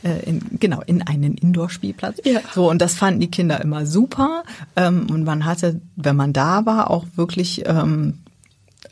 äh, 0.03 0.25
in, 0.25 0.59
genau, 0.59 0.83
in 0.87 1.03
einen 1.03 1.35
Indoor-Spielplatz. 1.35 2.19
Ja. 2.25 2.41
So, 2.55 2.71
und 2.71 2.81
das 2.81 2.95
fanden 2.95 3.21
die 3.21 3.31
Kinder 3.31 3.61
immer 3.61 3.87
super. 3.87 4.45
Ähm, 4.77 5.07
und 5.11 5.25
man 5.25 5.45
hatte, 5.45 5.81
wenn 5.97 6.17
man 6.17 6.33
da 6.33 6.67
war, 6.67 6.91
auch 6.91 7.07
wirklich 7.17 7.65
ähm, 7.67 8.19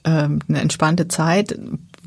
ähm, 0.05 0.40
eine 0.49 0.61
entspannte 0.61 1.09
Zeit, 1.09 1.59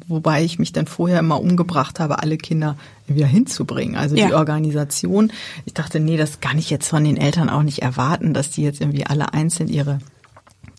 wobei 0.08 0.44
ich 0.44 0.60
mich 0.60 0.74
dann 0.74 0.88
vorher 0.88 1.20
immer 1.20 1.40
umgebracht 1.40 2.00
habe, 2.00 2.20
alle 2.20 2.38
Kinder 2.38 2.78
wieder 3.08 3.28
hinzubringen. 3.28 3.96
Also 3.96 4.16
ja. 4.16 4.28
die 4.28 4.34
Organisation. 4.34 5.32
Ich 5.66 5.74
dachte, 5.74 6.00
nee, 6.00 6.18
das 6.18 6.40
kann 6.40 6.58
ich 6.58 6.70
jetzt 6.70 6.88
von 6.88 7.04
den 7.04 7.18
Eltern 7.18 7.50
auch 7.50 7.64
nicht 7.64 7.82
erwarten, 7.82 8.34
dass 8.34 8.52
die 8.52 8.64
jetzt 8.64 8.82
irgendwie 8.82 9.06
alle 9.06 9.34
einzeln 9.34 9.70
ihre 9.70 10.00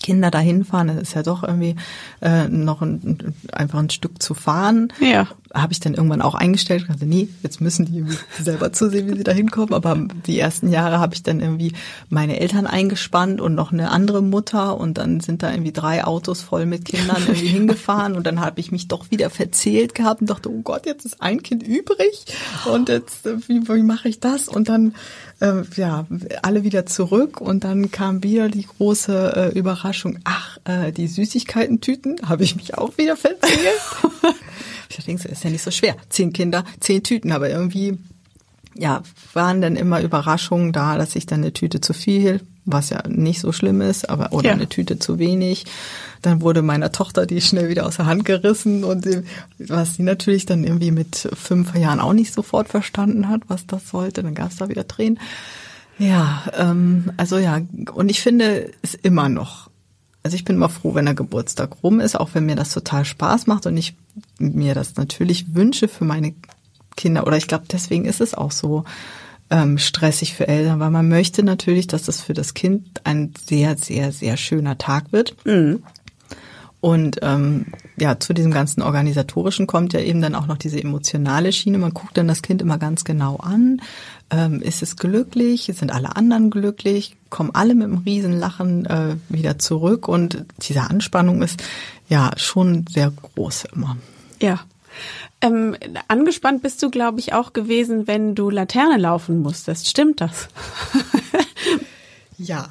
Kinder 0.03 0.31
dahin 0.31 0.65
fahren, 0.65 0.89
das 0.89 0.97
ist 0.97 1.15
ja 1.15 1.23
doch 1.23 1.43
irgendwie 1.43 1.77
äh, 2.21 2.49
noch 2.49 2.83
ein, 2.83 3.35
einfach 3.53 3.79
ein 3.79 3.89
Stück 3.89 4.21
zu 4.23 4.35
fahren. 4.35 4.93
Ja. 5.01 5.29
Habe 5.55 5.73
ich 5.73 5.81
dann 5.81 5.95
irgendwann 5.95 6.23
auch 6.23 6.35
eingestellt. 6.35 6.87
Also 6.89 7.07
nee, 7.07 7.29
jetzt 7.43 7.61
müssen 7.61 7.87
die 7.87 8.05
selber 8.43 8.73
zusehen, 8.73 9.09
wie 9.11 9.17
sie 9.17 9.25
da 9.25 9.33
hinkommen. 9.33 9.75
Aber 9.75 9.97
die 10.27 10.39
ersten 10.39 10.69
Jahre 10.69 10.99
habe 10.99 11.15
ich 11.15 11.23
dann 11.23 11.41
irgendwie 11.41 11.73
meine 12.09 12.41
Eltern 12.41 12.67
eingespannt 12.67 13.41
und 13.41 13.55
noch 13.55 13.73
eine 13.73 13.91
andere 13.91 14.23
Mutter 14.23 14.79
und 14.79 14.99
dann 14.99 15.21
sind 15.21 15.43
da 15.43 15.51
irgendwie 15.51 15.73
drei 15.73 16.05
Autos 16.05 16.43
voll 16.43 16.67
mit 16.67 16.85
Kindern 16.85 17.23
irgendwie 17.27 17.47
hingefahren 17.49 18.15
und 18.15 18.27
dann 18.27 18.41
habe 18.41 18.61
ich 18.61 18.73
mich 18.73 18.89
doch 18.89 19.11
wieder 19.11 19.31
verzählt 19.31 19.95
gehabt 19.95 20.21
und 20.21 20.31
dachte, 20.31 20.51
oh 20.51 20.63
Gott, 20.63 20.87
jetzt 20.87 21.05
ist 21.05 21.23
ein 21.23 21.43
Kind 21.43 21.63
übrig 21.63 22.25
und 22.71 22.89
jetzt 22.89 23.25
wie, 23.49 23.69
wie 23.69 23.83
mache 23.83 24.09
ich 24.09 24.21
das? 24.21 24.49
Und 24.49 24.69
dann 24.69 24.95
äh, 25.43 25.63
ja, 25.77 26.07
alle 26.43 26.63
wieder 26.63 26.87
zurück 26.87 27.41
und 27.41 27.65
dann 27.65 27.91
kam 27.91 28.23
wieder 28.23 28.49
die 28.49 28.67
große 28.67 29.53
äh, 29.55 29.59
Überraschung, 29.59 30.21
ach, 30.25 30.59
äh, 30.65 30.93
die 30.93 31.09
Süßigkeiten-Tüten, 31.09 32.29
habe 32.29 32.45
ich 32.45 32.57
mich 32.57 32.79
auch 32.79 32.97
wieder 32.97 33.17
verzählt. 33.17 33.59
ich 34.99 35.05
denke, 35.05 35.29
ist 35.29 35.45
ja 35.45 35.51
nicht 35.51 35.63
so 35.63 35.71
schwer. 35.71 35.97
Zehn 36.09 36.33
Kinder, 36.33 36.65
zehn 36.81 37.03
Tüten, 37.03 37.33
aber 37.33 37.49
irgendwie 37.49 37.99
ja, 38.75 39.03
waren 39.35 39.61
dann 39.61 39.77
immer 39.77 40.01
Überraschungen 40.01 40.73
da, 40.73 40.97
dass 40.97 41.17
ich 41.17 41.27
dann 41.27 41.41
eine 41.41 41.53
Tüte 41.53 41.81
zu 41.81 41.93
viel, 41.93 42.41
was 42.65 42.91
ja 42.91 43.07
nicht 43.07 43.41
so 43.41 43.53
schlimm 43.53 43.81
ist, 43.81 44.09
aber 44.09 44.33
oder 44.33 44.49
ja. 44.49 44.53
eine 44.55 44.69
Tüte 44.69 44.99
zu 44.99 45.19
wenig. 45.19 45.67
Dann 46.23 46.41
wurde 46.41 46.63
meiner 46.63 46.93
Tochter 46.93 47.27
die 47.27 47.41
schnell 47.41 47.69
wieder 47.69 47.87
aus 47.87 47.97
der 47.97 48.07
Hand 48.07 48.25
gerissen 48.25 48.85
und 48.85 49.07
was 49.59 49.97
sie 49.97 50.03
natürlich 50.03 50.47
dann 50.47 50.65
irgendwie 50.65 50.93
mit 50.93 51.29
fünf 51.35 51.75
Jahren 51.75 52.01
auch 52.01 52.13
nicht 52.13 52.33
sofort 52.33 52.69
verstanden 52.69 53.29
hat, 53.29 53.43
was 53.49 53.67
das 53.67 53.89
sollte. 53.89 54.23
Dann 54.23 54.35
gab 54.35 54.51
es 54.51 54.57
da 54.57 54.69
wieder 54.69 54.87
Tränen. 54.87 55.19
Ja, 55.99 56.45
ähm, 56.57 57.13
also 57.17 57.39
ja, 57.39 57.61
und 57.93 58.11
ich 58.11 58.23
finde 58.23 58.71
es 58.83 58.95
immer 58.95 59.29
noch. 59.29 59.71
Also 60.23 60.37
ich 60.37 60.45
bin 60.45 60.57
immer 60.57 60.69
froh, 60.69 60.95
wenn 60.95 61.05
der 61.05 61.15
Geburtstag 61.15 61.83
rum 61.83 61.99
ist, 61.99 62.19
auch 62.19 62.31
wenn 62.33 62.47
mir 62.47 62.55
das 62.55 62.73
total 62.73 63.05
Spaß 63.05 63.49
macht 63.49 63.67
und 63.67 63.77
ich 63.77 63.97
mir 64.43 64.75
das 64.75 64.97
natürlich 64.97 65.55
wünsche 65.55 65.89
für 65.89 66.05
meine 66.05 66.35
Kinder. 66.97 67.27
Oder 67.27 67.37
ich 67.37 67.47
glaube, 67.47 67.65
deswegen 67.71 68.05
ist 68.05 68.21
es 68.21 68.35
auch 68.35 68.53
so 68.53 68.85
ähm, 69.51 69.79
stressig 69.79 70.35
für 70.35 70.49
Eltern, 70.49 70.81
weil 70.81 70.91
man 70.91 71.09
möchte 71.09 71.43
natürlich, 71.43 71.87
dass 71.87 72.05
das 72.05 72.21
für 72.21 72.33
das 72.33 72.55
Kind 72.55 73.03
ein 73.05 73.33
sehr, 73.47 73.77
sehr, 73.77 74.13
sehr 74.13 74.37
schöner 74.37 74.79
Tag 74.79 75.13
wird. 75.13 75.37
Mhm. 75.45 75.83
Und 76.83 77.21
ähm, 77.23 77.67
ja, 77.97 78.19
zu 78.19 78.33
diesem 78.33 78.51
ganzen 78.51 78.83
organisatorischen 78.83 79.69
kommt 79.69 79.93
ja 79.93 80.01
eben 80.01 80.21
dann 80.21 80.35
auch 80.35 80.49
noch 80.49 80.57
diese 80.57 80.83
emotionale 80.83 81.53
Schiene. 81.53 81.79
Man 81.79 81.95
guckt 81.95 82.17
dann 82.17 82.27
das 82.27 82.43
Kind 82.43 82.61
immer 82.61 82.77
ganz 82.77 83.05
genau 83.05 83.37
an. 83.37 83.81
Ähm, 84.31 84.61
ist 84.61 84.83
es 84.83 84.97
glücklich? 84.97 85.71
Sind 85.73 85.93
alle 85.93 86.17
anderen 86.17 86.51
glücklich? 86.51 87.17
Kommen 87.31 87.51
alle 87.55 87.77
mit 87.77 87.85
einem 87.85 87.99
Riesenlachen 87.99 88.87
äh, 88.87 89.15
wieder 89.29 89.61
zurück? 89.61 90.09
Und 90.09 90.45
diese 90.63 90.83
Anspannung 90.83 91.43
ist 91.43 91.63
ja 92.09 92.33
schon 92.37 92.85
sehr 92.91 93.13
groß 93.13 93.67
immer. 93.77 93.97
Ja. 94.43 94.61
Ähm, 95.41 95.77
angespannt 96.09 96.63
bist 96.63 96.83
du, 96.83 96.91
glaube 96.91 97.19
ich, 97.19 97.33
auch 97.33 97.53
gewesen, 97.53 98.07
wenn 98.07 98.35
du 98.35 98.51
Laterne 98.51 98.99
laufen 98.99 99.41
musstest. 99.41 99.89
Stimmt 99.89 100.21
das? 100.21 100.49
ja, 102.39 102.69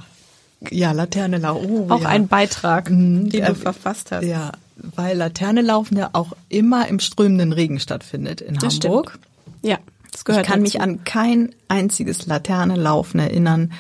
ja, 0.69 0.91
Laterne 0.91 1.37
laufen. 1.37 1.69
Oh, 1.69 1.87
auch 1.89 2.01
ja. 2.01 2.09
ein 2.09 2.27
Beitrag, 2.27 2.89
mhm, 2.89 3.29
den 3.29 3.45
du 3.45 3.55
verfasst 3.55 4.11
hast. 4.11 4.23
Ja, 4.23 4.51
weil 4.75 5.17
Laterne 5.17 5.61
laufen 5.61 5.97
ja 5.97 6.11
auch 6.13 6.33
immer 6.49 6.87
im 6.87 6.99
strömenden 6.99 7.51
Regen 7.51 7.79
stattfindet 7.79 8.41
in 8.41 8.55
das 8.55 8.75
Hamburg. 8.75 9.11
Stimmt. 9.11 9.25
Ja, 9.63 9.79
das 10.11 10.23
gehört 10.25 10.45
Ich 10.45 10.51
kann 10.51 10.63
dazu. 10.63 10.77
mich 10.77 10.81
an 10.81 11.03
kein 11.03 11.55
einziges 11.67 12.27
Laterne 12.27 12.75
laufen 12.75 13.19
erinnern, 13.19 13.73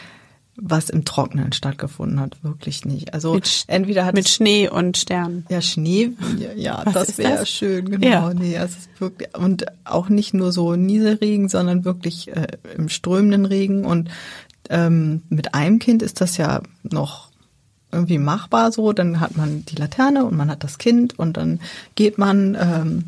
was 0.57 0.89
im 0.89 1.05
Trockenen 1.05 1.53
stattgefunden 1.53 2.19
hat, 2.19 2.43
wirklich 2.43 2.85
nicht. 2.85 3.13
Also 3.13 3.33
mit, 3.33 3.63
entweder 3.67 4.05
hat 4.05 4.15
mit 4.15 4.27
Schnee 4.27 4.69
und 4.69 4.97
Sternen. 4.97 5.45
Ja, 5.49 5.61
Schnee, 5.61 6.11
ja, 6.37 6.51
ja 6.53 6.83
das 6.83 7.17
wäre 7.17 7.45
schön, 7.45 7.89
genau. 7.89 8.07
Ja. 8.07 8.33
Nee, 8.33 8.55
es 8.55 8.71
ist 8.71 8.89
wirklich 8.99 9.35
und 9.37 9.65
auch 9.85 10.09
nicht 10.09 10.33
nur 10.33 10.51
so 10.51 10.75
Nieselregen, 10.75 11.49
sondern 11.49 11.85
wirklich 11.85 12.35
äh, 12.35 12.47
im 12.75 12.89
strömenden 12.89 13.45
Regen 13.45 13.85
und 13.85 14.09
ähm, 14.69 15.23
mit 15.29 15.53
einem 15.53 15.79
Kind 15.79 16.01
ist 16.01 16.21
das 16.21 16.37
ja 16.37 16.61
noch 16.83 17.29
irgendwie 17.91 18.17
machbar 18.17 18.71
so. 18.71 18.93
Dann 18.93 19.19
hat 19.19 19.37
man 19.37 19.65
die 19.65 19.75
Laterne 19.75 20.25
und 20.25 20.35
man 20.35 20.49
hat 20.49 20.63
das 20.63 20.77
Kind 20.77 21.17
und 21.17 21.37
dann 21.37 21.59
geht 21.95 22.17
man 22.17 22.57
ähm, 22.59 23.03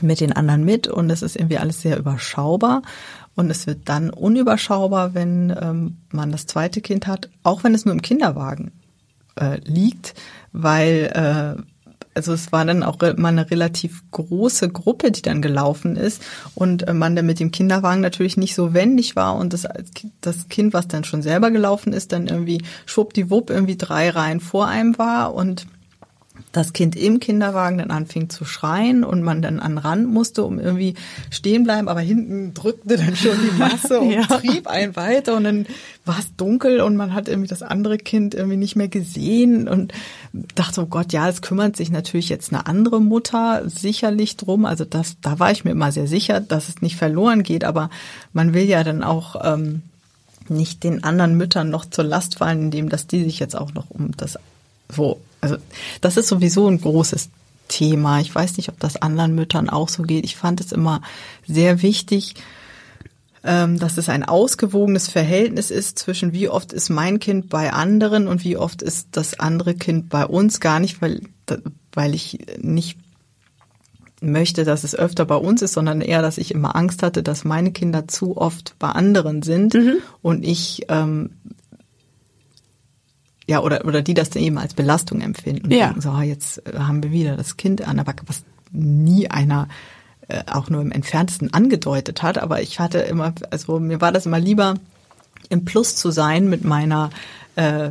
mit 0.00 0.20
den 0.20 0.32
anderen 0.32 0.64
mit 0.64 0.88
und 0.88 1.10
es 1.10 1.22
ist 1.22 1.36
irgendwie 1.36 1.58
alles 1.58 1.82
sehr 1.82 1.98
überschaubar. 1.98 2.82
Und 3.38 3.52
es 3.52 3.68
wird 3.68 3.82
dann 3.88 4.10
unüberschaubar, 4.10 5.14
wenn 5.14 5.54
ähm, 5.62 5.98
man 6.10 6.32
das 6.32 6.46
zweite 6.46 6.80
Kind 6.80 7.06
hat, 7.06 7.30
auch 7.44 7.62
wenn 7.62 7.72
es 7.72 7.84
nur 7.84 7.94
im 7.94 8.02
Kinderwagen 8.02 8.72
äh, 9.40 9.60
liegt, 9.62 10.14
weil 10.50 11.56
äh, 11.56 11.62
also 12.14 12.32
es 12.32 12.50
war 12.50 12.64
dann 12.64 12.82
auch 12.82 12.98
mal 13.16 13.28
eine 13.28 13.48
relativ 13.48 14.02
große 14.10 14.70
Gruppe, 14.70 15.12
die 15.12 15.22
dann 15.22 15.40
gelaufen 15.40 15.94
ist. 15.94 16.20
Und 16.56 16.88
äh, 16.88 16.94
man 16.94 17.14
dann 17.14 17.26
mit 17.26 17.38
dem 17.38 17.52
Kinderwagen 17.52 18.00
natürlich 18.00 18.36
nicht 18.36 18.56
so 18.56 18.74
wendig 18.74 19.14
war 19.14 19.36
und 19.36 19.52
das, 19.52 19.68
das 20.20 20.48
Kind, 20.48 20.72
was 20.72 20.88
dann 20.88 21.04
schon 21.04 21.22
selber 21.22 21.52
gelaufen 21.52 21.92
ist, 21.92 22.10
dann 22.10 22.26
irgendwie 22.26 22.64
schwuppdiwupp 22.86 23.50
irgendwie 23.50 23.76
drei 23.76 24.10
Reihen 24.10 24.40
vor 24.40 24.66
einem 24.66 24.98
war 24.98 25.32
und 25.32 25.68
das 26.52 26.72
Kind 26.72 26.96
im 26.96 27.20
Kinderwagen 27.20 27.78
dann 27.78 27.90
anfing 27.90 28.30
zu 28.30 28.44
schreien 28.44 29.04
und 29.04 29.22
man 29.22 29.42
dann 29.42 29.60
an 29.60 29.78
Rand 29.78 30.08
musste, 30.08 30.44
um 30.44 30.58
irgendwie 30.58 30.94
stehen 31.30 31.64
bleiben, 31.64 31.88
aber 31.88 32.00
hinten 32.00 32.54
drückte 32.54 32.96
dann 32.96 33.16
schon 33.16 33.36
die 33.42 33.58
Masse 33.58 34.00
und 34.00 34.10
ja. 34.10 34.24
trieb 34.24 34.66
einen 34.66 34.96
weiter 34.96 35.36
und 35.36 35.44
dann 35.44 35.66
war 36.04 36.18
es 36.18 36.34
dunkel 36.36 36.80
und 36.80 36.96
man 36.96 37.12
hat 37.14 37.28
irgendwie 37.28 37.48
das 37.48 37.62
andere 37.62 37.98
Kind 37.98 38.34
irgendwie 38.34 38.56
nicht 38.56 38.76
mehr 38.76 38.88
gesehen 38.88 39.68
und 39.68 39.92
dachte, 40.54 40.82
oh 40.82 40.86
Gott, 40.86 41.12
ja, 41.12 41.28
es 41.28 41.42
kümmert 41.42 41.76
sich 41.76 41.90
natürlich 41.90 42.28
jetzt 42.28 42.52
eine 42.52 42.66
andere 42.66 43.00
Mutter 43.00 43.62
sicherlich 43.66 44.36
drum. 44.36 44.64
Also 44.64 44.84
das, 44.84 45.16
da 45.20 45.38
war 45.38 45.50
ich 45.50 45.64
mir 45.64 45.72
immer 45.72 45.92
sehr 45.92 46.06
sicher, 46.06 46.40
dass 46.40 46.68
es 46.68 46.80
nicht 46.80 46.96
verloren 46.96 47.42
geht, 47.42 47.64
aber 47.64 47.90
man 48.32 48.54
will 48.54 48.64
ja 48.64 48.84
dann 48.84 49.02
auch 49.02 49.36
ähm, 49.44 49.82
nicht 50.48 50.82
den 50.82 51.04
anderen 51.04 51.36
Müttern 51.36 51.68
noch 51.70 51.84
zur 51.84 52.04
Last 52.04 52.36
fallen, 52.38 52.62
indem 52.62 52.88
dass 52.88 53.06
die 53.06 53.22
sich 53.24 53.38
jetzt 53.38 53.56
auch 53.56 53.74
noch 53.74 53.90
um 53.90 54.12
das 54.16 54.38
so 54.90 55.20
also 55.40 55.56
das 56.00 56.16
ist 56.16 56.28
sowieso 56.28 56.68
ein 56.68 56.80
großes 56.80 57.30
Thema. 57.68 58.20
Ich 58.20 58.34
weiß 58.34 58.56
nicht, 58.56 58.68
ob 58.68 58.80
das 58.80 58.96
anderen 58.96 59.34
Müttern 59.34 59.68
auch 59.68 59.88
so 59.88 60.02
geht. 60.02 60.24
Ich 60.24 60.36
fand 60.36 60.60
es 60.60 60.72
immer 60.72 61.02
sehr 61.46 61.82
wichtig, 61.82 62.34
ähm, 63.44 63.78
dass 63.78 63.98
es 63.98 64.08
ein 64.08 64.24
ausgewogenes 64.24 65.08
Verhältnis 65.08 65.70
ist 65.70 65.98
zwischen 65.98 66.32
wie 66.32 66.48
oft 66.48 66.72
ist 66.72 66.88
mein 66.88 67.20
Kind 67.20 67.48
bei 67.48 67.72
anderen 67.72 68.26
und 68.26 68.42
wie 68.44 68.56
oft 68.56 68.82
ist 68.82 69.08
das 69.12 69.38
andere 69.38 69.74
Kind 69.74 70.08
bei 70.08 70.26
uns. 70.26 70.60
Gar 70.60 70.80
nicht, 70.80 71.00
weil, 71.00 71.20
weil 71.92 72.14
ich 72.14 72.38
nicht 72.58 72.98
möchte, 74.20 74.64
dass 74.64 74.82
es 74.82 74.96
öfter 74.96 75.24
bei 75.24 75.36
uns 75.36 75.62
ist, 75.62 75.74
sondern 75.74 76.00
eher, 76.00 76.22
dass 76.22 76.38
ich 76.38 76.52
immer 76.52 76.74
Angst 76.74 77.02
hatte, 77.02 77.22
dass 77.22 77.44
meine 77.44 77.70
Kinder 77.70 78.08
zu 78.08 78.36
oft 78.36 78.74
bei 78.78 78.88
anderen 78.88 79.42
sind 79.42 79.74
mhm. 79.74 79.98
und 80.22 80.44
ich 80.44 80.86
ähm, 80.88 81.30
ja, 83.48 83.62
oder, 83.62 83.84
oder 83.86 84.02
die 84.02 84.14
das 84.14 84.36
eben 84.36 84.58
als 84.58 84.74
Belastung 84.74 85.22
empfinden. 85.22 85.64
Und 85.64 85.72
ja. 85.72 85.86
denken, 85.86 86.02
so, 86.02 86.10
ah, 86.10 86.22
jetzt 86.22 86.58
äh, 86.66 86.78
haben 86.78 87.02
wir 87.02 87.10
wieder 87.10 87.36
das 87.36 87.56
Kind 87.56 87.86
an 87.86 87.96
der 87.96 88.04
Backe, 88.04 88.24
was 88.26 88.42
nie 88.70 89.30
einer 89.30 89.68
äh, 90.28 90.42
auch 90.52 90.68
nur 90.68 90.82
im 90.82 90.92
entferntesten 90.92 91.54
angedeutet 91.54 92.22
hat. 92.22 92.36
Aber 92.36 92.60
ich 92.60 92.78
hatte 92.78 92.98
immer, 92.98 93.32
also 93.50 93.80
mir 93.80 94.02
war 94.02 94.12
das 94.12 94.26
immer 94.26 94.38
lieber, 94.38 94.74
im 95.48 95.64
Plus 95.64 95.96
zu 95.96 96.10
sein 96.10 96.50
mit 96.50 96.62
meiner 96.64 97.08
äh, 97.56 97.90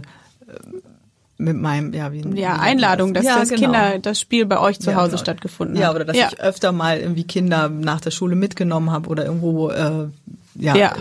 mit 1.39 1.57
meinem 1.57 1.93
ja 1.93 2.11
wie 2.11 2.21
ja 2.39 2.57
Einladung, 2.57 3.13
dass 3.13 3.25
ja, 3.25 3.39
das 3.39 3.49
genau. 3.49 3.61
Kinder 3.61 3.99
das 3.99 4.19
Spiel 4.19 4.45
bei 4.45 4.59
euch 4.59 4.79
zu 4.79 4.91
ja, 4.91 4.97
Hause 4.97 5.11
genau. 5.11 5.21
stattgefunden 5.21 5.77
hat. 5.77 5.83
Ja, 5.83 5.93
oder 5.93 6.05
dass 6.05 6.17
ja. 6.17 6.29
ich 6.31 6.39
öfter 6.39 6.71
mal 6.71 6.99
irgendwie 6.99 7.23
Kinder 7.23 7.69
nach 7.69 8.01
der 8.01 8.11
Schule 8.11 8.35
mitgenommen 8.35 8.91
habe 8.91 9.09
oder 9.09 9.25
irgendwo 9.25 9.69
äh, 9.69 10.07
ja, 10.55 10.75
ja 10.75 10.95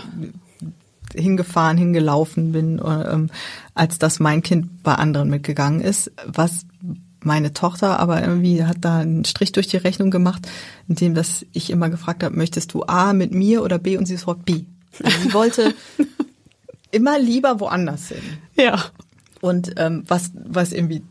hingefahren, 1.17 1.77
hingelaufen 1.77 2.51
bin, 2.51 2.81
ähm, 2.85 3.29
als 3.73 3.99
dass 3.99 4.19
mein 4.19 4.43
Kind 4.43 4.83
bei 4.83 4.95
anderen 4.95 5.29
mitgegangen 5.29 5.81
ist. 5.81 6.11
Was 6.25 6.65
meine 7.21 7.53
Tochter 7.53 7.99
aber 7.99 8.21
irgendwie 8.21 8.63
hat 8.63 8.77
da 8.81 8.99
einen 8.99 9.25
Strich 9.25 9.51
durch 9.51 9.67
die 9.67 9.77
Rechnung 9.77 10.11
gemacht, 10.11 10.47
indem 10.87 11.13
dass 11.13 11.45
ich 11.53 11.69
immer 11.69 11.89
gefragt 11.89 12.23
habe, 12.23 12.35
möchtest 12.35 12.73
du 12.73 12.83
A 12.83 13.13
mit 13.13 13.33
mir 13.33 13.63
oder 13.63 13.79
B 13.79 13.97
und 13.97 14.05
sie 14.05 14.17
sofort 14.17 14.45
B. 14.45 14.63
Also 15.03 15.17
sie 15.21 15.33
wollte 15.33 15.73
immer 16.91 17.19
lieber 17.19 17.59
woanders 17.59 18.09
hin. 18.09 18.21
Ja. 18.55 18.83
Und 19.41 19.73
ähm, 19.77 20.03
was 20.07 20.31
was 20.33 20.71
irgendwie 20.71 21.03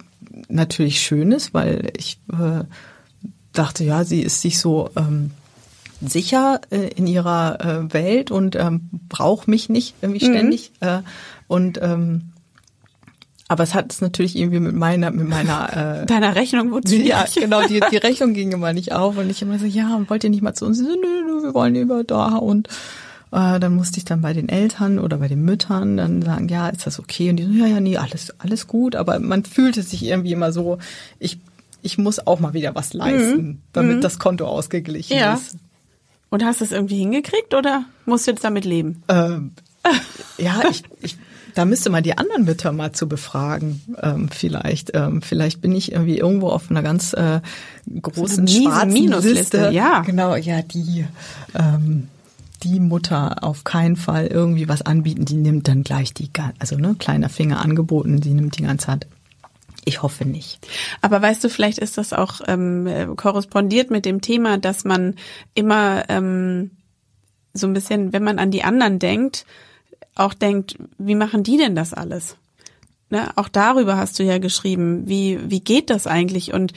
natürlich 0.48 1.00
schön 1.00 1.32
ist, 1.32 1.54
weil 1.54 1.92
ich 1.96 2.18
äh, 2.32 2.64
dachte, 3.52 3.84
ja, 3.84 4.04
sie 4.04 4.22
ist 4.22 4.40
sich 4.42 4.58
so 4.58 4.90
ähm, 4.96 5.30
sicher 6.00 6.60
äh, 6.70 6.88
in 6.88 7.06
ihrer 7.06 7.60
äh, 7.60 7.92
Welt 7.92 8.30
und 8.30 8.56
ähm, 8.56 8.88
braucht 9.08 9.48
mich 9.48 9.68
nicht 9.68 9.94
irgendwie 10.02 10.26
mhm. 10.26 10.32
ständig. 10.32 10.72
Mhm. 10.80 10.88
Äh, 10.88 11.02
und 11.48 11.80
ähm, 11.82 12.32
aber 13.48 13.62
es 13.62 13.74
hat 13.74 13.92
es 13.92 14.00
natürlich 14.00 14.36
irgendwie 14.36 14.58
mit 14.58 14.74
meiner, 14.74 15.10
mit 15.12 15.28
meiner 15.28 16.02
äh, 16.02 16.06
Deiner 16.06 16.34
Rechnung 16.34 16.72
wurde 16.72 16.96
Ja, 16.96 17.24
genau, 17.32 17.62
die, 17.66 17.80
die 17.92 17.96
Rechnung 18.02 18.34
ging 18.34 18.50
immer 18.50 18.72
nicht 18.72 18.92
auf 18.92 19.16
und 19.16 19.30
ich 19.30 19.42
immer 19.42 19.58
so, 19.58 19.66
ja, 19.66 20.00
wollt 20.08 20.24
ihr 20.24 20.30
nicht 20.30 20.42
mal 20.42 20.54
zu 20.54 20.66
uns? 20.66 20.78
So, 20.78 20.84
nö, 20.84 21.22
nö, 21.26 21.42
wir 21.44 21.54
wollen 21.54 21.74
lieber 21.74 22.02
da 22.02 22.36
und 22.36 22.68
äh, 23.30 23.60
dann 23.60 23.74
musste 23.74 23.98
ich 23.98 24.04
dann 24.04 24.20
bei 24.20 24.32
den 24.32 24.48
Eltern 24.48 24.98
oder 24.98 25.18
bei 25.18 25.28
den 25.28 25.44
Müttern 25.44 25.96
dann 25.96 26.22
sagen, 26.22 26.48
ja, 26.48 26.68
ist 26.68 26.86
das 26.86 26.98
okay? 26.98 27.30
Und 27.30 27.36
die 27.36 27.44
so, 27.44 27.52
ja, 27.52 27.66
ja, 27.66 27.80
nee, 27.80 27.96
alles, 27.96 28.34
alles 28.38 28.66
gut, 28.66 28.96
aber 28.96 29.20
man 29.20 29.44
fühlte 29.44 29.82
sich 29.82 30.04
irgendwie 30.04 30.32
immer 30.32 30.50
so, 30.50 30.78
ich, 31.20 31.38
ich 31.82 31.98
muss 31.98 32.26
auch 32.26 32.40
mal 32.40 32.52
wieder 32.52 32.74
was 32.74 32.94
leisten, 32.94 33.46
mhm. 33.46 33.58
damit 33.72 33.96
mhm. 33.98 34.00
das 34.00 34.18
Konto 34.18 34.46
ausgeglichen 34.46 35.16
ja. 35.16 35.34
ist. 35.34 35.56
Und 36.30 36.44
hast 36.44 36.60
du 36.60 36.64
es 36.64 36.72
irgendwie 36.72 36.98
hingekriegt 36.98 37.54
oder 37.54 37.84
musst 38.04 38.26
du 38.26 38.32
jetzt 38.32 38.44
damit 38.44 38.64
leben? 38.64 39.02
Ähm, 39.08 39.52
ja, 40.38 40.62
ich, 40.70 40.82
ich, 41.00 41.16
da 41.54 41.64
müsste 41.64 41.90
man 41.90 42.02
die 42.02 42.18
anderen 42.18 42.44
Mütter 42.44 42.72
mal 42.72 42.92
zu 42.92 43.08
befragen. 43.08 43.82
Ähm, 44.02 44.28
vielleicht, 44.28 44.90
ähm, 44.94 45.22
vielleicht 45.22 45.60
bin 45.60 45.72
ich 45.72 45.92
irgendwie 45.92 46.18
irgendwo 46.18 46.48
auf 46.48 46.70
einer 46.70 46.82
ganz 46.82 47.12
äh, 47.12 47.40
großen 48.02 48.46
so 48.46 48.62
schwarzen 48.62 48.92
Minusliste. 48.92 49.58
Liste. 49.58 49.70
Ja, 49.74 50.00
genau, 50.00 50.36
ja 50.36 50.62
die. 50.62 51.06
Ähm, 51.54 52.08
die 52.62 52.80
Mutter 52.80 53.44
auf 53.44 53.64
keinen 53.64 53.96
Fall 53.96 54.26
irgendwie 54.26 54.66
was 54.66 54.80
anbieten, 54.82 55.26
die 55.26 55.36
nimmt 55.36 55.68
dann 55.68 55.84
gleich 55.84 56.14
die, 56.14 56.30
also 56.58 56.76
ne, 56.76 56.96
kleiner 56.98 57.28
Finger 57.28 57.60
angeboten, 57.60 58.20
die 58.20 58.32
nimmt 58.32 58.58
die 58.58 58.62
ganze 58.62 58.88
Hand. 58.88 59.06
Ich 59.88 60.02
hoffe 60.02 60.24
nicht. 60.24 60.66
Aber 61.00 61.22
weißt 61.22 61.44
du, 61.44 61.48
vielleicht 61.48 61.78
ist 61.78 61.96
das 61.96 62.12
auch 62.12 62.40
ähm, 62.48 63.14
korrespondiert 63.16 63.88
mit 63.88 64.04
dem 64.04 64.20
Thema, 64.20 64.58
dass 64.58 64.84
man 64.84 65.14
immer 65.54 66.04
ähm, 66.08 66.72
so 67.54 67.68
ein 67.68 67.72
bisschen, 67.72 68.12
wenn 68.12 68.24
man 68.24 68.40
an 68.40 68.50
die 68.50 68.64
anderen 68.64 68.98
denkt, 68.98 69.46
auch 70.16 70.34
denkt, 70.34 70.76
wie 70.98 71.14
machen 71.14 71.44
die 71.44 71.56
denn 71.56 71.76
das 71.76 71.94
alles? 71.94 72.36
Ne, 73.08 73.30
auch 73.36 73.48
darüber 73.48 73.96
hast 73.96 74.18
du 74.18 74.24
ja 74.24 74.38
geschrieben, 74.38 75.06
wie, 75.06 75.38
wie 75.48 75.60
geht 75.60 75.90
das 75.90 76.08
eigentlich 76.08 76.52
und 76.52 76.72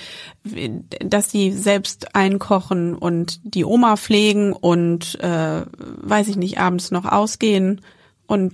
dass 1.03 1.29
die 1.29 1.51
selbst 1.51 2.15
einkochen 2.15 2.93
und 2.93 3.39
die 3.43 3.65
Oma 3.65 3.97
pflegen 3.97 4.53
und 4.53 5.19
äh, 5.21 5.63
weiß 5.71 6.27
ich 6.27 6.35
nicht, 6.35 6.59
abends 6.59 6.91
noch 6.91 7.05
ausgehen 7.05 7.81
und 8.27 8.53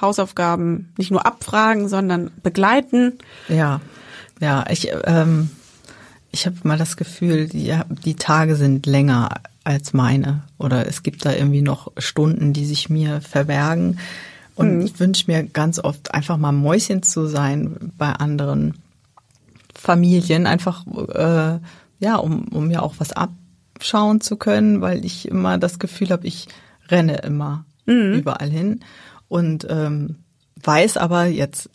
Hausaufgaben 0.00 0.92
nicht 0.96 1.10
nur 1.10 1.26
abfragen, 1.26 1.88
sondern 1.88 2.30
begleiten. 2.42 3.18
Ja, 3.48 3.80
ja, 4.40 4.64
ich, 4.70 4.90
ähm, 5.04 5.50
ich 6.30 6.46
habe 6.46 6.56
mal 6.64 6.78
das 6.78 6.96
Gefühl, 6.96 7.48
die, 7.48 7.74
die 8.04 8.16
Tage 8.16 8.56
sind 8.56 8.86
länger 8.86 9.28
als 9.64 9.92
meine 9.92 10.44
oder 10.58 10.86
es 10.86 11.02
gibt 11.02 11.24
da 11.24 11.32
irgendwie 11.32 11.62
noch 11.62 11.92
Stunden, 11.96 12.52
die 12.52 12.66
sich 12.66 12.90
mir 12.90 13.20
verbergen. 13.20 13.98
Und 14.54 14.76
mhm. 14.76 14.80
ich 14.82 14.98
wünsche 15.00 15.30
mir 15.30 15.44
ganz 15.44 15.78
oft 15.78 16.14
einfach 16.14 16.36
mal 16.36 16.52
Mäuschen 16.52 17.02
zu 17.02 17.26
sein 17.26 17.92
bei 17.96 18.12
anderen 18.12 18.74
Familien, 19.74 20.46
einfach 20.46 20.84
äh, 21.14 21.58
ja, 21.98 22.16
um, 22.16 22.48
um 22.48 22.68
mir 22.68 22.82
auch 22.82 22.94
was 22.98 23.12
abschauen 23.12 24.20
zu 24.20 24.36
können, 24.36 24.80
weil 24.80 25.04
ich 25.04 25.28
immer 25.28 25.58
das 25.58 25.78
Gefühl 25.78 26.10
habe, 26.10 26.26
ich 26.26 26.48
renne 26.88 27.18
immer 27.18 27.64
mhm. 27.86 28.14
überall 28.14 28.50
hin 28.50 28.80
und 29.28 29.66
ähm, 29.68 30.16
weiß 30.62 30.96
aber 30.96 31.26
jetzt 31.26 31.70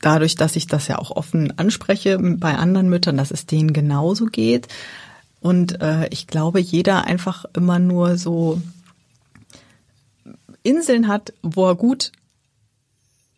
dadurch, 0.00 0.34
dass 0.34 0.56
ich 0.56 0.66
das 0.66 0.88
ja 0.88 0.98
auch 0.98 1.10
offen 1.10 1.58
anspreche 1.58 2.18
bei 2.18 2.54
anderen 2.54 2.88
Müttern, 2.88 3.16
dass 3.16 3.30
es 3.30 3.46
denen 3.46 3.72
genauso 3.72 4.26
geht. 4.26 4.68
Und 5.40 5.80
äh, 5.80 6.08
ich 6.08 6.26
glaube, 6.26 6.60
jeder 6.60 7.04
einfach 7.04 7.44
immer 7.54 7.78
nur 7.78 8.16
so 8.16 8.60
Inseln 10.62 11.08
hat, 11.08 11.32
wo 11.42 11.68
er 11.68 11.74
gut 11.74 12.12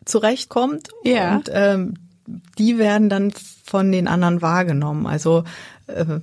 zurechtkommt. 0.05 0.89
Ja. 1.03 1.35
Und 1.35 1.49
ähm, 1.51 1.93
die 2.57 2.77
werden 2.77 3.09
dann 3.09 3.31
von 3.63 3.91
den 3.91 4.07
anderen 4.07 4.41
wahrgenommen. 4.41 5.05
Also 5.05 5.43
äh, 5.87 6.19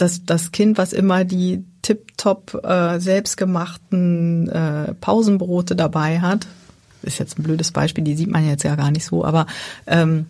das, 0.00 0.24
das 0.24 0.52
Kind, 0.52 0.78
was 0.78 0.92
immer 0.92 1.24
die 1.24 1.64
tiptop 1.82 2.62
äh, 2.64 2.98
selbstgemachten 2.98 4.48
äh, 4.48 4.94
Pausenbrote 4.94 5.76
dabei 5.76 6.20
hat, 6.20 6.46
ist 7.02 7.18
jetzt 7.18 7.38
ein 7.38 7.42
blödes 7.42 7.70
Beispiel, 7.72 8.04
die 8.04 8.16
sieht 8.16 8.30
man 8.30 8.46
jetzt 8.46 8.62
ja 8.62 8.76
gar 8.76 8.90
nicht 8.90 9.04
so, 9.04 9.24
aber 9.24 9.46
ähm, 9.86 10.26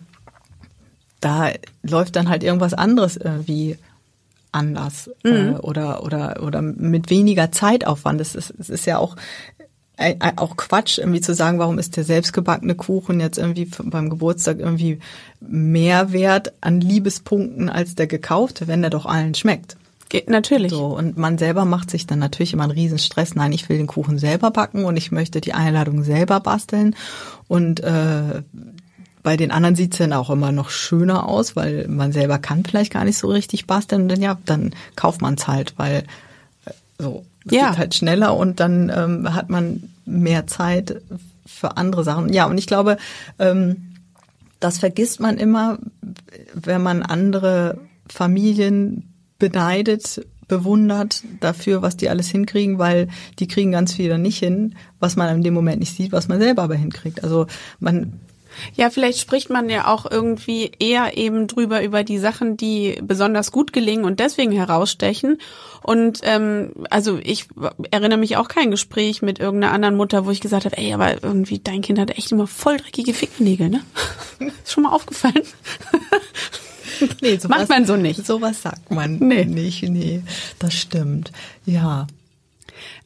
da 1.19 1.49
läuft 1.83 2.15
dann 2.15 2.29
halt 2.29 2.43
irgendwas 2.43 2.73
anderes 2.73 3.17
irgendwie 3.17 3.77
anders 4.51 5.09
äh, 5.23 5.29
mhm. 5.29 5.55
äh, 5.55 5.59
oder 5.59 6.03
oder 6.03 6.43
oder 6.43 6.61
mit 6.61 7.09
weniger 7.09 7.51
Zeitaufwand. 7.51 8.19
Es 8.19 8.35
ist, 8.35 8.53
es 8.59 8.69
ist 8.69 8.85
ja 8.85 8.97
auch 8.97 9.15
auch 10.35 10.57
Quatsch, 10.57 10.97
irgendwie 10.97 11.21
zu 11.21 11.35
sagen, 11.35 11.59
warum 11.59 11.77
ist 11.77 11.95
der 11.95 12.03
selbstgebackene 12.03 12.75
Kuchen 12.75 13.19
jetzt 13.19 13.37
irgendwie 13.37 13.69
beim 13.83 14.09
Geburtstag 14.09 14.59
irgendwie 14.59 14.99
mehr 15.39 16.11
wert 16.11 16.53
an 16.61 16.81
Liebespunkten 16.81 17.69
als 17.69 17.95
der 17.95 18.07
gekaufte, 18.07 18.67
wenn 18.67 18.81
der 18.81 18.89
doch 18.89 19.05
allen 19.05 19.35
schmeckt. 19.35 19.77
Geht 20.09 20.29
natürlich. 20.29 20.71
So, 20.71 20.87
und 20.87 21.17
man 21.17 21.37
selber 21.37 21.63
macht 21.63 21.89
sich 21.89 22.05
dann 22.05 22.19
natürlich 22.19 22.51
immer 22.51 22.63
einen 22.63 22.73
riesen 22.73 22.99
Stress. 22.99 23.33
Nein, 23.35 23.53
ich 23.53 23.69
will 23.69 23.77
den 23.77 23.87
Kuchen 23.87 24.17
selber 24.17 24.51
backen 24.51 24.83
und 24.83 24.97
ich 24.97 25.11
möchte 25.11 25.39
die 25.39 25.53
Einladung 25.53 26.03
selber 26.03 26.41
basteln. 26.41 26.95
Und 27.47 27.79
äh, 27.79 28.41
bei 29.23 29.37
den 29.37 29.51
anderen 29.51 29.75
sieht's 29.75 29.99
dann 29.99 30.11
auch 30.11 30.29
immer 30.29 30.51
noch 30.51 30.69
schöner 30.69 31.29
aus, 31.29 31.55
weil 31.55 31.87
man 31.87 32.11
selber 32.11 32.39
kann 32.39 32.65
vielleicht 32.65 32.91
gar 32.91 33.05
nicht 33.05 33.17
so 33.17 33.29
richtig 33.29 33.67
basteln. 33.67 34.01
Und 34.01 34.09
dann 34.09 34.21
ja, 34.21 34.37
dann 34.45 34.73
kauft 34.97 35.21
man's 35.21 35.47
halt, 35.47 35.75
weil 35.77 36.03
äh, 36.65 36.71
so 36.97 37.23
es 37.45 37.53
ja. 37.53 37.69
geht 37.69 37.77
halt 37.77 37.95
schneller 37.95 38.35
und 38.35 38.59
dann 38.59 38.91
ähm, 38.95 39.33
hat 39.33 39.49
man 39.49 39.89
mehr 40.05 40.47
Zeit 40.47 41.01
für 41.45 41.77
andere 41.77 42.03
Sachen. 42.03 42.31
Ja, 42.31 42.45
und 42.45 42.57
ich 42.57 42.67
glaube, 42.67 42.97
ähm, 43.39 43.93
das 44.59 44.77
vergisst 44.77 45.19
man 45.19 45.37
immer, 45.37 45.79
wenn 46.53 46.83
man 46.83 47.01
andere 47.01 47.79
Familien 48.07 49.13
beneidet, 49.39 50.25
bewundert 50.47 51.23
dafür, 51.39 51.81
was 51.81 51.97
die 51.97 52.09
alles 52.09 52.29
hinkriegen, 52.29 52.77
weil 52.77 53.07
die 53.39 53.47
kriegen 53.47 53.71
ganz 53.71 53.93
viel 53.93 54.09
dann 54.09 54.21
nicht 54.21 54.37
hin, 54.37 54.75
was 54.99 55.15
man 55.15 55.33
in 55.35 55.43
dem 55.43 55.53
Moment 55.53 55.79
nicht 55.79 55.95
sieht, 55.95 56.11
was 56.11 56.27
man 56.27 56.39
selber 56.39 56.63
aber 56.63 56.75
hinkriegt. 56.75 57.23
Also 57.23 57.47
man 57.79 58.19
ja, 58.75 58.89
vielleicht 58.89 59.19
spricht 59.19 59.49
man 59.49 59.69
ja 59.69 59.87
auch 59.87 60.09
irgendwie 60.09 60.71
eher 60.79 61.17
eben 61.17 61.47
drüber 61.47 61.83
über 61.83 62.03
die 62.03 62.17
Sachen, 62.17 62.57
die 62.57 62.99
besonders 63.01 63.51
gut 63.51 63.73
gelingen 63.73 64.05
und 64.05 64.19
deswegen 64.19 64.51
herausstechen. 64.51 65.37
Und 65.83 66.19
ähm, 66.23 66.71
also 66.89 67.19
ich 67.23 67.47
erinnere 67.89 68.19
mich 68.19 68.37
auch 68.37 68.47
kein 68.47 68.71
Gespräch 68.71 69.21
mit 69.21 69.39
irgendeiner 69.39 69.73
anderen 69.73 69.95
Mutter, 69.95 70.25
wo 70.25 70.31
ich 70.31 70.41
gesagt 70.41 70.65
habe, 70.65 70.77
ey, 70.77 70.93
aber 70.93 71.23
irgendwie 71.23 71.59
dein 71.59 71.81
Kind 71.81 71.99
hat 71.99 72.17
echt 72.17 72.31
immer 72.31 72.47
voll 72.47 72.77
dreckige 72.77 73.13
Fingernägel, 73.13 73.69
ne? 73.69 73.81
Ist 74.39 74.71
schon 74.71 74.83
mal 74.83 74.91
aufgefallen? 74.91 75.41
Nee, 77.19 77.37
sowas, 77.37 77.57
Macht 77.57 77.69
man 77.69 77.85
so 77.85 77.95
nicht. 77.95 78.23
Sowas 78.25 78.61
sagt 78.61 78.91
man 78.91 79.15
nee. 79.15 79.45
nicht. 79.45 79.81
Nee, 79.81 80.21
das 80.59 80.75
stimmt. 80.75 81.31
Ja. 81.65 82.05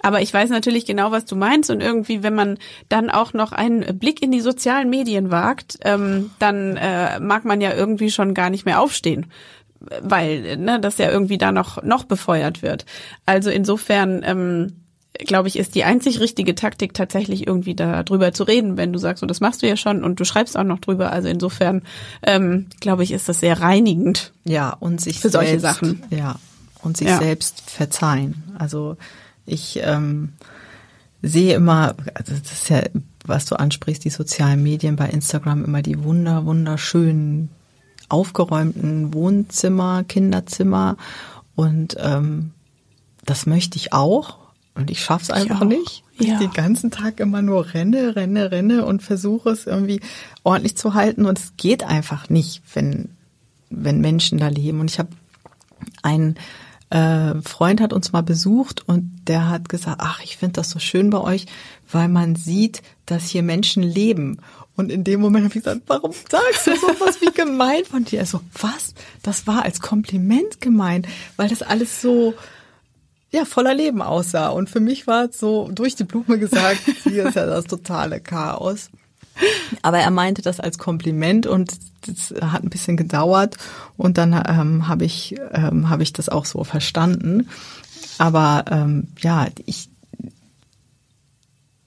Aber 0.06 0.22
ich 0.22 0.32
weiß 0.32 0.52
natürlich 0.52 0.86
genau, 0.86 1.10
was 1.10 1.26
du 1.26 1.36
meinst. 1.36 1.72
Und 1.72 1.82
irgendwie, 1.82 2.22
wenn 2.22 2.36
man 2.36 2.60
dann 2.90 3.10
auch 3.10 3.34
noch 3.34 3.54
einen 3.54 3.98
Blick 3.98 4.22
in 4.22 4.30
die 4.30 4.40
sozialen 4.40 4.88
Medien 4.92 5.32
wagt, 5.32 5.80
ähm, 5.84 6.30
dann 6.38 6.78
äh, 6.78 7.20
mag 7.20 7.44
man 7.44 7.60
ja 7.60 7.74
irgendwie 7.74 8.12
schon 8.12 8.36
gar 8.36 8.52
nicht 8.52 8.66
mehr 8.66 8.80
aufstehen 8.80 9.26
weil 10.02 10.58
ne, 10.58 10.80
das 10.80 10.98
ja 10.98 11.12
irgendwie 11.12 11.38
da 11.38 11.52
noch 11.52 11.84
noch 11.84 12.06
befeuert 12.06 12.64
wird. 12.64 12.86
Also 13.28 13.52
insofern 13.52 14.24
ähm, 14.26 14.72
glaube 15.20 15.48
ich, 15.48 15.60
ist 15.60 15.76
die 15.76 15.84
einzig 15.84 16.20
richtige 16.22 16.56
Taktik 16.56 16.96
tatsächlich 16.96 17.46
irgendwie 17.46 17.76
darüber 17.76 18.34
zu 18.34 18.46
reden, 18.46 18.78
wenn 18.78 18.94
du 18.94 18.98
sagst, 18.98 19.22
und 19.22 19.30
das 19.30 19.42
machst 19.42 19.62
du 19.62 19.68
ja 19.68 19.78
schon 19.78 20.04
und 20.04 20.20
du 20.20 20.26
schreibst 20.26 20.58
auch 20.58 20.64
noch 20.64 20.80
drüber. 20.80 21.12
Also 21.12 21.28
insofern, 21.28 21.84
ähm, 22.24 22.68
glaube 22.80 23.04
ich, 23.04 23.12
ist 23.12 23.30
das 23.30 23.42
sehr 23.42 23.62
reinigend. 23.62 24.32
Ja, 24.44 24.72
und 24.72 25.02
sich 25.02 25.20
für 25.20 25.30
selbst, 25.30 25.48
solche 25.48 25.60
Sachen. 25.60 26.04
Ja, 26.10 26.38
und 26.82 26.98
sich 26.98 27.08
ja. 27.08 27.20
selbst 27.20 27.70
verzeihen. 27.70 28.44
Also 28.58 28.98
ich 29.46 29.80
ähm, 29.84 30.34
sehe 31.22 31.56
immer, 31.56 31.96
also 32.14 32.34
das 32.34 32.52
ist 32.52 32.70
ja, 32.70 32.82
was 33.26 33.46
du 33.46 33.56
ansprichst, 33.56 34.04
die 34.04 34.10
sozialen 34.10 34.62
Medien 34.62 34.96
bei 34.96 35.10
Instagram 35.10 35.64
immer 35.66 35.82
die 35.82 36.04
wunder, 36.04 36.46
wunderschönen, 36.46 37.50
aufgeräumten 38.10 39.14
Wohnzimmer, 39.14 40.04
Kinderzimmer 40.04 40.98
und 41.56 41.96
ähm, 42.00 42.52
das 43.24 43.46
möchte 43.46 43.78
ich 43.78 43.94
auch 43.94 44.38
und 44.76 44.92
ich 44.92 45.02
schaff's 45.02 45.32
einfach 45.32 45.62
ich 45.62 45.68
nicht. 45.68 46.04
Ich 46.18 46.28
ja. 46.28 46.38
den 46.38 46.52
ganzen 46.52 46.92
Tag 46.92 47.20
immer 47.20 47.42
nur 47.42 47.74
renne, 47.74 48.16
renne, 48.16 48.52
renne 48.52 48.86
und 48.86 49.02
versuche 49.02 49.50
es 49.50 49.66
irgendwie 49.66 50.02
ordentlich 50.44 50.78
zu 50.78 50.94
halten. 50.94 51.26
Und 51.26 51.40
es 51.40 51.54
geht 51.58 51.84
einfach 51.84 52.30
nicht, 52.30 52.62
wenn, 52.74 53.10
wenn 53.70 54.00
Menschen 54.00 54.38
da 54.38 54.50
leben. 54.50 54.80
Und 54.82 54.92
ich 54.92 55.00
habe 55.00 55.10
einen 56.04 56.36
äh, 56.96 57.42
Freund 57.42 57.82
hat 57.82 57.92
uns 57.92 58.14
mal 58.14 58.22
besucht 58.22 58.88
und 58.88 59.20
der 59.28 59.50
hat 59.50 59.68
gesagt, 59.68 59.98
ach, 60.00 60.22
ich 60.24 60.38
finde 60.38 60.54
das 60.54 60.70
so 60.70 60.80
schön 60.80 61.10
bei 61.10 61.20
euch, 61.20 61.46
weil 61.92 62.08
man 62.08 62.38
sieht, 62.38 62.82
dass 63.06 63.28
hier 63.28 63.44
Menschen 63.44 63.84
leben. 63.84 64.40
Und 64.78 64.90
in 64.92 65.04
dem 65.04 65.20
Moment 65.20 65.44
habe 65.46 65.58
ich 65.58 65.64
gesagt, 65.64 65.82
warum 65.88 66.14
sagst 66.30 66.68
du 66.68 66.76
sowas 66.76 67.20
wie 67.20 67.34
gemeint 67.34 67.88
von 67.88 68.06
dir? 68.06 68.20
Er 68.20 68.26
so, 68.26 68.40
was? 68.62 68.94
Das 69.24 69.46
war 69.46 69.64
als 69.64 69.82
Kompliment 69.82 70.62
gemeint, 70.62 71.06
weil 71.36 71.50
das 71.50 71.62
alles 71.62 72.02
so 72.02 72.34
ja, 73.30 73.44
voller 73.44 73.74
Leben 73.74 74.02
aussah. 74.02 74.48
Und 74.48 74.70
für 74.70 74.80
mich 74.80 75.06
war 75.06 75.26
es 75.26 75.38
so 75.38 75.70
durch 75.74 75.96
die 75.96 76.06
Blume 76.06 76.40
gesagt, 76.40 76.80
hier 77.04 77.28
ist 77.28 77.36
ja 77.36 77.46
das 77.46 77.66
totale 77.66 78.22
Chaos. 78.22 78.90
Aber 79.82 80.00
er 80.00 80.12
meinte 80.12 80.42
das 80.42 80.62
als 80.62 80.78
Kompliment 80.78 81.46
und 81.46 81.74
das 82.08 82.34
hat 82.42 82.64
ein 82.64 82.70
bisschen 82.70 82.98
gedauert 82.98 83.58
und 83.98 84.18
dann 84.18 84.34
ähm, 84.48 84.88
habe 84.88 85.06
ich 85.06 85.36
ähm, 85.54 85.90
habe 85.90 86.04
ich 86.04 86.14
das 86.14 86.30
auch 86.30 86.46
so 86.46 86.64
verstanden. 86.64 87.50
Aber 88.18 88.66
ähm, 88.72 89.08
ja, 89.20 89.48
ich 89.66 89.90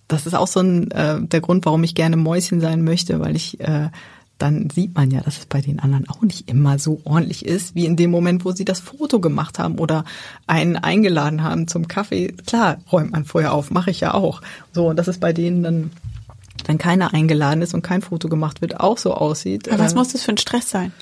das 0.09 0.27
ist 0.27 0.35
auch 0.35 0.47
so 0.47 0.61
ein 0.61 0.91
äh, 0.91 1.21
der 1.21 1.41
Grund, 1.41 1.67
warum 1.67 1.85
ich 1.85 1.95
gerne 1.95 2.17
Mäuschen 2.17 2.61
sein 2.61 2.83
möchte, 2.83 3.21
weil 3.21 3.37
ich 3.37 3.61
äh, 3.61 3.91
dann 4.39 4.71
sieht 4.71 4.95
man 4.95 5.11
ja, 5.11 5.21
dass 5.21 5.39
es 5.39 5.47
bei 5.47 5.61
den 5.61 5.81
anderen 5.81 6.09
auch 6.09 6.23
nicht 6.23 6.49
immer 6.49 6.79
so 6.79 7.01
ordentlich 7.05 7.45
ist, 7.45 7.75
wie 7.75 7.87
in 7.87 7.97
dem 7.97 8.11
Moment, 8.11 8.45
wo 8.45 8.53
sie 8.53 8.65
das 8.65 8.81
Foto 8.81 9.21
gemacht 9.21 9.59
haben 9.59 9.79
oder 9.79 10.05
einen 10.47 10.77
eingeladen 10.77 11.43
haben 11.43 11.67
zum 11.67 11.89
Kaffee. 11.89 12.29
Klar, 12.47 12.79
räumt 12.91 13.11
man 13.11 13.25
vorher 13.25 13.53
auf, 13.53 13.71
mache 13.71 13.91
ich 13.91 14.01
ja 14.01 14.15
auch. 14.15 14.41
So, 14.73 14.89
und 14.89 14.97
dass 14.97 15.09
es 15.09 15.19
bei 15.19 15.33
denen 15.33 15.63
dann, 15.65 15.91
wenn 16.69 16.79
keiner 16.79 17.15
eingeladen 17.15 17.63
ist 17.63 17.75
und 17.75 17.83
kein 17.83 18.03
Foto 18.03 18.29
gemacht 18.29 18.61
wird, 18.61 18.79
auch 18.79 18.99
so 18.99 19.15
aussieht. 19.15 19.69
Aber 19.71 19.83
was 19.83 19.95
äh, 19.95 19.97
muss 19.97 20.13
das 20.13 20.23
für 20.23 20.33
ein 20.33 20.39
Stress 20.39 20.71
sein? 20.71 20.93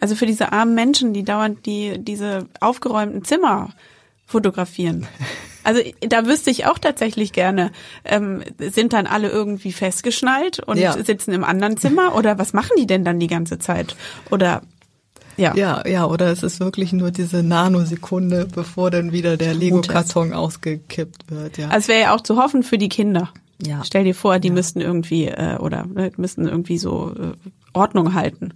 Also 0.00 0.14
für 0.14 0.26
diese 0.26 0.52
armen 0.52 0.76
Menschen, 0.76 1.12
die 1.12 1.24
dauernd 1.24 1.66
die, 1.66 1.98
diese 1.98 2.46
aufgeräumten 2.60 3.24
Zimmer 3.24 3.70
fotografieren. 4.24 5.06
Also 5.64 5.82
da 6.00 6.24
wüsste 6.24 6.50
ich 6.50 6.64
auch 6.64 6.78
tatsächlich 6.78 7.32
gerne, 7.32 7.72
ähm, 8.06 8.42
sind 8.58 8.94
dann 8.94 9.06
alle 9.06 9.28
irgendwie 9.28 9.72
festgeschnallt 9.72 10.60
und 10.60 10.78
ja. 10.78 10.92
sitzen 10.92 11.32
im 11.32 11.44
anderen 11.44 11.76
Zimmer 11.76 12.14
oder 12.14 12.38
was 12.38 12.54
machen 12.54 12.70
die 12.78 12.86
denn 12.86 13.04
dann 13.04 13.20
die 13.20 13.26
ganze 13.26 13.58
Zeit? 13.58 13.94
Oder 14.30 14.62
ja. 15.36 15.54
Ja, 15.54 15.86
ja, 15.86 16.06
oder 16.06 16.32
es 16.32 16.42
ist 16.42 16.60
wirklich 16.60 16.94
nur 16.94 17.10
diese 17.10 17.42
Nanosekunde, 17.42 18.46
bevor 18.46 18.90
dann 18.90 19.12
wieder 19.12 19.36
der 19.36 19.52
Lego-Karton 19.52 20.32
ausgekippt 20.32 21.30
wird. 21.30 21.58
Ja. 21.58 21.66
Also 21.68 21.80
es 21.80 21.88
wäre 21.88 22.00
ja 22.00 22.14
auch 22.14 22.22
zu 22.22 22.42
hoffen 22.42 22.62
für 22.62 22.78
die 22.78 22.88
Kinder. 22.88 23.30
Ja. 23.64 23.82
Stell 23.84 24.04
dir 24.04 24.14
vor, 24.14 24.38
die 24.38 24.48
ja. 24.48 24.54
müssten 24.54 24.80
irgendwie 24.80 25.26
äh, 25.26 25.56
oder 25.58 25.86
äh, 25.96 26.10
müssten 26.16 26.46
irgendwie 26.46 26.78
so 26.78 27.12
äh, 27.18 27.32
Ordnung 27.72 28.14
halten. 28.14 28.54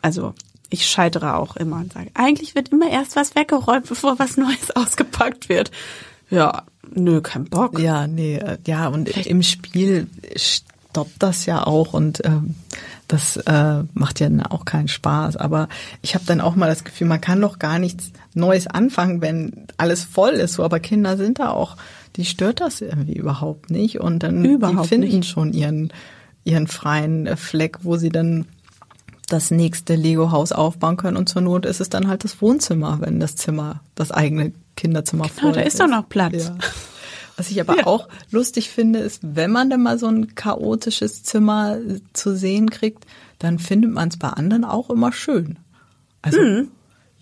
Also 0.00 0.34
ich 0.70 0.86
scheitere 0.86 1.36
auch 1.36 1.56
immer 1.56 1.76
und 1.76 1.92
sage, 1.92 2.10
eigentlich 2.14 2.54
wird 2.54 2.70
immer 2.70 2.90
erst 2.90 3.16
was 3.16 3.34
weggeräumt, 3.34 3.88
bevor 3.88 4.18
was 4.18 4.36
Neues 4.36 4.70
ausgepackt 4.74 5.48
wird. 5.48 5.70
Ja, 6.30 6.64
nö, 6.92 7.20
kein 7.20 7.44
Bock. 7.44 7.78
Ja, 7.78 8.06
nee, 8.06 8.36
äh, 8.36 8.58
ja, 8.66 8.88
und 8.88 9.08
Vielleicht. 9.08 9.28
im 9.28 9.42
Spiel 9.42 10.08
stoppt 10.36 11.22
das 11.22 11.46
ja 11.46 11.66
auch 11.66 11.92
und 11.92 12.24
ähm, 12.24 12.54
das 13.08 13.36
äh, 13.36 13.82
macht 13.92 14.20
ja 14.20 14.28
auch 14.50 14.64
keinen 14.64 14.88
Spaß. 14.88 15.36
Aber 15.36 15.68
ich 16.02 16.14
habe 16.14 16.24
dann 16.26 16.40
auch 16.40 16.54
mal 16.54 16.68
das 16.68 16.84
Gefühl, 16.84 17.06
man 17.06 17.20
kann 17.20 17.40
doch 17.40 17.58
gar 17.58 17.78
nichts 17.78 18.12
Neues 18.32 18.66
anfangen, 18.66 19.20
wenn 19.20 19.66
alles 19.76 20.04
voll 20.04 20.32
ist. 20.32 20.54
So, 20.54 20.64
aber 20.64 20.80
Kinder 20.80 21.16
sind 21.16 21.38
da 21.38 21.50
auch, 21.50 21.76
die 22.16 22.24
stört 22.24 22.60
das 22.60 22.80
irgendwie 22.80 23.14
überhaupt 23.14 23.70
nicht. 23.70 24.00
Und 24.00 24.22
dann 24.22 24.44
überhaupt 24.44 24.84
die 24.84 24.88
finden 24.88 25.16
nicht. 25.16 25.28
schon 25.28 25.52
ihren 25.52 25.92
ihren 26.44 26.66
freien 26.66 27.36
Fleck, 27.36 27.78
wo 27.82 27.96
sie 27.96 28.10
dann 28.10 28.46
das 29.28 29.50
nächste 29.50 29.94
Lego-Haus 29.94 30.52
aufbauen 30.52 30.96
können 30.96 31.16
und 31.16 31.28
zur 31.28 31.42
Not 31.42 31.64
ist 31.64 31.80
es 31.80 31.88
dann 31.88 32.08
halt 32.08 32.24
das 32.24 32.42
Wohnzimmer, 32.42 32.98
wenn 33.00 33.20
das 33.20 33.36
Zimmer, 33.36 33.80
das 33.94 34.12
eigene 34.12 34.52
Kinderzimmer 34.76 35.24
genau, 35.24 35.40
voll 35.40 35.52
da 35.52 35.60
ist. 35.62 35.80
doch 35.80 35.88
noch 35.88 36.08
Platz. 36.08 36.48
Ja. 36.48 36.58
Was 37.36 37.50
ich 37.50 37.60
aber 37.60 37.78
ja. 37.78 37.86
auch 37.86 38.08
lustig 38.30 38.70
finde, 38.70 39.00
ist, 39.00 39.20
wenn 39.22 39.50
man 39.50 39.68
dann 39.68 39.82
mal 39.82 39.98
so 39.98 40.06
ein 40.06 40.36
chaotisches 40.36 41.24
Zimmer 41.24 41.78
zu 42.12 42.36
sehen 42.36 42.70
kriegt, 42.70 43.06
dann 43.40 43.58
findet 43.58 43.90
man 43.92 44.08
es 44.08 44.18
bei 44.18 44.28
anderen 44.28 44.64
auch 44.64 44.88
immer 44.88 45.10
schön. 45.10 45.58
Also 46.22 46.40
mhm. 46.40 46.68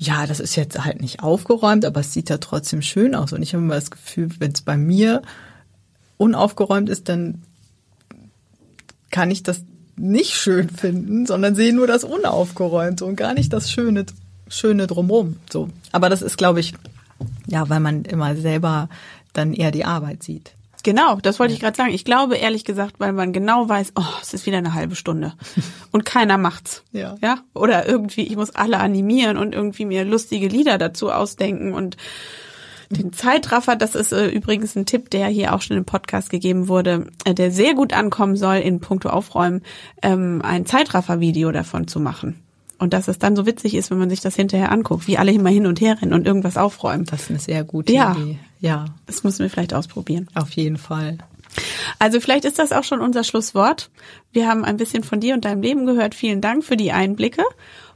Ja, 0.02 0.26
das 0.26 0.40
ist 0.40 0.56
jetzt 0.56 0.84
halt 0.84 1.00
nicht 1.00 1.22
aufgeräumt, 1.22 1.84
aber 1.84 2.00
es 2.00 2.12
sieht 2.12 2.28
ja 2.28 2.38
trotzdem 2.38 2.82
schön 2.82 3.14
aus. 3.14 3.32
Und 3.32 3.42
ich 3.42 3.54
habe 3.54 3.62
immer 3.62 3.76
das 3.76 3.90
Gefühl, 3.90 4.28
wenn 4.38 4.52
es 4.52 4.62
bei 4.62 4.76
mir 4.76 5.22
unaufgeräumt 6.16 6.88
ist, 6.88 7.08
dann 7.08 7.42
kann 9.10 9.30
ich 9.30 9.42
das 9.42 9.62
nicht 9.96 10.34
schön 10.34 10.70
finden, 10.70 11.26
sondern 11.26 11.54
sehen 11.54 11.76
nur 11.76 11.86
das 11.86 12.02
Unaufgeräumte 12.02 13.04
und 13.04 13.16
gar 13.16 13.34
nicht 13.34 13.52
das 13.52 13.70
Schöne, 13.70 14.06
Schöne 14.48 14.86
drumherum. 14.86 15.36
So. 15.50 15.68
Aber 15.92 16.08
das 16.08 16.20
ist, 16.20 16.36
glaube 16.36 16.60
ich, 16.60 16.74
ja, 17.46 17.68
weil 17.68 17.80
man 17.80 18.04
immer 18.04 18.34
selber 18.36 18.88
dann 19.32 19.52
eher 19.52 19.70
die 19.70 19.84
Arbeit 19.84 20.22
sieht. 20.22 20.52
Genau, 20.82 21.16
das 21.16 21.38
wollte 21.38 21.54
ich 21.54 21.60
gerade 21.60 21.76
sagen. 21.76 21.92
Ich 21.92 22.04
glaube 22.04 22.36
ehrlich 22.36 22.64
gesagt, 22.64 22.96
weil 22.98 23.12
man 23.12 23.32
genau 23.32 23.68
weiß, 23.68 23.92
oh, 23.96 24.02
es 24.20 24.34
ist 24.34 24.46
wieder 24.46 24.58
eine 24.58 24.74
halbe 24.74 24.96
Stunde 24.96 25.34
und 25.92 26.04
keiner 26.04 26.38
macht's. 26.38 26.82
Ja. 26.92 27.16
Ja? 27.22 27.38
Oder 27.54 27.86
irgendwie, 27.86 28.22
ich 28.22 28.36
muss 28.36 28.54
alle 28.54 28.78
animieren 28.78 29.36
und 29.36 29.54
irgendwie 29.54 29.84
mir 29.84 30.04
lustige 30.04 30.48
Lieder 30.48 30.78
dazu 30.78 31.10
ausdenken 31.10 31.72
und 31.72 31.96
den 32.90 33.12
Zeitraffer, 33.12 33.74
das 33.76 33.94
ist 33.94 34.12
äh, 34.12 34.28
übrigens 34.28 34.76
ein 34.76 34.86
Tipp, 34.86 35.10
der 35.10 35.28
hier 35.28 35.54
auch 35.54 35.62
schon 35.62 35.76
im 35.76 35.84
Podcast 35.84 36.28
gegeben 36.30 36.68
wurde, 36.68 37.06
äh, 37.24 37.34
der 37.34 37.50
sehr 37.50 37.74
gut 37.74 37.92
ankommen 37.92 38.36
soll 38.36 38.56
in 38.56 38.80
puncto 38.80 39.08
Aufräumen, 39.08 39.62
ähm, 40.02 40.42
ein 40.44 40.66
Zeitraffer-Video 40.66 41.52
davon 41.52 41.88
zu 41.88 42.00
machen. 42.00 42.42
Und 42.78 42.92
dass 42.92 43.08
es 43.08 43.18
dann 43.18 43.36
so 43.36 43.46
witzig 43.46 43.74
ist, 43.74 43.90
wenn 43.90 43.98
man 43.98 44.10
sich 44.10 44.20
das 44.20 44.34
hinterher 44.34 44.72
anguckt, 44.72 45.06
wie 45.06 45.16
alle 45.16 45.32
immer 45.32 45.50
hin 45.50 45.66
und 45.66 45.80
her 45.80 45.98
rennen 46.02 46.12
und 46.12 46.26
irgendwas 46.26 46.56
aufräumen. 46.56 47.04
Das 47.04 47.22
ist 47.22 47.30
eine 47.30 47.38
sehr 47.38 47.64
gute 47.64 47.92
Ja. 47.92 48.12
Idee. 48.12 48.38
Ja, 48.62 48.86
Das 49.06 49.22
müssen 49.24 49.40
wir 49.40 49.50
vielleicht 49.50 49.74
ausprobieren. 49.74 50.28
auf 50.34 50.50
jeden 50.52 50.78
Fall. 50.78 51.18
Also 51.98 52.18
vielleicht 52.20 52.46
ist 52.46 52.58
das 52.58 52.72
auch 52.72 52.84
schon 52.84 53.00
unser 53.00 53.24
Schlusswort. 53.24 53.90
Wir 54.32 54.48
haben 54.48 54.64
ein 54.64 54.78
bisschen 54.78 55.04
von 55.04 55.20
dir 55.20 55.34
und 55.34 55.44
deinem 55.44 55.60
Leben 55.60 55.84
gehört. 55.84 56.14
Vielen 56.14 56.40
Dank 56.40 56.64
für 56.64 56.78
die 56.78 56.92
Einblicke. 56.92 57.42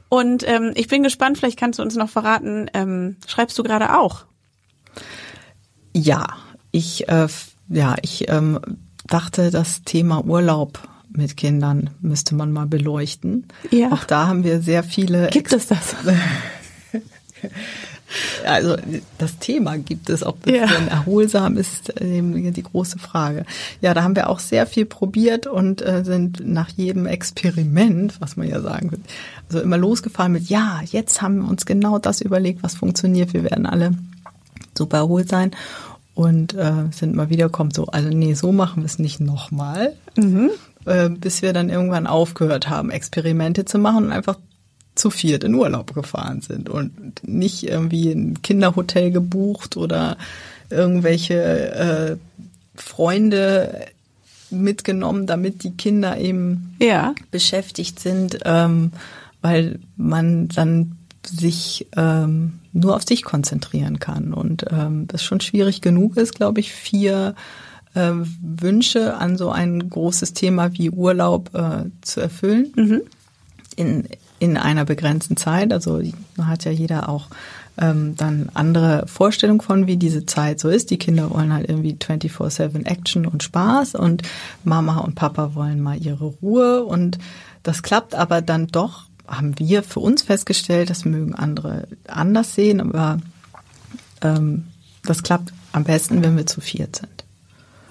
Und 0.09 0.47
ähm, 0.47 0.73
ich 0.75 0.87
bin 0.87 1.01
gespannt, 1.03 1.37
vielleicht 1.39 1.57
kannst 1.57 1.79
du 1.79 1.83
uns 1.83 1.95
noch 1.95 2.09
verraten, 2.09 2.69
ähm, 2.73 3.15
schreibst 3.25 3.57
du 3.57 3.63
gerade 3.63 3.97
auch? 3.97 4.25
Ja, 5.93 6.27
ich, 6.71 7.09
äh, 7.09 7.27
ja, 7.69 7.95
ich 8.03 8.29
ähm, 8.29 8.59
dachte, 9.07 9.49
das 9.51 9.83
Thema 9.83 10.23
Urlaub 10.23 10.79
mit 11.09 11.35
Kindern 11.35 11.89
müsste 12.01 12.35
man 12.35 12.51
mal 12.51 12.67
beleuchten. 12.67 13.47
Ja. 13.71 13.91
Auch 13.91 14.03
da 14.03 14.27
haben 14.27 14.43
wir 14.43 14.61
sehr 14.61 14.83
viele. 14.83 15.29
Gibt 15.29 15.51
es 15.51 15.67
das? 15.67 15.95
Also 18.45 18.77
das 19.17 19.37
Thema 19.39 19.77
gibt 19.77 20.09
es, 20.09 20.23
ob 20.25 20.45
es 20.47 20.53
Ja. 20.53 20.67
denn 20.67 20.87
erholsam 20.87 21.57
ist, 21.57 21.89
eben 22.01 22.53
die 22.53 22.63
große 22.63 22.99
Frage. 22.99 23.45
Ja, 23.81 23.93
da 23.93 24.03
haben 24.03 24.15
wir 24.15 24.29
auch 24.29 24.39
sehr 24.39 24.65
viel 24.65 24.85
probiert 24.85 25.47
und 25.47 25.81
äh, 25.81 26.03
sind 26.05 26.41
nach 26.47 26.69
jedem 26.69 27.05
Experiment, 27.05 28.19
was 28.21 28.37
man 28.37 28.47
ja 28.47 28.61
sagen 28.61 28.91
will, 28.91 28.99
also 29.49 29.59
immer 29.61 29.77
losgefahren 29.77 30.31
mit, 30.31 30.47
ja, 30.49 30.81
jetzt 30.85 31.21
haben 31.21 31.39
wir 31.41 31.49
uns 31.49 31.65
genau 31.65 31.99
das 31.99 32.21
überlegt, 32.21 32.63
was 32.63 32.75
funktioniert. 32.75 33.33
Wir 33.33 33.43
werden 33.43 33.65
alle 33.65 33.91
super 34.77 34.97
erholt 34.97 35.27
sein 35.29 35.51
und 36.15 36.53
äh, 36.53 36.71
sind 36.91 37.15
mal 37.15 37.29
wieder 37.29 37.49
kommt 37.49 37.75
so, 37.75 37.87
also 37.87 38.09
nee, 38.09 38.33
so 38.33 38.51
machen 38.51 38.83
wir 38.83 38.85
es 38.87 38.99
nicht 38.99 39.19
nochmal, 39.19 39.93
äh, 40.85 41.09
bis 41.09 41.41
wir 41.41 41.51
dann 41.53 41.69
irgendwann 41.69 42.07
aufgehört 42.07 42.69
haben, 42.69 42.89
Experimente 42.89 43.65
zu 43.65 43.77
machen 43.79 44.05
und 44.05 44.11
einfach 44.11 44.37
zu 44.97 45.09
viert 45.09 45.43
in 45.43 45.53
Urlaub 45.55 45.93
gefahren 45.93 46.41
sind 46.41 46.69
und 46.69 46.93
nicht 47.27 47.63
irgendwie 47.63 48.11
ein 48.11 48.41
Kinderhotel 48.41 49.11
gebucht 49.11 49.77
oder 49.77 50.17
irgendwelche 50.69 51.35
äh, 51.35 52.17
Freunde 52.75 53.85
mitgenommen, 54.49 55.27
damit 55.27 55.63
die 55.63 55.71
Kinder 55.71 56.17
eben 56.17 56.75
Ja. 56.79 57.13
beschäftigt 57.31 57.99
sind, 57.99 58.39
ähm, 58.45 58.91
weil 59.41 59.79
man 59.95 60.47
dann 60.49 60.93
sich 61.25 61.87
ähm, 61.95 62.59
nur 62.73 62.95
auf 62.95 63.03
sich 63.03 63.23
konzentrieren 63.23 63.99
kann. 63.99 64.33
Und 64.33 64.65
ähm, 64.71 65.07
das 65.07 65.23
schon 65.23 65.41
schwierig 65.41 65.81
genug 65.81 66.15
ist, 66.17 66.35
glaube 66.35 66.59
ich, 66.61 66.71
vier 66.71 67.35
äh, 67.93 68.11
Wünsche 68.41 69.17
an 69.17 69.37
so 69.37 69.49
ein 69.49 69.89
großes 69.89 70.33
Thema 70.33 70.73
wie 70.73 70.89
Urlaub 70.89 71.53
äh, 71.53 71.85
zu 72.01 72.21
erfüllen. 72.21 72.71
In, 73.75 74.05
in 74.39 74.57
einer 74.57 74.85
begrenzten 74.85 75.37
Zeit. 75.37 75.73
Also 75.73 76.01
hat 76.41 76.65
ja 76.65 76.71
jeder 76.71 77.09
auch 77.09 77.27
ähm, 77.77 78.15
dann 78.15 78.49
andere 78.53 79.05
Vorstellungen 79.07 79.61
von, 79.61 79.87
wie 79.87 79.97
diese 79.97 80.25
Zeit 80.25 80.59
so 80.59 80.69
ist. 80.69 80.89
Die 80.91 80.97
Kinder 80.97 81.29
wollen 81.29 81.53
halt 81.53 81.69
irgendwie 81.69 81.93
24-7 81.93 82.85
Action 82.85 83.25
und 83.25 83.43
Spaß 83.43 83.95
und 83.95 84.23
Mama 84.63 84.99
und 84.99 85.15
Papa 85.15 85.55
wollen 85.55 85.81
mal 85.81 85.97
ihre 85.97 86.25
Ruhe 86.25 86.83
und 86.83 87.19
das 87.63 87.83
klappt 87.83 88.15
aber 88.15 88.41
dann 88.41 88.67
doch, 88.67 89.07
haben 89.27 89.59
wir 89.59 89.83
für 89.83 89.99
uns 89.99 90.21
festgestellt, 90.21 90.89
das 90.89 91.05
mögen 91.05 91.35
andere 91.35 91.87
anders 92.07 92.55
sehen, 92.55 92.79
aber 92.79 93.19
ähm, 94.21 94.65
das 95.03 95.21
klappt 95.21 95.53
am 95.73 95.83
besten, 95.83 96.23
wenn 96.23 96.37
wir 96.37 96.45
zu 96.45 96.61
viert 96.61 96.95
sind. 96.95 97.25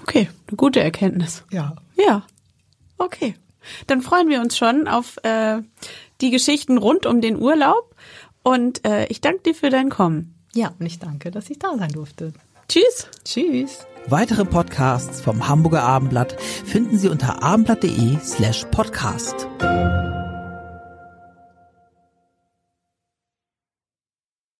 Okay, 0.03 0.29
eine 0.49 0.57
gute 0.57 0.81
Erkenntnis. 0.81 1.43
Ja. 1.51 1.77
Ja. 1.97 2.23
Okay. 2.99 3.35
Dann 3.87 4.01
freuen 4.01 4.29
wir 4.29 4.41
uns 4.41 4.57
schon 4.57 4.87
auf 4.89 5.19
äh, 5.25 5.59
die 6.21 6.31
Geschichten 6.31 6.79
rund 6.79 7.07
um 7.07 7.21
den 7.21 7.41
Urlaub. 7.41 7.95
Und 8.43 8.85
äh, 8.85 9.07
ich 9.07 9.21
danke 9.21 9.43
dir 9.43 9.55
für 9.55 9.71
dein 9.71 9.91
Kommen. 9.91 10.35
Ja, 10.55 10.73
und 10.79 10.87
ich 10.87 10.99
danke, 10.99 11.31
dass 11.31 11.51
ich 11.51 11.59
da 11.59 11.77
sein 11.77 11.91
durfte. 11.91 12.33
Tschüss. 12.69 13.09
Tschüss. 13.25 13.87
Weitere 14.09 14.45
Podcasts 14.45 15.21
vom 15.21 15.49
Hamburger 15.49 15.83
Abendblatt 15.83 16.41
finden 16.41 16.97
Sie 16.97 17.09
unter 17.09 17.43
abendblatt.de 17.43 18.19
slash 18.23 18.65
podcast. 18.71 19.49